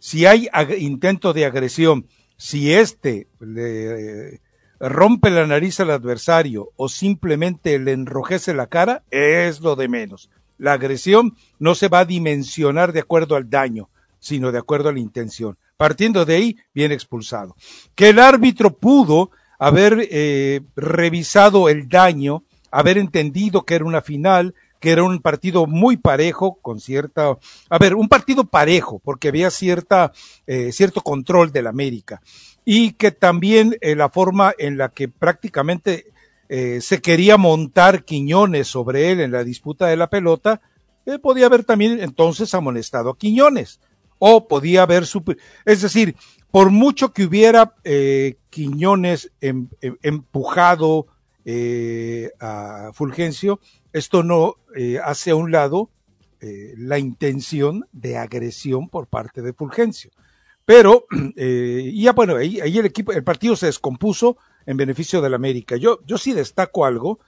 Si 0.00 0.26
hay 0.26 0.48
intento 0.78 1.32
de 1.32 1.44
agresión, 1.44 2.08
si 2.36 2.74
éste 2.74 3.28
le 3.38 4.40
rompe 4.80 5.30
la 5.30 5.46
nariz 5.46 5.78
al 5.78 5.92
adversario 5.92 6.70
o 6.74 6.88
simplemente 6.88 7.78
le 7.78 7.92
enrojece 7.92 8.52
la 8.52 8.66
cara, 8.66 9.04
es 9.12 9.60
lo 9.60 9.76
de 9.76 9.86
menos. 9.86 10.28
La 10.58 10.74
agresión 10.74 11.36
no 11.58 11.74
se 11.74 11.88
va 11.88 12.00
a 12.00 12.04
dimensionar 12.04 12.92
de 12.92 13.00
acuerdo 13.00 13.36
al 13.36 13.50
daño, 13.50 13.88
sino 14.18 14.52
de 14.52 14.58
acuerdo 14.58 14.88
a 14.88 14.92
la 14.92 15.00
intención. 15.00 15.56
Partiendo 15.76 16.24
de 16.24 16.36
ahí, 16.36 16.56
viene 16.74 16.94
expulsado. 16.94 17.56
Que 17.94 18.10
el 18.10 18.18
árbitro 18.18 18.76
pudo 18.76 19.30
haber 19.58 20.08
eh, 20.10 20.60
revisado 20.76 21.68
el 21.68 21.88
daño, 21.88 22.44
haber 22.70 22.98
entendido 22.98 23.64
que 23.64 23.74
era 23.74 23.84
una 23.84 24.00
final, 24.00 24.54
que 24.82 24.90
era 24.90 25.04
un 25.04 25.20
partido 25.20 25.66
muy 25.66 25.96
parejo, 25.96 26.58
con 26.60 26.80
cierta, 26.80 27.38
a 27.68 27.78
ver, 27.78 27.94
un 27.94 28.08
partido 28.08 28.44
parejo, 28.44 28.98
porque 28.98 29.28
había 29.28 29.50
cierta, 29.50 30.12
eh, 30.48 30.72
cierto 30.72 31.00
control 31.00 31.52
del 31.52 31.68
América. 31.68 32.20
Y 32.64 32.92
que 32.94 33.12
también 33.12 33.76
eh, 33.80 33.94
la 33.94 34.08
forma 34.08 34.52
en 34.58 34.78
la 34.78 34.88
que 34.88 35.08
prácticamente 35.08 36.11
eh, 36.54 36.82
se 36.82 37.00
quería 37.00 37.38
montar 37.38 38.04
Quiñones 38.04 38.68
sobre 38.68 39.10
él 39.10 39.20
en 39.20 39.32
la 39.32 39.42
disputa 39.42 39.86
de 39.86 39.96
la 39.96 40.10
pelota, 40.10 40.60
eh, 41.06 41.18
podía 41.18 41.46
haber 41.46 41.64
también 41.64 41.98
entonces 42.02 42.52
amonestado 42.52 43.08
a 43.08 43.16
Quiñones. 43.16 43.80
O 44.18 44.48
podía 44.48 44.82
haber, 44.82 45.04
es 45.64 45.80
decir, 45.80 46.14
por 46.50 46.68
mucho 46.68 47.14
que 47.14 47.24
hubiera 47.24 47.74
eh, 47.84 48.36
Quiñones 48.50 49.32
em, 49.40 49.68
em, 49.80 49.96
empujado 50.02 51.06
a 52.38 52.90
Fulgencio, 52.92 53.58
esto 53.94 54.22
no 54.22 54.56
hace 55.02 55.30
a 55.30 55.34
un 55.34 55.50
lado 55.50 55.88
la 56.40 56.98
intención 56.98 57.88
de 57.92 58.18
agresión 58.18 58.90
por 58.90 59.06
parte 59.06 59.40
de 59.40 59.54
Fulgencio. 59.54 60.10
Pero, 60.66 61.06
ya 61.34 62.12
bueno, 62.12 62.36
ahí, 62.36 62.60
ahí 62.60 62.78
el 62.78 62.84
equipo, 62.84 63.10
el 63.12 63.24
partido 63.24 63.56
se 63.56 63.66
descompuso, 63.66 64.36
en 64.66 64.76
beneficio 64.76 65.20
del 65.20 65.34
América. 65.34 65.76
Yo, 65.76 66.00
yo 66.06 66.18
sí 66.18 66.32
destaco 66.32 66.84
algo, 66.84 67.18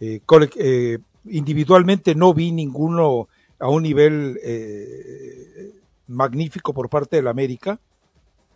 eh, 0.00 0.20
eh, 0.56 0.98
individualmente 1.26 2.14
no 2.14 2.34
vi 2.34 2.52
ninguno 2.52 3.28
a 3.58 3.68
un 3.68 3.82
nivel 3.82 4.38
eh, 4.42 5.72
magnífico 6.08 6.74
por 6.74 6.88
parte 6.88 7.16
del 7.16 7.28
América. 7.28 7.78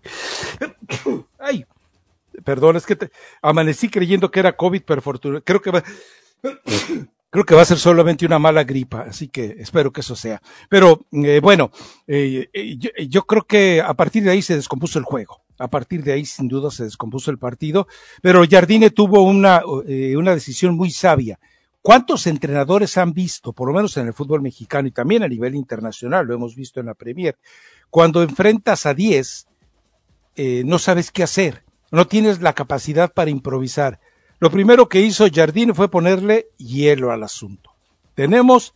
Ay, 1.38 1.64
perdón, 2.44 2.76
es 2.76 2.86
que 2.86 2.96
te, 2.96 3.10
amanecí 3.42 3.88
creyendo 3.88 4.30
que 4.30 4.40
era 4.40 4.56
COVID, 4.56 4.82
pero 4.84 5.02
fortuna, 5.02 5.40
creo 5.40 5.62
que 5.62 5.70
va, 5.70 5.82
creo 7.30 7.44
que 7.44 7.54
va 7.54 7.62
a 7.62 7.66
ser 7.66 7.78
solamente 7.78 8.26
una 8.26 8.38
mala 8.38 8.64
gripa, 8.64 9.02
así 9.02 9.28
que 9.28 9.56
espero 9.58 9.92
que 9.92 10.00
eso 10.00 10.16
sea. 10.16 10.42
Pero 10.68 11.06
bueno, 11.42 11.70
yo, 12.06 12.90
yo 13.08 13.22
creo 13.22 13.42
que 13.42 13.80
a 13.80 13.94
partir 13.94 14.24
de 14.24 14.30
ahí 14.30 14.42
se 14.42 14.56
descompuso 14.56 14.98
el 14.98 15.04
juego. 15.04 15.42
A 15.58 15.68
partir 15.68 16.02
de 16.02 16.12
ahí, 16.12 16.24
sin 16.24 16.48
duda, 16.48 16.70
se 16.70 16.84
descompuso 16.84 17.30
el 17.30 17.38
partido, 17.38 17.86
pero 18.22 18.42
Jardine 18.48 18.90
tuvo 18.90 19.22
una, 19.22 19.62
eh, 19.86 20.16
una 20.16 20.34
decisión 20.34 20.76
muy 20.76 20.90
sabia. 20.90 21.38
¿Cuántos 21.82 22.26
entrenadores 22.26 22.98
han 22.98 23.12
visto, 23.12 23.52
por 23.52 23.68
lo 23.68 23.74
menos 23.74 23.96
en 23.96 24.06
el 24.06 24.12
fútbol 24.12 24.42
mexicano 24.42 24.88
y 24.88 24.90
también 24.90 25.22
a 25.22 25.28
nivel 25.28 25.54
internacional, 25.54 26.26
lo 26.26 26.34
hemos 26.34 26.54
visto 26.54 26.80
en 26.80 26.86
la 26.86 26.94
Premier, 26.94 27.38
cuando 27.90 28.22
enfrentas 28.22 28.84
a 28.86 28.94
10, 28.94 29.46
eh, 30.36 30.62
no 30.64 30.78
sabes 30.78 31.10
qué 31.10 31.22
hacer, 31.22 31.64
no 31.90 32.06
tienes 32.06 32.40
la 32.40 32.52
capacidad 32.52 33.12
para 33.12 33.30
improvisar. 33.30 34.00
Lo 34.38 34.50
primero 34.50 34.88
que 34.88 35.00
hizo 35.00 35.26
Jardine 35.32 35.74
fue 35.74 35.90
ponerle 35.90 36.48
hielo 36.58 37.10
al 37.10 37.22
asunto. 37.22 37.70
Tenemos 38.14 38.74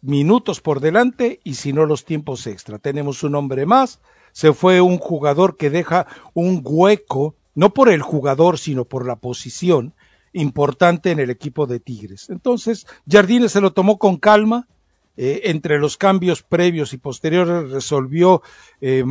minutos 0.00 0.60
por 0.60 0.80
delante 0.80 1.40
y 1.44 1.54
si 1.54 1.72
no 1.72 1.84
los 1.84 2.04
tiempos 2.04 2.46
extra. 2.46 2.78
Tenemos 2.78 3.22
un 3.22 3.34
hombre 3.34 3.66
más, 3.66 4.00
se 4.36 4.52
fue 4.52 4.82
un 4.82 4.98
jugador 4.98 5.56
que 5.56 5.70
deja 5.70 6.06
un 6.34 6.60
hueco, 6.62 7.36
no 7.54 7.72
por 7.72 7.88
el 7.88 8.02
jugador, 8.02 8.58
sino 8.58 8.84
por 8.84 9.06
la 9.06 9.16
posición 9.16 9.94
importante 10.34 11.10
en 11.10 11.20
el 11.20 11.30
equipo 11.30 11.66
de 11.66 11.80
Tigres. 11.80 12.28
Entonces, 12.28 12.86
Jardines 13.10 13.52
se 13.52 13.62
lo 13.62 13.72
tomó 13.72 13.96
con 13.96 14.18
calma, 14.18 14.68
eh, 15.16 15.40
entre 15.44 15.78
los 15.78 15.96
cambios 15.96 16.42
previos 16.42 16.92
y 16.92 16.98
posteriores 16.98 17.70
resolvió 17.70 18.42
eh, 18.82 19.04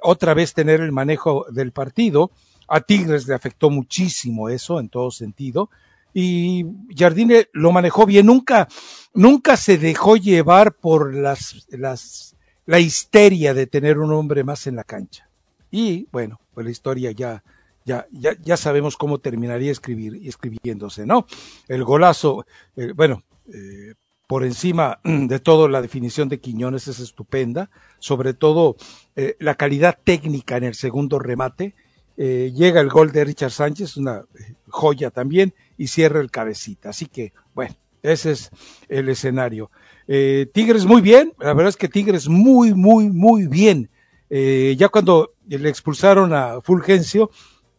otra 0.00 0.32
vez 0.32 0.54
tener 0.54 0.80
el 0.80 0.90
manejo 0.90 1.44
del 1.50 1.72
partido. 1.72 2.30
A 2.66 2.80
Tigres 2.80 3.28
le 3.28 3.34
afectó 3.34 3.68
muchísimo 3.68 4.48
eso 4.48 4.80
en 4.80 4.88
todo 4.88 5.10
sentido. 5.10 5.68
Y 6.14 6.64
Jardine 6.96 7.48
lo 7.52 7.72
manejó 7.72 8.06
bien, 8.06 8.24
nunca, 8.24 8.68
nunca 9.12 9.58
se 9.58 9.76
dejó 9.76 10.16
llevar 10.16 10.72
por 10.72 11.14
las, 11.14 11.66
las 11.68 12.32
la 12.66 12.80
histeria 12.80 13.54
de 13.54 13.66
tener 13.66 13.98
un 13.98 14.12
hombre 14.12 14.44
más 14.44 14.66
en 14.66 14.76
la 14.76 14.84
cancha. 14.84 15.28
Y 15.70 16.06
bueno, 16.12 16.40
pues 16.54 16.64
la 16.64 16.70
historia 16.70 17.10
ya, 17.10 17.42
ya, 17.84 18.06
ya, 18.12 18.36
ya 18.42 18.56
sabemos 18.56 18.96
cómo 18.96 19.18
terminaría 19.18 19.72
escribir, 19.72 20.20
escribiéndose, 20.24 21.06
¿no? 21.06 21.26
El 21.68 21.84
golazo, 21.84 22.46
eh, 22.76 22.92
bueno, 22.94 23.22
eh, 23.52 23.94
por 24.26 24.44
encima 24.44 25.00
de 25.04 25.38
todo 25.40 25.68
la 25.68 25.82
definición 25.82 26.28
de 26.28 26.40
Quiñones 26.40 26.88
es 26.88 27.00
estupenda, 27.00 27.70
sobre 27.98 28.34
todo 28.34 28.76
eh, 29.16 29.36
la 29.40 29.54
calidad 29.54 29.98
técnica 30.02 30.56
en 30.56 30.64
el 30.64 30.74
segundo 30.74 31.18
remate. 31.18 31.74
llega 32.16 32.80
el 32.80 32.88
gol 32.88 33.10
de 33.10 33.24
Richard 33.24 33.50
Sánchez, 33.50 33.96
una 33.96 34.24
joya 34.68 35.10
también, 35.10 35.54
y 35.76 35.88
cierra 35.88 36.20
el 36.20 36.30
cabecita. 36.30 36.90
Así 36.90 37.06
que, 37.06 37.32
bueno, 37.54 37.74
ese 38.02 38.32
es 38.32 38.50
el 38.88 39.08
escenario. 39.08 39.70
Eh, 40.08 40.50
Tigres 40.52 40.84
muy 40.84 41.00
bien, 41.00 41.32
la 41.38 41.54
verdad 41.54 41.68
es 41.68 41.76
que 41.76 41.88
Tigres 41.88 42.28
muy, 42.28 42.74
muy, 42.74 43.08
muy 43.08 43.46
bien. 43.46 43.90
Eh, 44.30 44.74
ya 44.78 44.88
cuando 44.88 45.34
le 45.46 45.68
expulsaron 45.68 46.32
a 46.32 46.60
Fulgencio, 46.60 47.30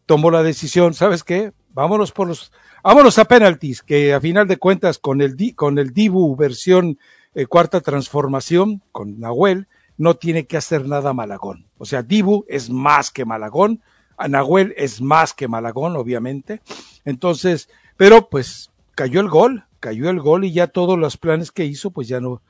tomó 0.06 0.32
la 0.32 0.44
decisión, 0.44 0.94
¿sabes 0.94 1.24
qué? 1.24 1.52
Vámonos 1.74 2.12
por 2.12 2.28
los, 2.28 2.52
vámonos 2.84 3.18
a 3.18 3.26
penaltis, 3.26 3.82
que 3.82 4.14
a 4.14 4.22
final 4.22 4.48
de 4.48 4.58
cuentas 4.58 5.00
con 5.00 5.22
el, 5.22 5.36
con 5.56 5.80
el 5.80 5.94
Dibu 5.94 6.36
versión 6.36 7.00
eh, 7.36 7.48
cuarta 7.48 7.82
transformación, 7.82 8.84
con 8.92 9.20
Nahuel, 9.20 9.68
no 9.98 10.16
tiene 10.16 10.46
que 10.46 10.58
hacer 10.58 10.88
nada 10.88 11.14
Malagón. 11.14 11.68
O 11.78 11.86
sea, 11.86 12.04
Dibu 12.04 12.46
es 12.48 12.70
más 12.70 13.12
que 13.12 13.26
Malagón, 13.26 13.82
a 14.18 14.28
Nahuel 14.28 14.74
es 14.78 15.02
más 15.02 15.34
que 15.34 15.48
Malagón, 15.48 15.96
obviamente. 15.96 16.62
Entonces, 17.06 17.70
pero 17.98 18.30
pues 18.30 18.72
cayó 18.96 19.20
el 19.20 19.30
gol, 19.30 19.66
cayó 19.84 20.10
el 20.10 20.22
gol 20.22 20.46
y 20.46 20.54
ya 20.54 20.68
todos 20.68 20.98
los 20.98 21.18
planes 21.18 21.52
que 21.52 21.66
hizo, 21.66 21.92
pues 21.92 22.08
ya 22.08 22.22
no, 22.22 22.42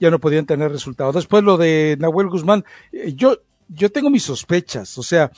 ya 0.00 0.10
no 0.10 0.18
podían 0.18 0.46
tener 0.46 0.72
resultados. 0.72 1.14
Después 1.14 1.44
lo 1.44 1.56
de 1.56 1.96
Nahuel 2.00 2.28
Guzmán, 2.28 2.64
eh, 2.90 3.12
yo, 3.14 3.38
yo 3.68 3.92
tengo 3.92 4.10
mis 4.10 4.24
sospechas, 4.24 4.98
o 4.98 5.04
sea, 5.04 5.30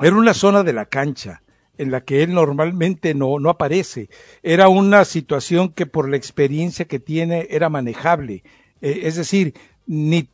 era 0.00 0.16
una 0.16 0.34
zona 0.34 0.64
de 0.64 0.72
la 0.72 0.86
cancha 0.86 1.42
en 1.78 1.92
la 1.92 2.00
que 2.00 2.24
él 2.24 2.34
normalmente 2.34 3.14
no, 3.14 3.38
no 3.38 3.48
aparece. 3.48 4.08
Era 4.42 4.68
una 4.68 5.04
situación 5.04 5.68
que 5.68 5.86
por 5.86 6.08
la 6.08 6.16
experiencia 6.16 6.86
que 6.86 6.98
tiene 6.98 7.46
era 7.48 7.68
manejable. 7.68 8.42
Eh, 8.80 9.02
es 9.04 9.14
decir, 9.14 9.54
ni, 9.86 10.28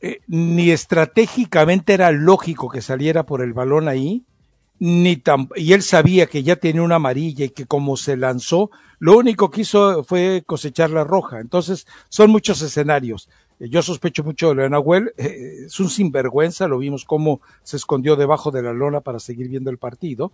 eh, 0.00 0.20
ni 0.26 0.70
estratégicamente 0.70 1.92
era 1.92 2.10
lógico 2.12 2.70
que 2.70 2.80
saliera 2.80 3.26
por 3.26 3.42
el 3.42 3.52
balón 3.52 3.88
ahí, 3.88 4.24
ni 4.78 5.22
y 5.56 5.72
él 5.72 5.82
sabía 5.82 6.26
que 6.26 6.42
ya 6.42 6.56
tenía 6.56 6.82
una 6.82 6.96
amarilla 6.96 7.44
y 7.44 7.50
que 7.50 7.66
como 7.66 7.96
se 7.96 8.16
lanzó, 8.16 8.70
lo 8.98 9.16
único 9.16 9.50
que 9.50 9.62
hizo 9.62 10.04
fue 10.04 10.42
cosechar 10.46 10.90
la 10.90 11.04
roja. 11.04 11.40
Entonces, 11.40 11.86
son 12.08 12.30
muchos 12.30 12.62
escenarios. 12.62 13.28
Eh, 13.58 13.68
yo 13.68 13.82
sospecho 13.82 14.24
mucho 14.24 14.54
de 14.54 14.68
Nahuel, 14.68 15.12
eh, 15.16 15.64
es 15.66 15.80
un 15.80 15.88
sinvergüenza, 15.88 16.68
lo 16.68 16.78
vimos 16.78 17.04
cómo 17.04 17.40
se 17.62 17.76
escondió 17.76 18.16
debajo 18.16 18.50
de 18.50 18.62
la 18.62 18.72
lona 18.72 19.00
para 19.00 19.18
seguir 19.18 19.48
viendo 19.48 19.70
el 19.70 19.78
partido. 19.78 20.32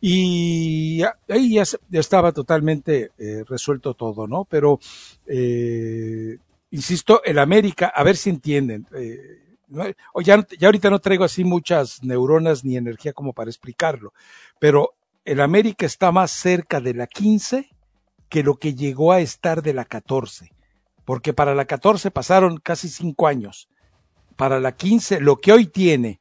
Y 0.00 1.02
ahí 1.28 1.54
ya, 1.54 1.64
estaba 1.92 2.32
totalmente 2.32 3.10
eh, 3.18 3.44
resuelto 3.46 3.94
todo, 3.94 4.26
¿no? 4.26 4.46
Pero, 4.48 4.80
insisto, 6.70 7.22
el 7.22 7.38
América, 7.38 7.92
a 7.94 8.02
ver 8.02 8.16
si 8.16 8.30
entienden, 8.30 8.86
ya, 9.70 10.46
ya 10.58 10.68
ahorita 10.68 10.90
no 10.90 10.98
traigo 10.98 11.24
así 11.24 11.44
muchas 11.44 12.02
neuronas 12.02 12.64
ni 12.64 12.76
energía 12.76 13.12
como 13.12 13.32
para 13.32 13.50
explicarlo, 13.50 14.12
pero 14.58 14.94
el 15.24 15.40
América 15.40 15.86
está 15.86 16.12
más 16.12 16.30
cerca 16.30 16.80
de 16.80 16.94
la 16.94 17.06
15 17.06 17.70
que 18.28 18.42
lo 18.42 18.56
que 18.56 18.74
llegó 18.74 19.12
a 19.12 19.20
estar 19.20 19.62
de 19.62 19.74
la 19.74 19.84
14, 19.84 20.52
porque 21.04 21.32
para 21.32 21.54
la 21.54 21.64
14 21.64 22.10
pasaron 22.10 22.58
casi 22.58 22.88
cinco 22.88 23.26
años. 23.26 23.68
Para 24.36 24.60
la 24.60 24.72
15, 24.72 25.20
lo 25.20 25.36
que 25.40 25.52
hoy 25.52 25.66
tiene, 25.66 26.20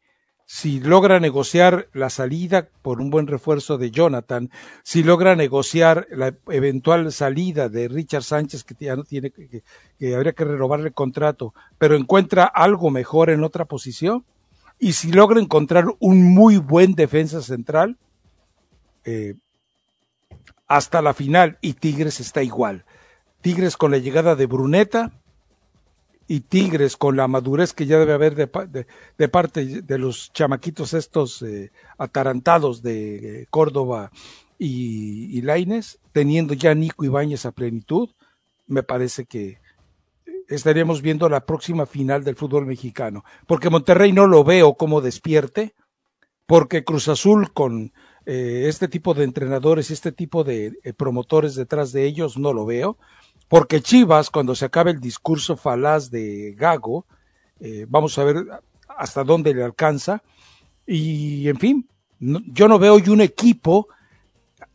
si 0.51 0.79
logra 0.79 1.19
negociar 1.19 1.89
la 1.93 2.09
salida 2.09 2.69
por 2.81 3.01
un 3.01 3.11
buen 3.11 3.27
refuerzo 3.27 3.77
de 3.77 3.91
Jonathan, 3.91 4.49
si 4.81 5.03
logra 5.03 5.35
negociar 5.35 6.07
la 6.09 6.33
eventual 6.47 7.11
salida 7.11 7.69
de 7.69 7.87
Richard 7.87 8.23
Sánchez, 8.23 8.63
que 8.63 8.73
ya 8.79 8.95
no 8.95 9.03
tiene, 9.03 9.29
que, 9.29 9.61
que 9.99 10.15
habría 10.15 10.33
que 10.33 10.45
renovarle 10.45 10.87
el 10.87 10.95
contrato, 10.95 11.53
pero 11.77 11.95
encuentra 11.95 12.45
algo 12.45 12.89
mejor 12.89 13.29
en 13.29 13.43
otra 13.43 13.65
posición, 13.65 14.25
y 14.79 14.93
si 14.93 15.11
logra 15.11 15.39
encontrar 15.39 15.85
un 15.99 16.33
muy 16.33 16.57
buen 16.57 16.95
defensa 16.95 17.43
central, 17.43 17.99
eh, 19.03 19.35
hasta 20.67 21.03
la 21.03 21.13
final 21.13 21.59
y 21.61 21.73
Tigres 21.73 22.19
está 22.19 22.41
igual. 22.41 22.85
Tigres 23.41 23.77
con 23.77 23.91
la 23.91 23.99
llegada 23.99 24.35
de 24.35 24.47
Bruneta 24.47 25.11
y 26.29 26.41
Tigres 26.41 26.95
con 26.95 27.17
la 27.17 27.27
madurez 27.27 27.73
que 27.73 27.87
ya 27.87 27.97
debe 27.97 28.13
haber 28.13 28.35
de, 28.35 28.85
de, 29.17 29.29
parte 29.29 29.81
de 29.81 29.97
los 29.97 30.31
chamaquitos 30.31 30.93
estos 30.93 31.41
eh, 31.41 31.71
atarantados 31.97 32.83
de 32.83 33.41
eh, 33.41 33.47
Córdoba 33.49 34.11
y, 34.59 35.35
y 35.35 35.41
Laines, 35.41 35.97
teniendo 36.11 36.53
ya 36.53 36.75
Nico 36.75 37.03
Ibáñez 37.03 37.47
a 37.47 37.51
plenitud, 37.51 38.11
me 38.67 38.83
parece 38.83 39.25
que 39.25 39.57
estaríamos 40.47 41.01
viendo 41.01 41.27
la 41.29 41.47
próxima 41.47 41.87
final 41.87 42.23
del 42.23 42.35
fútbol 42.35 42.67
mexicano. 42.67 43.25
Porque 43.47 43.71
Monterrey 43.71 44.11
no 44.11 44.27
lo 44.27 44.43
veo 44.43 44.75
como 44.75 45.01
despierte, 45.01 45.73
porque 46.45 46.83
Cruz 46.83 47.07
Azul 47.07 47.51
con 47.53 47.91
eh, 48.27 48.65
este 48.67 48.87
tipo 48.87 49.15
de 49.15 49.23
entrenadores 49.23 49.89
y 49.89 49.93
este 49.93 50.11
tipo 50.11 50.43
de 50.43 50.73
eh, 50.83 50.93
promotores 50.93 51.55
detrás 51.55 51.91
de 51.91 52.05
ellos 52.05 52.37
no 52.37 52.53
lo 52.53 52.67
veo, 52.67 52.99
porque 53.49 53.81
Chivas, 53.81 54.29
cuando 54.29 54.55
se 54.55 54.65
acabe 54.65 54.91
el 54.91 55.01
discurso 55.01 55.57
falaz 55.57 56.09
de 56.09 56.53
Gago, 56.57 57.05
eh, 57.59 57.85
vamos 57.89 58.17
a 58.17 58.23
ver 58.23 58.45
hasta 58.87 59.23
dónde 59.23 59.53
le 59.53 59.63
alcanza, 59.63 60.23
y 60.85 61.49
en 61.49 61.57
fin, 61.57 61.89
yo 62.19 62.67
no 62.67 62.79
veo 62.79 62.93
hoy 62.93 63.09
un 63.09 63.21
equipo 63.21 63.87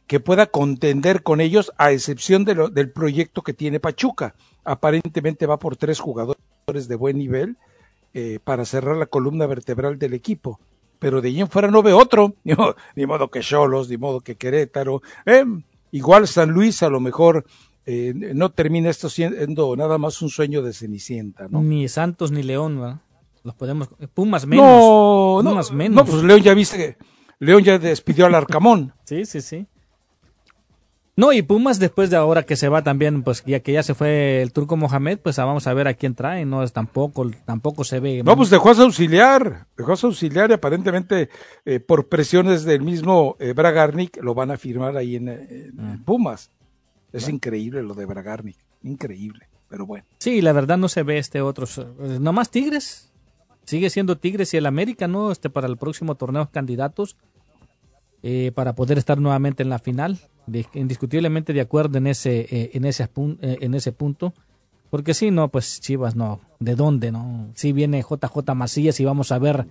que 0.06 0.20
pueda 0.20 0.46
contender 0.46 1.22
con 1.22 1.40
ellos, 1.40 1.72
a 1.78 1.92
excepción 1.92 2.44
de 2.44 2.54
lo, 2.54 2.68
del 2.68 2.90
proyecto 2.90 3.42
que 3.42 3.54
tiene 3.54 3.80
Pachuca. 3.80 4.34
Aparentemente 4.64 5.46
va 5.46 5.58
por 5.58 5.76
tres 5.76 5.98
jugadores 5.98 6.88
de 6.88 6.96
buen 6.96 7.18
nivel 7.18 7.56
para 8.44 8.64
cerrar 8.64 8.96
la 8.96 9.06
columna 9.06 9.46
vertebral 9.46 9.98
del 9.98 10.14
equipo. 10.14 10.60
Pero 10.98 11.20
de 11.20 11.28
allí 11.28 11.40
en 11.40 11.50
fuera 11.50 11.68
no 11.68 11.82
ve 11.82 11.92
otro, 11.92 12.34
ni 12.94 13.06
modo, 13.06 13.30
que 13.30 13.40
Cholos, 13.40 13.88
ni 13.88 13.96
modo 13.96 14.20
que 14.20 14.36
Querétaro, 14.36 15.02
eh, 15.26 15.44
igual 15.90 16.26
San 16.28 16.50
Luis 16.50 16.82
a 16.82 16.88
lo 16.88 17.00
mejor 17.00 17.44
eh, 17.87 18.12
no 18.14 18.51
termina 18.51 18.91
esto 18.91 19.09
siendo 19.09 19.76
nada 19.76 19.99
más 19.99 20.22
un 20.22 20.30
sueño 20.30 20.62
de 20.62 20.72
Cenicienta, 20.72 21.49
¿no? 21.49 21.62
Ni 21.62 21.89
Santos 21.89 22.30
ni 22.30 22.43
León, 22.43 22.80
¿verdad? 22.80 23.01
Los 23.43 23.55
podemos, 23.55 23.89
Pumas 24.14 24.47
menos. 24.47 24.64
No, 24.64 25.41
Pumas 25.43 25.70
no, 25.70 25.76
menos. 25.76 25.97
no, 25.97 26.11
pues 26.11 26.22
León 26.24 26.41
ya 26.41 26.55
viste 26.55 26.76
que 26.78 26.97
León 27.39 27.62
ya 27.62 27.78
despidió 27.78 28.26
al 28.26 28.35
Arcamón. 28.35 28.95
sí, 29.05 29.26
sí, 29.26 29.41
sí. 29.43 29.66
No, 31.16 31.32
y 31.32 31.43
Pumas 31.43 31.78
después 31.78 32.11
de 32.11 32.16
ahora 32.16 32.43
que 32.43 32.57
se 32.57 32.68
va 32.68 32.82
también, 32.82 33.22
pues 33.22 33.45
ya 33.45 33.61
que 33.61 33.72
ya 33.72 33.85
se 33.85 33.95
fue 33.95 34.43
el 34.43 34.53
turco 34.53 34.76
Mohamed, 34.76 35.20
pues 35.20 35.39
ah, 35.39 35.45
vamos 35.45 35.66
a 35.68 35.74
ver 35.74 35.87
a 35.87 35.95
quién 35.95 36.16
trae, 36.16 36.45
no 36.45 36.64
es 36.64 36.72
tampoco, 36.72 37.30
tampoco 37.45 37.85
se 37.85 38.01
ve. 38.01 38.22
No, 38.24 38.37
pues 38.37 38.51
dejó 38.51 38.70
a 38.70 38.74
su 38.74 38.82
auxiliar, 38.82 39.66
dejó 39.76 39.93
a 39.93 39.97
su 39.97 40.09
auxiliar 40.09 40.51
y 40.51 40.55
aparentemente 40.55 41.28
eh, 41.64 41.78
por 41.78 42.09
presiones 42.09 42.64
del 42.64 42.82
mismo 42.82 43.37
eh, 43.39 43.53
Bragarnik 43.53 44.20
lo 44.24 44.35
van 44.35 44.51
a 44.51 44.57
firmar 44.57 44.97
ahí 44.97 45.14
en, 45.14 45.28
ah. 45.78 45.99
Pumas. 46.05 46.51
Es 47.14 47.28
increíble 47.28 47.82
lo 47.82 47.94
de 47.94 48.06
Bragarnik, 48.06 48.56
increíble, 48.82 49.48
pero 49.68 49.86
bueno. 49.86 50.04
Sí, 50.18 50.40
la 50.40 50.52
verdad 50.52 50.76
no 50.76 50.88
se 50.88 51.02
ve 51.02 51.18
este 51.18 51.40
otro, 51.40 51.66
eh, 51.66 52.18
nomás 52.20 52.50
Tigres, 52.50 53.12
sigue 53.64 53.88
siendo 53.90 54.18
Tigres 54.18 54.52
y 54.54 54.56
el 54.56 54.66
América, 54.66 55.08
¿no? 55.08 55.30
Este 55.30 55.50
para 55.50 55.66
el 55.66 55.76
próximo 55.76 56.16
torneo 56.16 56.50
candidatos 56.50 57.16
eh, 58.22 58.52
para 58.54 58.74
poder 58.74 58.98
estar 58.98 59.20
nuevamente 59.20 59.62
en 59.62 59.68
la 59.68 59.78
final 59.78 60.18
indiscutiblemente 60.74 61.52
de 61.52 61.60
acuerdo 61.60 61.98
en 61.98 62.06
ese, 62.06 62.46
eh, 62.50 62.70
en, 62.74 62.84
ese 62.84 63.04
eh, 63.04 63.58
en 63.60 63.74
ese 63.74 63.92
punto. 63.92 64.34
Porque 64.90 65.14
si 65.14 65.30
no, 65.30 65.48
pues 65.48 65.80
Chivas 65.80 66.14
no. 66.14 66.40
¿De 66.60 66.76
dónde, 66.76 67.10
no? 67.10 67.48
Si 67.54 67.72
viene 67.72 68.02
JJ 68.02 68.54
Macías 68.54 69.00
y 69.00 69.04
vamos 69.04 69.32
a 69.32 69.38
ver 69.38 69.66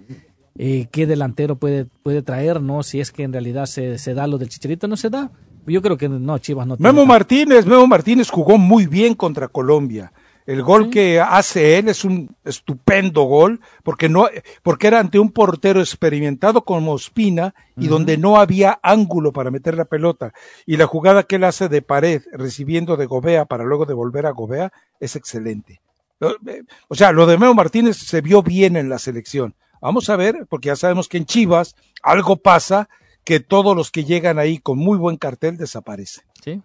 eh, 0.57 0.87
qué 0.91 1.07
delantero 1.07 1.55
puede, 1.55 1.85
puede 1.85 2.21
traer, 2.21 2.61
¿no? 2.61 2.83
Si 2.83 2.99
es 2.99 3.11
que 3.11 3.23
en 3.23 3.31
realidad 3.31 3.65
se, 3.65 3.97
se 3.97 4.13
da 4.13 4.27
lo 4.27 4.37
del 4.37 4.49
Chicharito, 4.49 4.87
no 4.87 4.97
se 4.97 5.09
da. 5.09 5.31
Yo 5.65 5.81
creo 5.81 5.97
que 5.97 6.09
no, 6.09 6.37
Chivas 6.39 6.67
no. 6.67 6.75
Memo 6.79 7.05
Martínez, 7.05 7.65
Memo 7.65 7.87
Martínez 7.87 8.29
jugó 8.29 8.57
muy 8.57 8.87
bien 8.87 9.15
contra 9.15 9.47
Colombia. 9.47 10.11
El 10.45 10.61
gol 10.61 10.89
que 10.89 11.21
hace 11.21 11.77
él 11.77 11.87
es 11.87 12.03
un 12.03 12.35
estupendo 12.43 13.23
gol, 13.23 13.61
porque 13.81 14.09
no, 14.09 14.27
porque 14.61 14.87
era 14.87 14.99
ante 14.99 15.17
un 15.17 15.31
portero 15.31 15.79
experimentado 15.79 16.65
como 16.65 16.95
Espina 16.97 17.55
y 17.77 17.87
donde 17.87 18.17
no 18.17 18.37
había 18.37 18.77
ángulo 18.83 19.31
para 19.31 19.51
meter 19.51 19.75
la 19.75 19.85
pelota. 19.85 20.33
Y 20.65 20.75
la 20.75 20.85
jugada 20.85 21.23
que 21.23 21.37
él 21.37 21.45
hace 21.45 21.69
de 21.69 21.81
pared, 21.81 22.23
recibiendo 22.33 22.97
de 22.97 23.05
Gobea 23.05 23.45
para 23.45 23.63
luego 23.63 23.85
devolver 23.85 24.25
a 24.25 24.31
Gobea, 24.31 24.73
es 24.99 25.15
excelente. 25.15 25.79
Eh, 26.19 26.63
o 26.89 26.95
sea, 26.95 27.13
lo 27.13 27.25
de 27.25 27.37
Meo 27.37 27.53
Martínez 27.53 27.97
se 27.97 28.19
vio 28.19 28.43
bien 28.43 28.75
en 28.75 28.89
la 28.89 28.99
selección. 28.99 29.55
Vamos 29.81 30.09
a 30.09 30.17
ver, 30.17 30.45
porque 30.49 30.67
ya 30.67 30.75
sabemos 30.75 31.07
que 31.07 31.17
en 31.17 31.25
Chivas 31.25 31.75
algo 32.01 32.35
pasa 32.35 32.89
que 33.23 33.39
todos 33.39 33.75
los 33.75 33.91
que 33.91 34.03
llegan 34.03 34.39
ahí 34.39 34.57
con 34.57 34.77
muy 34.77 34.97
buen 34.97 35.17
cartel 35.17 35.57
desaparecen. 35.57 36.23
Sí. 36.43 36.61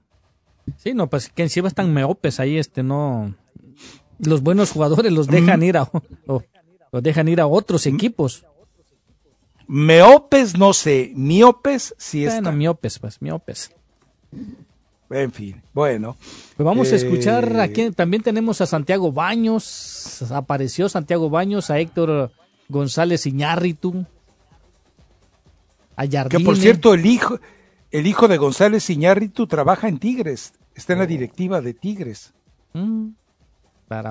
Sí, 0.77 0.95
no, 0.95 1.09
pues 1.09 1.31
que 1.31 1.43
en 1.43 1.49
Chivas 1.49 1.71
están 1.71 1.93
meopes 1.95 2.41
ahí, 2.41 2.59
este, 2.59 2.83
no, 2.83 3.35
los 4.19 4.43
buenos 4.43 4.73
jugadores 4.73 5.13
los 5.13 5.27
dejan 5.27 5.63
ir 5.63 5.77
a 5.79 5.91
los 6.27 7.03
dejan 7.03 7.29
ir 7.29 7.41
a 7.41 7.47
otros 7.47 7.87
equipos. 7.87 8.45
Meopes 9.67 10.57
no 10.57 10.73
sé, 10.73 11.13
miopes 11.15 11.95
sí 11.99 12.25
bueno, 12.25 12.37
están. 12.37 12.59
miopes, 12.59 12.99
pues, 12.99 13.21
miopes. 13.21 13.71
En 15.11 15.33
fin, 15.33 15.63
bueno. 15.73 16.17
Pues 16.57 16.65
vamos 16.65 16.93
a 16.93 16.97
escuchar 16.97 17.53
eh, 17.53 17.61
aquí, 17.61 17.91
también 17.93 18.23
tenemos 18.23 18.61
a 18.61 18.67
Santiago 18.67 19.13
Baños, 19.13 20.23
apareció 20.31 20.89
Santiago 20.89 21.31
Baños, 21.31 21.71
a 21.71 21.79
Héctor 21.79 22.31
González 22.69 23.27
Iñárritu, 23.27 24.07
a 25.99 26.07
Jardine. 26.09 26.29
Que 26.29 26.45
por 26.45 26.57
cierto, 26.57 26.95
el 26.95 27.05
hijo, 27.05 27.41
el 27.91 28.07
hijo 28.07 28.29
de 28.29 28.39
González 28.39 28.89
Iñárritu 28.89 29.47
trabaja 29.47 29.89
en 29.89 29.99
Tigres, 29.99 30.53
está 30.75 30.93
en 30.93 31.01
la 31.01 31.05
oh. 31.05 31.09
directiva 31.09 31.61
de 31.61 31.75
Tigres. 31.75 32.33
Mm. 32.73 33.09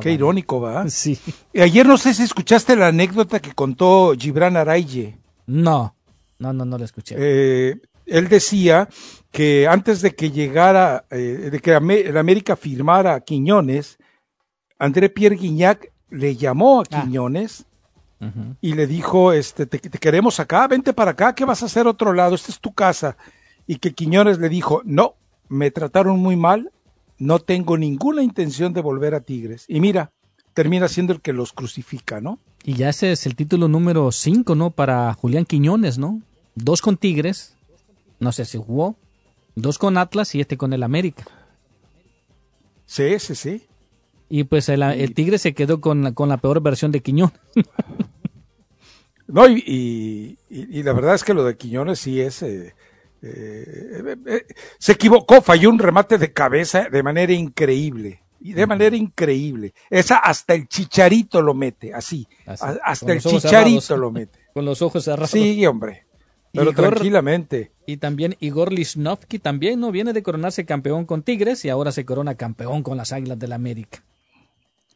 Qué 0.02 0.12
irónico, 0.12 0.60
¿va? 0.60 0.90
Sí. 0.90 1.18
Ayer 1.56 1.86
no 1.86 1.98
sé 1.98 2.14
si 2.14 2.24
escuchaste 2.24 2.76
la 2.76 2.88
anécdota 2.88 3.40
que 3.40 3.54
contó 3.54 4.14
Gibran 4.18 4.58
Araye. 4.58 5.18
No, 5.46 5.96
no, 6.40 6.52
no, 6.52 6.66
no 6.66 6.78
la 6.78 6.86
escuché. 6.86 7.16
Eh, 7.18 7.80
él 8.06 8.28
decía 8.28 8.90
que 9.32 9.68
antes 9.68 10.02
de 10.02 10.14
que 10.14 10.32
llegara, 10.32 11.06
eh, 11.10 11.50
de 11.52 11.60
que 11.60 11.72
el 11.72 12.18
América 12.18 12.56
firmara 12.56 13.14
a 13.14 13.22
Quiñones, 13.22 13.98
André 14.78 15.10
Pierre 15.10 15.38
Guignac 15.38 15.92
le 16.10 16.36
llamó 16.36 16.82
a 16.82 16.86
y 18.62 18.74
le 18.74 18.88
dijo, 18.88 19.32
este, 19.32 19.68
te, 19.68 19.78
te, 19.78 19.98
queremos 20.00 20.40
acá, 20.40 20.68
vente 20.68 20.94
para 20.94 21.12
acá, 21.12 21.36
¿qué 21.36 21.46
vas 21.46 21.62
a 21.62 21.68
hacer 21.68 21.86
otro 21.86 22.14
lado? 22.14 22.34
Esta 22.36 22.52
es 22.52 22.60
tu 22.60 22.74
casa. 22.74 23.16
Y 23.68 23.78
que 23.78 23.94
Quiñones 23.94 24.40
le 24.40 24.50
dijo, 24.50 24.82
no, 24.86 25.16
me 25.50 25.72
trataron 25.72 26.20
muy 26.20 26.36
mal, 26.36 26.72
no 27.20 27.40
tengo 27.40 27.78
ninguna 27.78 28.24
intención 28.24 28.74
de 28.74 28.82
volver 28.82 29.14
a 29.16 29.22
Tigres. 29.22 29.66
Y 29.68 29.80
mira, 29.80 30.12
termina 30.54 30.88
siendo 30.88 31.14
el 31.14 31.22
que 31.22 31.34
los 31.34 31.54
crucifica, 31.54 32.22
¿no? 32.22 32.40
Y 32.64 32.74
ya 32.74 32.90
ese 32.90 33.12
es 33.12 33.26
el 33.26 33.36
título 33.36 33.68
número 33.68 34.12
5, 34.12 34.56
¿no? 34.56 34.72
Para 34.72 35.14
Julián 35.14 35.46
Quiñones, 35.46 35.98
¿no? 35.98 36.22
Dos 36.56 36.82
con 36.82 36.98
Tigres, 36.98 37.56
no 38.20 38.32
sé 38.32 38.46
si 38.46 38.58
jugó, 38.58 38.98
dos 39.56 39.78
con 39.78 39.98
Atlas 39.98 40.34
y 40.36 40.42
este 40.42 40.58
con 40.58 40.74
el 40.74 40.84
América. 40.84 41.26
Sí, 42.86 43.20
sí, 43.20 43.36
sí. 43.36 43.68
Y 44.30 44.44
pues 44.46 44.68
el, 44.70 45.14
Tigre 45.14 45.38
se 45.38 45.54
quedó 45.54 45.80
con 45.80 46.04
la, 46.04 46.12
con 46.14 46.30
la 46.30 46.38
peor 46.38 46.62
versión 46.62 46.92
de 46.92 47.02
Quiñones. 47.02 47.40
no, 49.28 49.48
y, 49.48 50.38
y, 50.50 50.84
la 50.84 50.94
verdad 50.94 51.16
es 51.16 51.24
que 51.24 51.34
lo 51.34 51.44
de 51.44 51.58
Quiñones 51.58 52.00
sí 52.00 52.22
es... 52.22 52.42
Eh, 52.44 52.74
eh, 53.22 54.16
eh, 54.26 54.46
se 54.78 54.94
equivocó, 54.94 55.42
falló 55.42 55.70
un 55.70 55.80
remate 55.80 56.18
de 56.18 56.32
cabeza 56.32 56.88
de 56.90 57.04
manera 57.04 57.34
increíble. 57.34 58.22
Y 58.40 58.54
de 58.54 58.68
manera 58.68 58.96
increíble. 58.96 59.74
Esa 59.90 60.18
hasta 60.18 60.54
el 60.54 60.68
chicharito 60.68 61.42
lo 61.42 61.54
mete, 61.54 61.94
así. 61.94 62.28
hasta 62.46 63.14
el 63.14 63.22
chicharito 63.22 63.98
lo 63.98 64.12
mete. 64.12 64.40
Con 64.54 64.64
los 64.64 64.82
ojos 64.82 65.04
cerrados. 65.04 65.32
Sí, 65.32 65.66
hombre. 65.66 66.06
Pero 66.54 66.72
tranquilamente. 66.72 67.72
Y 67.86 67.98
también 67.98 68.36
Igor 68.40 68.72
Lichnowsky 68.72 69.40
también 69.40 69.80
no 69.80 69.92
viene 69.92 70.14
de 70.14 70.24
coronarse 70.24 70.66
campeón 70.66 71.06
con 71.06 71.22
Tigres 71.22 71.64
y 71.66 71.70
ahora 71.70 71.92
se 71.92 72.06
corona 72.06 72.36
campeón 72.36 72.84
con 72.84 72.98
las 72.98 73.12
Águilas 73.12 73.38
del 73.38 73.52
la 73.52 73.58
América. 73.58 74.04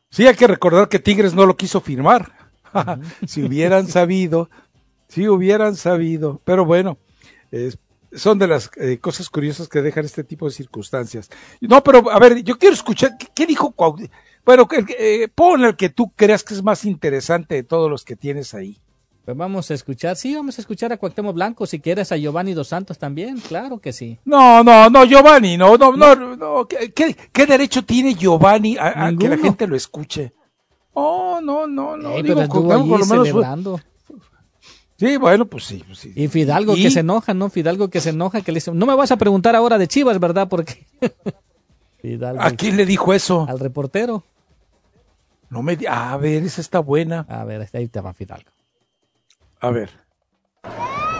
Sí, 0.09 0.25
hay 0.25 0.35
que 0.35 0.47
recordar 0.47 0.89
que 0.89 0.99
Tigres 0.99 1.33
no 1.33 1.45
lo 1.45 1.55
quiso 1.55 1.81
firmar. 1.81 2.40
si 3.27 3.43
hubieran 3.43 3.87
sabido, 3.87 4.49
si 5.07 5.27
hubieran 5.27 5.75
sabido, 5.75 6.41
pero 6.45 6.65
bueno, 6.65 6.97
son 8.13 8.39
de 8.39 8.47
las 8.47 8.69
eh, 8.77 8.97
cosas 8.99 9.29
curiosas 9.29 9.67
que 9.67 9.81
dejan 9.81 10.05
este 10.05 10.23
tipo 10.23 10.45
de 10.45 10.51
circunstancias. 10.51 11.29
No, 11.61 11.83
pero 11.83 12.09
a 12.11 12.19
ver, 12.19 12.43
yo 12.43 12.57
quiero 12.57 12.75
escuchar, 12.75 13.11
¿qué, 13.33 13.45
dijo 13.45 13.73
Bueno, 14.45 14.67
eh, 14.97 15.27
pon 15.33 15.63
el 15.63 15.75
que 15.75 15.89
tú 15.89 16.11
creas 16.15 16.43
que 16.43 16.53
es 16.53 16.63
más 16.63 16.85
interesante 16.85 17.55
de 17.55 17.63
todos 17.63 17.89
los 17.89 18.03
que 18.03 18.15
tienes 18.15 18.53
ahí. 18.53 18.79
Pues 19.23 19.37
vamos 19.37 19.69
a 19.69 19.75
escuchar, 19.75 20.15
sí, 20.15 20.33
vamos 20.33 20.57
a 20.57 20.61
escuchar 20.61 20.91
a 20.91 20.97
Cuauhtémoc 20.97 21.35
Blanco, 21.35 21.67
si 21.67 21.79
quieres 21.79 22.11
a 22.11 22.17
Giovanni 22.17 22.55
Dos 22.55 22.69
Santos 22.69 22.97
también, 22.97 23.37
claro 23.37 23.77
que 23.77 23.93
sí. 23.93 24.17
No, 24.25 24.63
no, 24.63 24.89
no, 24.89 25.05
Giovanni, 25.05 25.57
no, 25.57 25.77
no, 25.77 25.95
no, 25.95 26.35
no, 26.35 26.67
¿qué, 26.67 27.45
derecho 27.45 27.85
tiene 27.85 28.15
Giovanni 28.15 28.77
a, 28.79 29.13
que 29.17 29.29
la 29.29 29.37
gente 29.37 29.67
lo 29.67 29.75
escuche? 29.75 30.33
Oh, 30.93 31.39
no, 31.41 31.67
no, 31.67 31.95
no, 31.95 32.21
digo, 32.21 32.35
pero 32.35 32.47
por 32.49 32.99
lo 32.99 33.05
menos 33.05 33.81
Sí, 34.97 35.17
bueno, 35.17 35.45
pues 35.45 35.63
sí, 35.63 35.83
pues 35.87 35.97
sí. 35.97 36.13
Y 36.15 36.27
Fidalgo 36.27 36.75
que 36.75 36.91
se 36.91 36.99
enoja, 36.99 37.33
¿no? 37.33 37.49
Fidalgo 37.49 37.89
que 37.89 37.99
se 37.99 38.09
enoja, 38.09 38.41
que 38.41 38.51
le 38.51 38.57
dice, 38.57 38.71
no 38.71 38.85
me 38.85 38.93
vas 38.93 39.11
a 39.11 39.17
preguntar 39.17 39.55
ahora 39.55 39.79
de 39.79 39.87
Chivas, 39.87 40.19
¿verdad? 40.19 40.47
Porque... 40.47 40.85
Fidalgo, 42.01 42.39
¿A 42.39 42.51
quién 42.51 42.77
le 42.77 42.85
dijo 42.85 43.11
eso? 43.11 43.47
Al 43.49 43.59
reportero. 43.59 44.23
No 45.49 45.63
me... 45.63 45.75
A 45.89 46.15
ver, 46.17 46.43
esa 46.43 46.61
está 46.61 46.79
buena. 46.79 47.25
A 47.29 47.43
ver, 47.45 47.67
ahí 47.73 47.87
te 47.87 47.99
va 47.99 48.13
Fidalgo. 48.13 48.51
A 49.59 49.71
ver. 49.71 49.89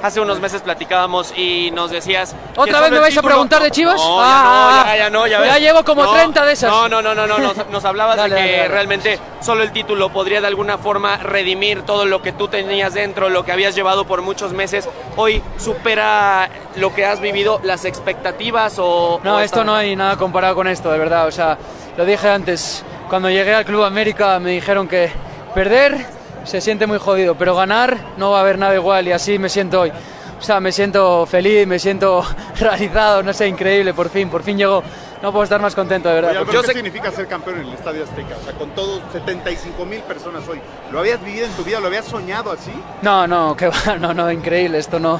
Hace 0.01 0.19
unos 0.19 0.39
meses 0.39 0.61
platicábamos 0.61 1.33
y 1.37 1.71
nos 1.71 1.91
decías. 1.91 2.35
¿Otra 2.55 2.79
vez 2.81 2.91
me 2.91 2.99
vais 2.99 3.17
a 3.17 3.21
preguntar 3.21 3.61
de 3.61 3.71
Chivas? 3.71 3.95
No, 3.95 4.19
ya 4.21 4.43
no, 4.43 4.85
ya, 4.85 4.97
ya 4.97 5.09
no, 5.09 5.27
ya, 5.27 5.45
ya 5.45 5.59
llevo 5.59 5.83
como 5.83 6.11
30 6.11 6.45
de 6.45 6.53
esas. 6.53 6.71
No, 6.71 6.89
no, 6.89 7.01
no, 7.01 7.13
no, 7.13 7.27
no. 7.27 7.37
Nos, 7.37 7.67
nos 7.67 7.85
hablabas 7.85 8.29
de 8.29 8.35
que 8.35 8.67
realmente 8.67 9.19
solo 9.41 9.63
el 9.63 9.71
título 9.71 10.09
podría 10.09 10.41
de 10.41 10.47
alguna 10.47 10.77
forma 10.77 11.17
redimir 11.17 11.83
todo 11.83 12.05
lo 12.05 12.21
que 12.21 12.31
tú 12.31 12.47
tenías 12.47 12.93
dentro, 12.93 13.29
lo 13.29 13.45
que 13.45 13.51
habías 13.51 13.75
llevado 13.75 14.05
por 14.05 14.21
muchos 14.21 14.53
meses. 14.53 14.87
Hoy 15.17 15.41
supera 15.57 16.49
lo 16.75 16.93
que 16.93 17.05
has 17.05 17.19
vivido, 17.19 17.59
las 17.63 17.85
expectativas 17.85 18.75
o. 18.79 19.19
No, 19.23 19.39
esto 19.39 19.63
no 19.63 19.75
hay 19.75 19.95
nada 19.95 20.17
comparado 20.17 20.55
con 20.55 20.67
esto, 20.67 20.91
de 20.91 20.97
verdad. 20.97 21.27
O 21.27 21.31
sea, 21.31 21.57
lo 21.97 22.05
dije 22.05 22.29
antes. 22.29 22.83
Cuando 23.09 23.29
llegué 23.29 23.53
al 23.53 23.65
Club 23.65 23.83
América 23.83 24.39
me 24.39 24.51
dijeron 24.51 24.87
que 24.87 25.11
perder 25.53 26.20
se 26.43 26.61
siente 26.61 26.87
muy 26.87 26.97
jodido, 26.97 27.35
pero 27.35 27.55
ganar 27.55 27.97
no 28.17 28.31
va 28.31 28.39
a 28.39 28.41
haber 28.41 28.57
nada 28.57 28.75
igual 28.75 29.07
y 29.07 29.11
así 29.11 29.39
me 29.39 29.49
siento 29.49 29.81
hoy. 29.81 29.91
O 30.39 30.43
sea, 30.43 30.59
me 30.59 30.71
siento 30.71 31.25
feliz, 31.27 31.67
me 31.67 31.77
siento 31.77 32.25
realizado, 32.59 33.21
no 33.21 33.31
sé, 33.31 33.47
increíble, 33.47 33.93
por 33.93 34.09
fin, 34.09 34.29
por 34.29 34.41
fin 34.41 34.57
llegó. 34.57 34.83
No 35.21 35.31
puedo 35.31 35.43
estar 35.43 35.61
más 35.61 35.75
contento, 35.75 36.09
de 36.09 36.15
verdad. 36.15 36.43
¿Qué 36.49 36.73
significa 36.73 37.11
ser 37.11 37.27
campeón 37.27 37.59
en 37.59 37.67
el 37.67 37.73
Estadio 37.73 38.03
Azteca? 38.03 38.35
O 38.41 38.43
sea, 38.43 38.53
con 38.53 38.71
todos 38.71 39.01
75 39.11 39.85
mil 39.85 40.01
personas 40.01 40.47
hoy. 40.47 40.59
¿Lo 40.91 40.97
habías 40.97 41.23
vivido 41.23 41.45
en 41.45 41.51
tu 41.53 41.63
vida? 41.63 41.79
¿Lo 41.79 41.87
habías 41.87 42.05
soñado 42.05 42.51
así? 42.51 42.71
No, 43.03 43.27
no, 43.27 43.55
que 43.57 43.67
va, 43.67 43.97
no, 43.99 44.15
no, 44.15 44.31
increíble, 44.31 44.79
esto 44.79 44.99
no. 44.99 45.19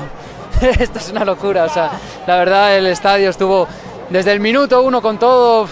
esto 0.80 0.98
es 0.98 1.12
una 1.12 1.24
locura, 1.24 1.66
o 1.66 1.70
sea, 1.70 1.92
la 2.26 2.36
verdad 2.38 2.76
el 2.78 2.88
estadio 2.88 3.30
estuvo 3.30 3.68
desde 4.10 4.32
el 4.32 4.40
minuto 4.40 4.82
uno 4.82 5.04
con 5.04 5.20
todo. 5.20 5.68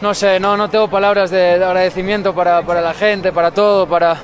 No 0.00 0.14
sé, 0.14 0.38
no, 0.38 0.56
no 0.56 0.68
tengo 0.70 0.88
palabras 0.88 1.30
de, 1.30 1.54
agradecimiento 1.54 2.34
para, 2.34 2.62
para 2.62 2.80
la 2.80 2.94
gente, 2.94 3.32
para 3.32 3.52
todo, 3.52 3.88
para 3.88 4.20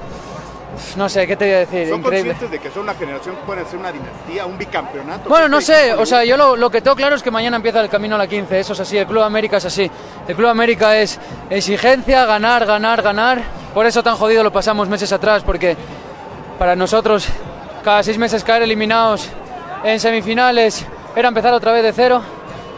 no 0.96 1.08
sé, 1.08 1.26
¿qué 1.26 1.36
te 1.36 1.44
voy 1.44 1.54
a 1.54 1.58
decir? 1.58 1.88
¿Son 1.88 2.02
conscientes 2.02 2.50
de 2.50 2.58
que 2.58 2.70
son 2.70 2.82
una 2.82 2.94
generación 2.94 3.36
que 3.36 3.42
puede 3.42 3.64
ser 3.64 3.78
una 3.78 3.92
dinastía, 3.92 4.46
un 4.46 4.58
bicampeonato? 4.58 5.28
Bueno, 5.28 5.48
no 5.48 5.60
sé, 5.60 5.94
o 5.94 6.06
sea, 6.06 6.24
yo 6.24 6.36
lo, 6.36 6.70
que 6.70 6.80
tengo 6.80 6.96
claro 6.96 7.16
es 7.16 7.22
que 7.22 7.30
mañana 7.30 7.56
empieza 7.56 7.80
el 7.80 7.88
camino 7.88 8.14
a 8.14 8.18
la 8.18 8.26
15, 8.26 8.60
eso 8.60 8.72
es 8.72 8.80
así, 8.80 8.96
el 8.96 9.06
Club 9.06 9.22
América 9.22 9.56
es 9.56 9.64
así. 9.64 9.90
El 10.26 10.36
Club 10.36 10.48
América 10.48 10.96
es 10.98 11.18
exigencia, 11.50 12.24
ganar, 12.26 12.66
ganar, 12.66 13.02
ganar. 13.02 13.42
Por 13.74 13.86
eso 13.86 14.02
tan 14.02 14.16
jodido 14.16 14.42
lo 14.42 14.52
pasamos 14.52 14.88
meses 14.88 15.12
atrás, 15.12 15.42
porque 15.42 15.76
para 16.58 16.76
nosotros 16.76 17.28
cada 17.82 18.02
seis 18.02 18.18
meses 18.18 18.44
caer 18.44 18.62
eliminados 18.62 19.28
en 19.84 20.00
semifinales 20.00 20.84
era 21.14 21.28
empezar 21.28 21.52
otra 21.54 21.72
vez 21.72 21.82
de 21.82 21.92
cero, 21.92 22.22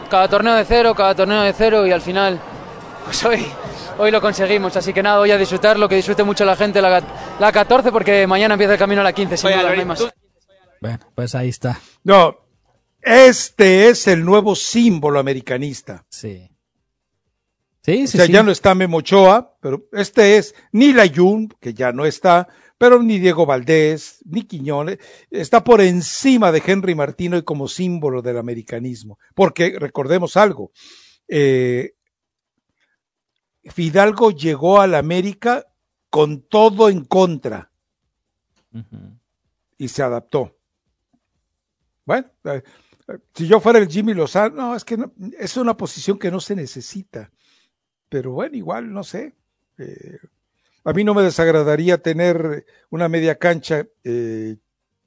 cada 0.09 0.27
torneo 0.27 0.55
de 0.55 0.65
cero, 0.65 0.93
cada 0.95 1.15
torneo 1.15 1.41
de 1.41 1.53
cero 1.53 1.85
y 1.85 1.91
al 1.91 2.01
final, 2.01 2.39
pues 3.05 3.23
hoy 3.25 3.45
hoy 4.01 4.11
lo 4.11 4.19
conseguimos. 4.19 4.75
Así 4.75 4.93
que 4.93 5.03
nada, 5.03 5.19
voy 5.19 5.31
a 5.31 5.37
disfrutarlo, 5.37 5.87
que 5.87 5.95
disfrute 5.95 6.23
mucho 6.23 6.43
la 6.43 6.55
gente 6.55 6.81
la, 6.81 7.03
la 7.39 7.51
14 7.51 7.91
porque 7.91 8.27
mañana 8.27 8.55
empieza 8.55 8.73
el 8.73 8.79
camino 8.79 9.01
a 9.01 9.03
la 9.03 9.13
15, 9.13 9.37
sin 9.37 9.51
duda, 9.51 9.75
no 9.75 9.85
más. 9.85 10.07
Bueno, 10.81 10.99
pues 11.13 11.35
ahí 11.35 11.49
está. 11.49 11.79
No, 12.03 12.35
este 13.01 13.89
es 13.89 14.07
el 14.07 14.25
nuevo 14.25 14.55
símbolo 14.55 15.19
americanista. 15.19 16.05
Sí. 16.09 16.47
Sí, 17.83 18.07
sí, 18.07 18.17
o 18.17 18.21
sea, 18.21 18.25
ya 18.27 18.43
no 18.43 18.51
está 18.51 18.75
Memo 18.75 18.97
Ochoa, 18.97 19.57
pero 19.59 19.87
este 19.91 20.37
es 20.37 20.53
ni 20.71 20.93
la 20.93 21.07
Jun, 21.07 21.49
que 21.59 21.73
ya 21.73 21.91
no 21.91 22.05
está, 22.05 22.47
pero 22.77 23.01
ni 23.01 23.17
Diego 23.17 23.47
Valdés, 23.47 24.19
ni 24.25 24.43
Quiñones, 24.43 24.99
está 25.31 25.63
por 25.63 25.81
encima 25.81 26.51
de 26.51 26.61
Henry 26.63 26.93
Martino 26.93 27.37
y 27.37 27.43
como 27.43 27.67
símbolo 27.67 28.21
del 28.21 28.37
americanismo. 28.37 29.17
Porque 29.33 29.77
recordemos 29.79 30.37
algo, 30.37 30.71
eh, 31.27 31.93
Fidalgo 33.65 34.31
llegó 34.31 34.81
a 34.81 34.87
la 34.87 34.99
América 34.99 35.67
con 36.09 36.41
todo 36.41 36.89
en 36.89 37.05
contra 37.05 37.71
y 39.77 39.87
se 39.87 40.03
adaptó. 40.03 40.55
Bueno, 42.05 42.27
eh, 42.45 42.61
si 43.33 43.47
yo 43.47 43.59
fuera 43.59 43.79
el 43.79 43.87
Jimmy 43.87 44.13
Lozano, 44.13 44.55
no, 44.55 44.75
es 44.75 44.83
que 44.83 44.97
es 45.39 45.57
una 45.57 45.77
posición 45.77 46.17
que 46.17 46.31
no 46.31 46.39
se 46.39 46.55
necesita. 46.55 47.31
Pero 48.09 48.31
bueno, 48.31 48.55
igual, 48.57 48.91
no 48.91 49.03
sé. 49.03 49.33
Eh, 49.77 50.17
a 50.83 50.93
mí 50.93 51.03
no 51.03 51.13
me 51.13 51.21
desagradaría 51.21 52.01
tener 52.01 52.65
una 52.89 53.07
media 53.07 53.37
cancha 53.37 53.85
eh, 54.03 54.57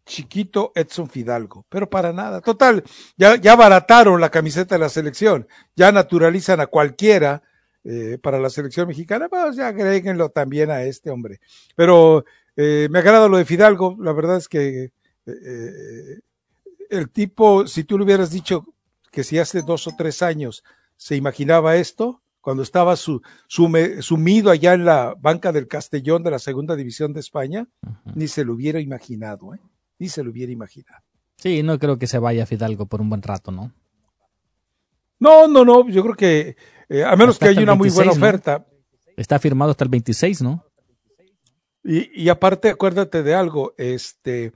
chiquito 0.07 0.73
Edson 0.75 1.09
Fidalgo, 1.09 1.67
pero 1.69 1.89
para 1.89 2.13
nada. 2.13 2.41
Total, 2.41 2.85
ya, 3.17 3.37
ya 3.37 3.57
barataron 3.57 4.21
la 4.21 4.31
camiseta 4.31 4.75
de 4.77 4.79
la 4.79 4.89
selección, 4.89 5.49
ya 5.75 5.93
naturalizan 5.93 6.61
a 6.61 6.67
cualquiera 6.67 7.43
eh, 7.85 8.19
para 8.21 8.39
la 8.39 8.51
selección 8.51 8.89
mexicana, 8.89 9.29
pues 9.29 9.57
ya 9.57 9.69
agréguenlo 9.69 10.31
también 10.31 10.71
a 10.71 10.83
este 10.85 11.11
hombre. 11.11 11.41
Pero 11.77 12.25
eh, 12.57 12.89
me 12.91 13.01
agrada 13.01 13.29
lo 13.29 13.37
de 13.37 13.45
Fidalgo, 13.45 13.97
la 14.01 14.13
verdad 14.13 14.39
es 14.39 14.49
que 14.49 14.93
eh, 15.27 16.21
el 16.91 17.11
tipo, 17.11 17.67
si 17.67 17.85
tú 17.85 17.99
le 17.99 18.05
hubieras 18.05 18.31
dicho 18.31 18.65
que 19.11 19.23
si 19.23 19.39
hace 19.39 19.63
dos 19.63 19.87
o 19.87 19.93
tres 19.97 20.23
años 20.23 20.65
se 20.97 21.17
imaginaba 21.17 21.77
esto, 21.77 22.23
cuando 22.41 22.63
estaba 22.63 22.95
su, 22.97 23.23
sumido 23.49 24.51
allá 24.51 24.75
en 24.75 24.85
la 24.85 25.15
banca 25.19 25.51
del 25.51 25.67
Castellón 25.67 26.23
de 26.23 26.31
la 26.31 26.39
segunda 26.39 26.77
división 26.77 27.13
de 27.13 27.21
España, 27.21 27.67
ni 28.15 28.29
se 28.29 28.45
lo 28.45 28.53
hubiera 28.53 28.81
imaginado, 28.81 29.53
ni 29.99 30.09
se 30.09 30.23
lo 30.23 30.31
hubiera 30.31 30.53
imaginado. 30.53 31.03
Sí, 31.37 31.63
no 31.63 31.79
creo 31.79 31.99
que 31.99 32.07
se 32.07 32.19
vaya 32.19 32.47
Fidalgo 32.47 32.87
por 32.87 33.01
un 33.01 33.09
buen 33.09 33.23
rato, 33.23 33.51
¿no? 33.51 33.73
No, 35.21 35.49
no, 35.49 35.65
no, 35.65 35.89
yo 35.89 36.03
creo 36.03 36.15
que 36.15 36.57
eh, 36.89 37.05
a 37.05 37.15
menos 37.17 37.39
que 37.39 37.49
haya 37.49 37.63
una 37.63 37.75
muy 37.75 37.91
buena 37.91 38.13
oferta. 38.13 38.67
Está 39.17 39.39
firmado 39.39 39.71
hasta 39.71 39.85
el 39.85 39.91
26, 39.91 40.43
¿no? 40.43 40.65
Y, 41.83 42.23
y 42.23 42.29
aparte, 42.29 42.71
acuérdate 42.71 43.23
de 43.23 43.35
algo, 43.35 43.75
este, 43.77 44.53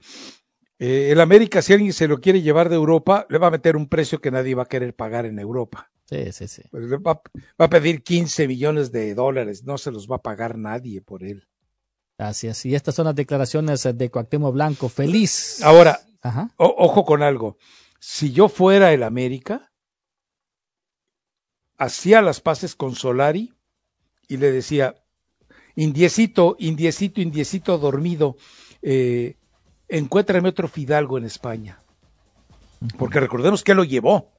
eh, 0.79 1.11
el 1.11 1.19
América, 1.19 1.61
si 1.61 1.73
alguien 1.73 1.91
se 1.91 2.07
lo 2.07 2.21
quiere 2.21 2.41
llevar 2.41 2.69
de 2.69 2.75
Europa, 2.75 3.27
le 3.29 3.37
va 3.37 3.47
a 3.47 3.51
meter 3.51 3.75
un 3.75 3.89
precio 3.89 4.21
que 4.21 4.31
nadie 4.31 4.55
va 4.55 4.63
a 4.63 4.67
querer 4.67 4.95
pagar 4.95 5.25
en 5.25 5.37
Europa. 5.37 5.91
Sí, 6.05 6.31
sí, 6.31 6.47
sí. 6.47 6.63
Pues 6.71 6.85
va, 6.85 7.21
a 7.57 7.69
pedir 7.69 8.01
15 8.01 8.47
millones 8.47 8.91
de 8.91 9.13
dólares, 9.13 9.65
no 9.65 9.77
se 9.77 9.91
los 9.91 10.07
va 10.07 10.15
a 10.15 10.21
pagar 10.21 10.57
nadie 10.57 11.01
por 11.01 11.23
él. 11.23 11.47
Gracias. 12.17 12.65
Y 12.65 12.75
estas 12.75 12.95
son 12.95 13.05
las 13.05 13.15
declaraciones 13.15 13.83
de 13.93 14.09
Cuauhtémoc 14.09 14.53
Blanco. 14.53 14.89
Feliz. 14.89 15.61
Ahora, 15.63 15.99
ojo 16.57 17.05
con 17.05 17.23
algo. 17.23 17.57
Si 17.99 18.31
yo 18.31 18.47
fuera 18.47 18.93
el 18.93 19.03
América, 19.03 19.68
hacía 21.79 22.21
las 22.21 22.41
paces 22.41 22.75
con 22.75 22.93
Solari 22.93 23.53
y 24.27 24.37
le 24.37 24.51
decía, 24.51 24.95
indiecito, 25.75 26.55
indiecito, 26.59 27.21
indiecito 27.21 27.77
dormido, 27.79 28.35
eh, 28.83 29.37
encuéntrame 29.87 30.49
otro 30.49 30.67
Fidalgo 30.67 31.17
en 31.17 31.25
España. 31.25 31.79
Porque 32.97 33.19
recordemos 33.19 33.63
que 33.63 33.73
lo 33.73 33.83
llevó. 33.83 34.29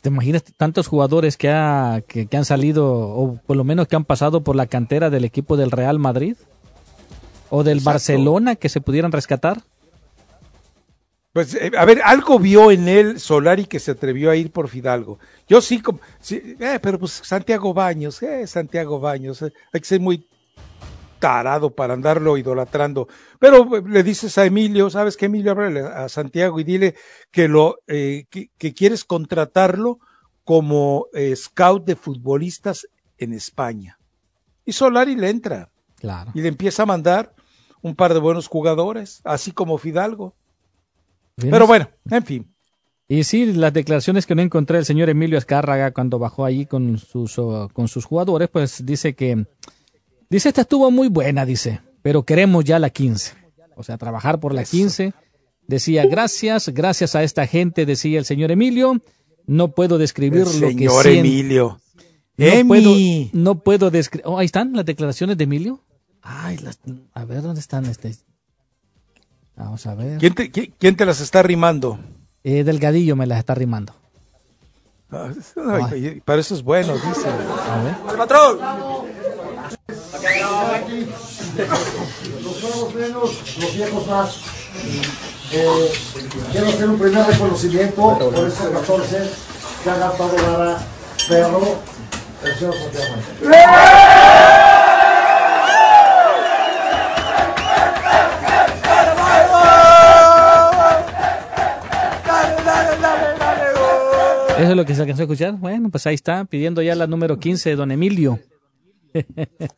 ¿Te 0.00 0.08
imaginas 0.08 0.42
tantos 0.56 0.86
jugadores 0.86 1.36
que, 1.36 1.50
ha, 1.50 2.02
que, 2.06 2.28
han 2.32 2.44
salido, 2.44 2.86
o 2.88 3.36
por 3.36 3.56
lo 3.56 3.64
menos 3.64 3.88
que 3.88 3.96
han 3.96 4.04
pasado 4.04 4.42
por 4.42 4.56
la 4.56 4.66
cantera 4.66 5.10
del 5.10 5.24
equipo 5.24 5.56
del 5.56 5.70
Real 5.70 5.98
Madrid? 5.98 6.36
¿O 7.50 7.62
del 7.62 7.80
Barcelona 7.80 8.56
que 8.56 8.68
se 8.68 8.80
pudieran 8.80 9.12
rescatar? 9.12 9.62
Pues, 11.38 11.54
eh, 11.54 11.70
a 11.78 11.84
ver, 11.84 12.02
algo 12.04 12.40
vio 12.40 12.72
en 12.72 12.88
él 12.88 13.20
Solari 13.20 13.66
que 13.66 13.78
se 13.78 13.92
atrevió 13.92 14.32
a 14.32 14.34
ir 14.34 14.50
por 14.50 14.66
Fidalgo. 14.66 15.20
Yo 15.46 15.60
sí, 15.60 15.80
como, 15.80 16.00
eh, 16.32 16.80
pero 16.82 16.98
pues 16.98 17.12
Santiago 17.12 17.72
Baños, 17.72 18.20
eh, 18.24 18.44
Santiago 18.48 18.98
Baños, 18.98 19.42
eh, 19.42 19.52
hay 19.72 19.80
que 19.80 19.86
ser 19.86 20.00
muy 20.00 20.26
tarado 21.20 21.70
para 21.70 21.94
andarlo 21.94 22.36
idolatrando. 22.36 23.06
Pero 23.38 23.70
le 23.86 24.02
dices 24.02 24.36
a 24.36 24.46
Emilio, 24.46 24.90
¿sabes 24.90 25.16
qué, 25.16 25.26
Emilio? 25.26 25.52
Háblale 25.52 25.82
a 25.82 26.08
Santiago 26.08 26.58
y 26.58 26.64
dile 26.64 26.96
que, 27.30 27.46
lo, 27.46 27.78
que, 27.86 28.50
que, 28.58 28.74
quieres 28.74 29.04
contratarlo 29.04 30.00
como 30.42 31.06
scout 31.36 31.84
de 31.84 31.94
futbolistas 31.94 32.88
en 33.16 33.32
España. 33.32 33.96
Y 34.64 34.72
Solari 34.72 35.14
le 35.14 35.30
entra. 35.30 35.70
Claro. 36.00 36.32
Y 36.34 36.40
le 36.40 36.48
empieza 36.48 36.82
a 36.82 36.86
mandar 36.86 37.32
un 37.80 37.94
par 37.94 38.12
de 38.12 38.18
buenos 38.18 38.48
jugadores, 38.48 39.20
así 39.22 39.52
como 39.52 39.78
Fidalgo. 39.78 40.34
Pero 41.40 41.66
bueno, 41.66 41.88
en 42.10 42.24
fin. 42.24 42.54
Y 43.06 43.24
sí, 43.24 43.52
las 43.54 43.72
declaraciones 43.72 44.26
que 44.26 44.34
no 44.34 44.42
encontré 44.42 44.78
el 44.78 44.84
señor 44.84 45.08
Emilio 45.08 45.38
Escárraga 45.38 45.92
cuando 45.92 46.18
bajó 46.18 46.44
allí 46.44 46.66
con 46.66 46.98
sus, 46.98 47.36
con 47.72 47.88
sus 47.88 48.04
jugadores, 48.04 48.48
pues 48.50 48.84
dice 48.84 49.14
que, 49.14 49.46
dice, 50.28 50.48
esta 50.48 50.60
estuvo 50.60 50.90
muy 50.90 51.08
buena, 51.08 51.46
dice, 51.46 51.80
pero 52.02 52.24
queremos 52.24 52.64
ya 52.64 52.78
la 52.78 52.90
15. 52.90 53.34
O 53.76 53.82
sea, 53.82 53.96
trabajar 53.96 54.40
por 54.40 54.52
la 54.52 54.64
15. 54.64 55.14
Decía, 55.66 56.04
gracias, 56.06 56.68
gracias 56.70 57.14
a 57.14 57.22
esta 57.22 57.46
gente, 57.46 57.86
decía 57.86 58.18
el 58.18 58.24
señor 58.24 58.50
Emilio. 58.50 59.00
No 59.46 59.72
puedo 59.72 59.96
describir 59.96 60.46
lo 60.46 60.68
que 60.68 60.74
Señor 60.74 61.06
Emilio. 61.06 61.80
No 62.36 62.68
puedo, 62.68 62.94
no 63.32 63.62
puedo 63.62 63.90
describir. 63.90 64.26
Oh, 64.26 64.38
ahí 64.38 64.46
están 64.46 64.72
las 64.74 64.84
declaraciones 64.84 65.38
de 65.38 65.44
Emilio. 65.44 65.82
Ay, 66.20 66.58
las, 66.58 66.80
a 67.14 67.24
ver 67.24 67.42
dónde 67.42 67.60
están 67.60 67.86
este. 67.86 68.14
Vamos 69.58 69.86
a 69.86 69.94
ver. 69.94 70.18
¿Quién 70.18 70.34
te, 70.34 70.50
quién, 70.50 70.72
quién 70.78 70.96
te 70.96 71.04
las 71.04 71.20
está 71.20 71.42
rimando? 71.42 71.98
Eh, 72.44 72.62
Delgadillo 72.62 73.16
me 73.16 73.26
las 73.26 73.38
está 73.38 73.54
rimando. 73.54 73.92
Ah, 75.10 75.30
ay, 75.90 76.22
para 76.24 76.40
eso 76.40 76.54
es 76.54 76.62
bueno, 76.62 76.94
dice. 76.94 77.28
A 77.28 77.82
ver. 77.82 77.94
¡El 78.10 78.16
patrón! 78.16 78.58
Los 82.42 82.62
nuevos 82.62 82.94
menos, 82.94 83.58
los 83.58 83.74
viejos 83.74 84.06
más. 84.06 84.36
Eh, 85.50 85.92
quiero 86.52 86.68
hacer 86.68 86.88
un 86.90 86.98
primer 86.98 87.26
reconocimiento 87.26 88.18
por 88.18 88.46
ese 88.46 88.70
14 88.70 89.30
que 89.82 89.90
ha 89.90 89.96
gastado 89.96 90.36
Lara 90.36 90.78
Perro, 91.26 91.76
el 92.44 92.54
señor 92.54 92.74
Santiago. 92.74 93.14
Eso 104.58 104.70
es 104.70 104.76
lo 104.76 104.84
que 104.84 104.94
se 104.94 105.02
alcanzó 105.02 105.22
a 105.22 105.24
escuchar. 105.24 105.54
Bueno, 105.54 105.90
pues 105.90 106.06
ahí 106.06 106.14
está, 106.14 106.44
pidiendo 106.44 106.82
ya 106.82 106.94
la 106.94 107.06
número 107.06 107.38
15 107.38 107.70
de 107.70 107.76
don 107.76 107.90
Emilio. 107.90 108.38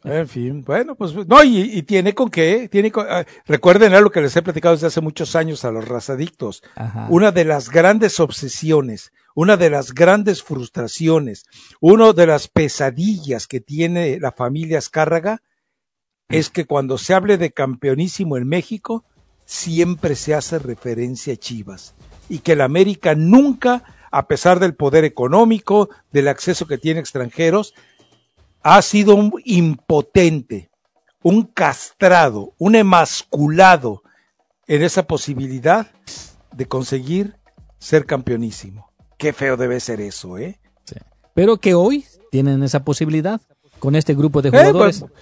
En 0.05 0.29
fin, 0.29 0.65
bueno, 0.65 0.97
pues 0.97 1.15
no, 1.15 1.43
y, 1.45 1.61
y 1.61 1.83
tiene 1.83 2.15
con 2.15 2.31
qué, 2.31 2.69
tiene 2.69 2.91
con, 2.91 3.07
ah, 3.09 3.25
recuerden 3.47 3.95
algo 3.95 4.11
que 4.11 4.21
les 4.21 4.35
he 4.37 4.43
platicado 4.43 4.75
desde 4.75 4.89
hace 4.89 5.01
muchos 5.01 5.37
años 5.37 5.65
a 5.65 5.71
los 5.71 5.87
razadictos. 5.87 6.63
Ajá. 6.75 7.07
Una 7.09 7.31
de 7.31 7.45
las 7.45 7.71
grandes 7.71 8.19
obsesiones, 8.19 9.13
una 9.35 9.57
de 9.57 9.71
las 9.71 9.95
grandes 9.95 10.43
frustraciones, 10.43 11.47
una 11.81 12.13
de 12.13 12.27
las 12.27 12.49
pesadillas 12.49 13.47
que 13.47 13.61
tiene 13.61 14.19
la 14.21 14.33
familia 14.33 14.79
Azcárraga 14.79 15.43
es 16.29 16.51
que 16.51 16.65
cuando 16.65 16.99
se 16.99 17.15
hable 17.15 17.39
de 17.39 17.53
campeonísimo 17.53 18.37
en 18.37 18.49
México, 18.49 19.05
siempre 19.45 20.15
se 20.15 20.35
hace 20.35 20.59
referencia 20.59 21.35
a 21.35 21.37
Chivas 21.37 21.95
y 22.29 22.39
que 22.39 22.53
el 22.53 22.61
América 22.61 23.15
nunca, 23.17 23.83
a 24.11 24.27
pesar 24.27 24.59
del 24.61 24.75
poder 24.75 25.05
económico, 25.05 25.89
del 26.13 26.29
acceso 26.29 26.67
que 26.67 26.79
tiene 26.79 27.01
extranjeros, 27.01 27.75
ha 28.63 28.83
sido 28.83 29.15
un 29.15 29.33
impotente, 29.45 30.71
un 31.23 31.45
castrado, 31.45 32.55
un 32.59 32.75
emasculado 32.75 34.03
en 34.67 34.83
esa 34.83 35.05
posibilidad 35.05 35.91
de 36.53 36.67
conseguir 36.67 37.37
ser 37.79 38.05
campeonísimo. 38.07 38.91
Qué 39.17 39.33
feo 39.33 39.57
debe 39.57 39.81
ser 39.81 40.01
eso, 40.01 40.39
¿eh? 40.39 40.59
Pero 41.35 41.59
que 41.59 41.75
hoy 41.75 42.05
tienen 42.31 42.63
esa 42.63 42.85
posibilidad 42.85 43.41
con 43.79 43.95
este 43.95 44.15
grupo 44.15 44.43
de 44.43 44.49
Eh, 44.49 44.53
jugadores. 44.53 45.01
pues, 45.01 45.13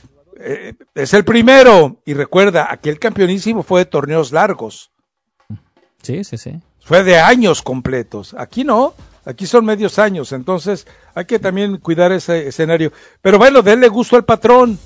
eh, 0.41 0.75
es 0.95 1.13
el 1.15 1.25
primero. 1.25 2.01
Y 2.05 2.15
recuerda, 2.15 2.69
aquel 2.73 2.99
campeonísimo 2.99 3.63
fue 3.63 3.81
de 3.81 3.87
torneos 3.87 4.33
largos. 4.33 4.91
Sí, 6.03 6.25
sí, 6.25 6.39
sí. 6.39 6.61
Fue 6.89 7.05
de 7.05 7.19
años 7.19 7.61
completos. 7.61 8.35
Aquí 8.39 8.65
no. 8.65 8.95
Aquí 9.27 9.47
son 9.47 9.67
medios 9.67 9.99
años. 9.99 10.33
Entonces 10.33 10.87
hay 11.15 11.27
que 11.27 11.39
también 11.39 11.77
cuidar 11.77 12.13
ese 12.13 12.49
escenario. 12.49 12.93
Pero 13.21 13.37
bueno, 13.37 13.61
denle 13.61 13.89
gusto 13.89 14.17
al 14.17 14.25
patrón. 14.25 14.79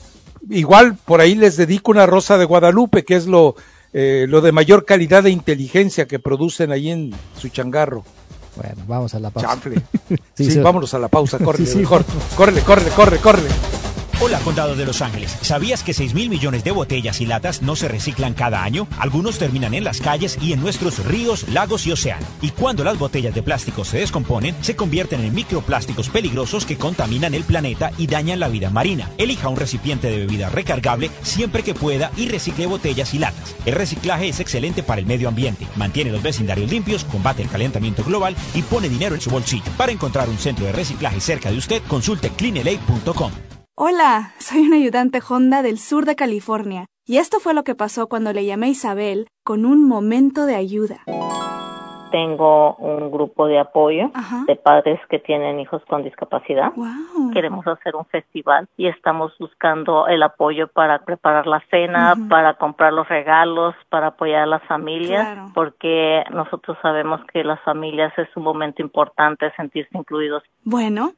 Igual 0.51 0.97
por 0.97 1.21
ahí 1.21 1.37
les 1.37 1.57
dedico 1.57 1.93
una 1.93 2.05
rosa 2.07 2.37
de 2.39 2.45
Guadalupe, 2.45 3.05
que 3.05 3.15
es 3.15 3.29
lo, 3.29 3.55
eh, 3.93 4.27
lo 4.29 4.41
de 4.41 4.51
mayor 4.51 4.85
calidad 4.85 5.23
de 5.23 5.31
inteligencia 5.31 6.09
que 6.09 6.19
producen 6.19 6.73
ahí 6.73 6.91
en 6.91 7.15
su 7.39 7.49
changarro. 7.51 8.05
Bueno, 8.57 8.83
vamos 8.89 9.15
a 9.15 9.21
la 9.21 9.31
pausa. 9.31 9.49
Chanfle. 9.49 9.81
Sí, 10.35 10.45
Sí, 10.47 10.51
sí. 10.51 10.59
vámonos 10.59 10.93
a 10.95 10.99
la 10.99 11.07
pausa. 11.07 11.39
Corre, 11.45 11.65
Sí, 11.65 11.85
córrele, 11.85 12.63
córrele, 12.63 12.91
corre, 12.91 13.19
corre. 13.19 13.43
Hola, 14.25 14.39
Condado 14.39 14.77
de 14.77 14.87
Los 14.87 15.03
Ángeles. 15.03 15.37
¿Sabías 15.41 15.83
que 15.83 15.93
6 15.93 16.15
mil 16.15 16.31
millones 16.31 16.63
de 16.63 16.71
botellas 16.71 17.21
y 17.21 17.27
latas 17.27 17.61
no 17.61 17.75
se 17.75 17.89
reciclan 17.89 18.35
cada 18.35 18.63
año? 18.63 18.87
Algunos 19.01 19.37
terminan 19.37 19.75
en 19.75 19.83
las 19.83 20.01
calles 20.01 20.39
y 20.41 20.53
en 20.53 20.61
nuestros 20.61 21.05
ríos, 21.05 21.49
lagos 21.49 21.89
y 21.89 21.91
océanos. 21.91 22.29
Y 22.41 22.51
cuando 22.51 22.85
las 22.85 23.01
botellas 23.01 23.35
de 23.35 23.43
plástico 23.43 23.85
se 23.85 23.99
descomponen, 23.99 24.55
se 24.61 24.77
convierten 24.77 25.23
en 25.25 25.35
microplásticos 25.35 26.09
peligrosos 26.09 26.65
que 26.67 26.79
contaminan 26.79 27.35
el 27.35 27.43
planeta 27.43 27.91
y 27.99 28.07
dañan 28.07 28.39
la 28.39 28.47
vida 28.47 28.71
marina. 28.71 29.11
Elija 29.19 29.49
un 29.49 29.57
recipiente 29.57 30.09
de 30.09 30.19
bebida 30.19 30.51
recargable 30.51 31.11
siempre 31.23 31.65
que 31.65 31.75
pueda 31.75 32.13
y 32.17 32.29
recicle 32.29 32.67
botellas 32.67 33.15
y 33.15 33.19
latas. 33.19 33.57
El 33.67 33.75
reciclaje 33.75 34.29
es 34.29 34.39
excelente 34.39 34.85
para 34.85 35.01
el 35.01 35.07
medio 35.07 35.27
ambiente, 35.27 35.67
mantiene 35.75 36.13
los 36.13 36.23
vecindarios 36.23 36.71
limpios, 36.71 37.03
combate 37.03 37.43
el 37.43 37.49
calentamiento 37.49 38.05
global 38.05 38.37
y 38.55 38.63
pone 38.63 38.89
dinero 38.89 39.17
en 39.17 39.21
su 39.21 39.31
bolsillo. 39.31 39.73
Para 39.77 39.91
encontrar 39.91 40.29
un 40.29 40.39
centro 40.39 40.65
de 40.65 40.71
reciclaje 40.71 41.21
cerca 41.21 41.51
de 41.51 41.59
usted, 41.59 41.83
consulte 41.89 42.31
cleanla.com. 42.31 43.33
Hola, 43.75 44.33
soy 44.39 44.67
un 44.67 44.75
ayudante 44.75 45.21
Honda 45.27 45.63
del 45.63 45.79
sur 45.79 46.05
de 46.05 46.15
California. 46.15 46.85
Y 47.07 47.17
esto 47.17 47.41
fue 47.41 47.55
lo 47.55 47.65
que 47.65 47.75
pasó 47.75 48.07
cuando 48.07 48.35
le 48.35 48.45
llamé 48.45 48.67
a 48.67 48.71
Isabel 48.71 49.29
con 49.45 49.65
un 49.65 49.89
momento 49.89 50.45
de 50.45 50.55
ayuda. 50.57 50.99
Tengo 52.11 52.75
un 52.75 53.11
grupo 53.11 53.47
de 53.47 53.59
apoyo 53.59 54.11
de 54.47 54.57
padres 54.57 55.01
que 55.09 55.19
tienen 55.19 55.59
hijos 55.59 55.83
con 55.89 56.05
discapacidad. 56.05 56.71
Queremos 57.33 57.67
hacer 57.67 57.97
un 57.97 58.05
festival 58.05 58.69
y 58.77 58.89
estamos 58.89 59.33
buscando 59.41 60.07
el 60.07 60.23
apoyo 60.23 60.69
para 60.69 60.99
preparar 61.07 61.47
la 61.47 61.65
cena, 61.71 62.15
para 62.29 62.59
comprar 62.59 62.93
los 62.93 63.09
regalos, 63.09 63.75
para 63.89 64.09
apoyar 64.09 64.43
a 64.43 64.47
las 64.47 64.63
familias, 64.65 65.25
Claro. 65.33 65.51
porque 65.55 66.23
nosotros 66.31 66.77
sabemos 66.83 67.23
que 67.33 67.43
las 67.43 67.59
familias 67.63 68.13
es 68.19 68.29
un 68.37 68.43
momento 68.43 68.83
importante 68.83 69.51
sentirse 69.57 69.97
incluidos. 69.97 70.43
Bueno, 70.65 71.13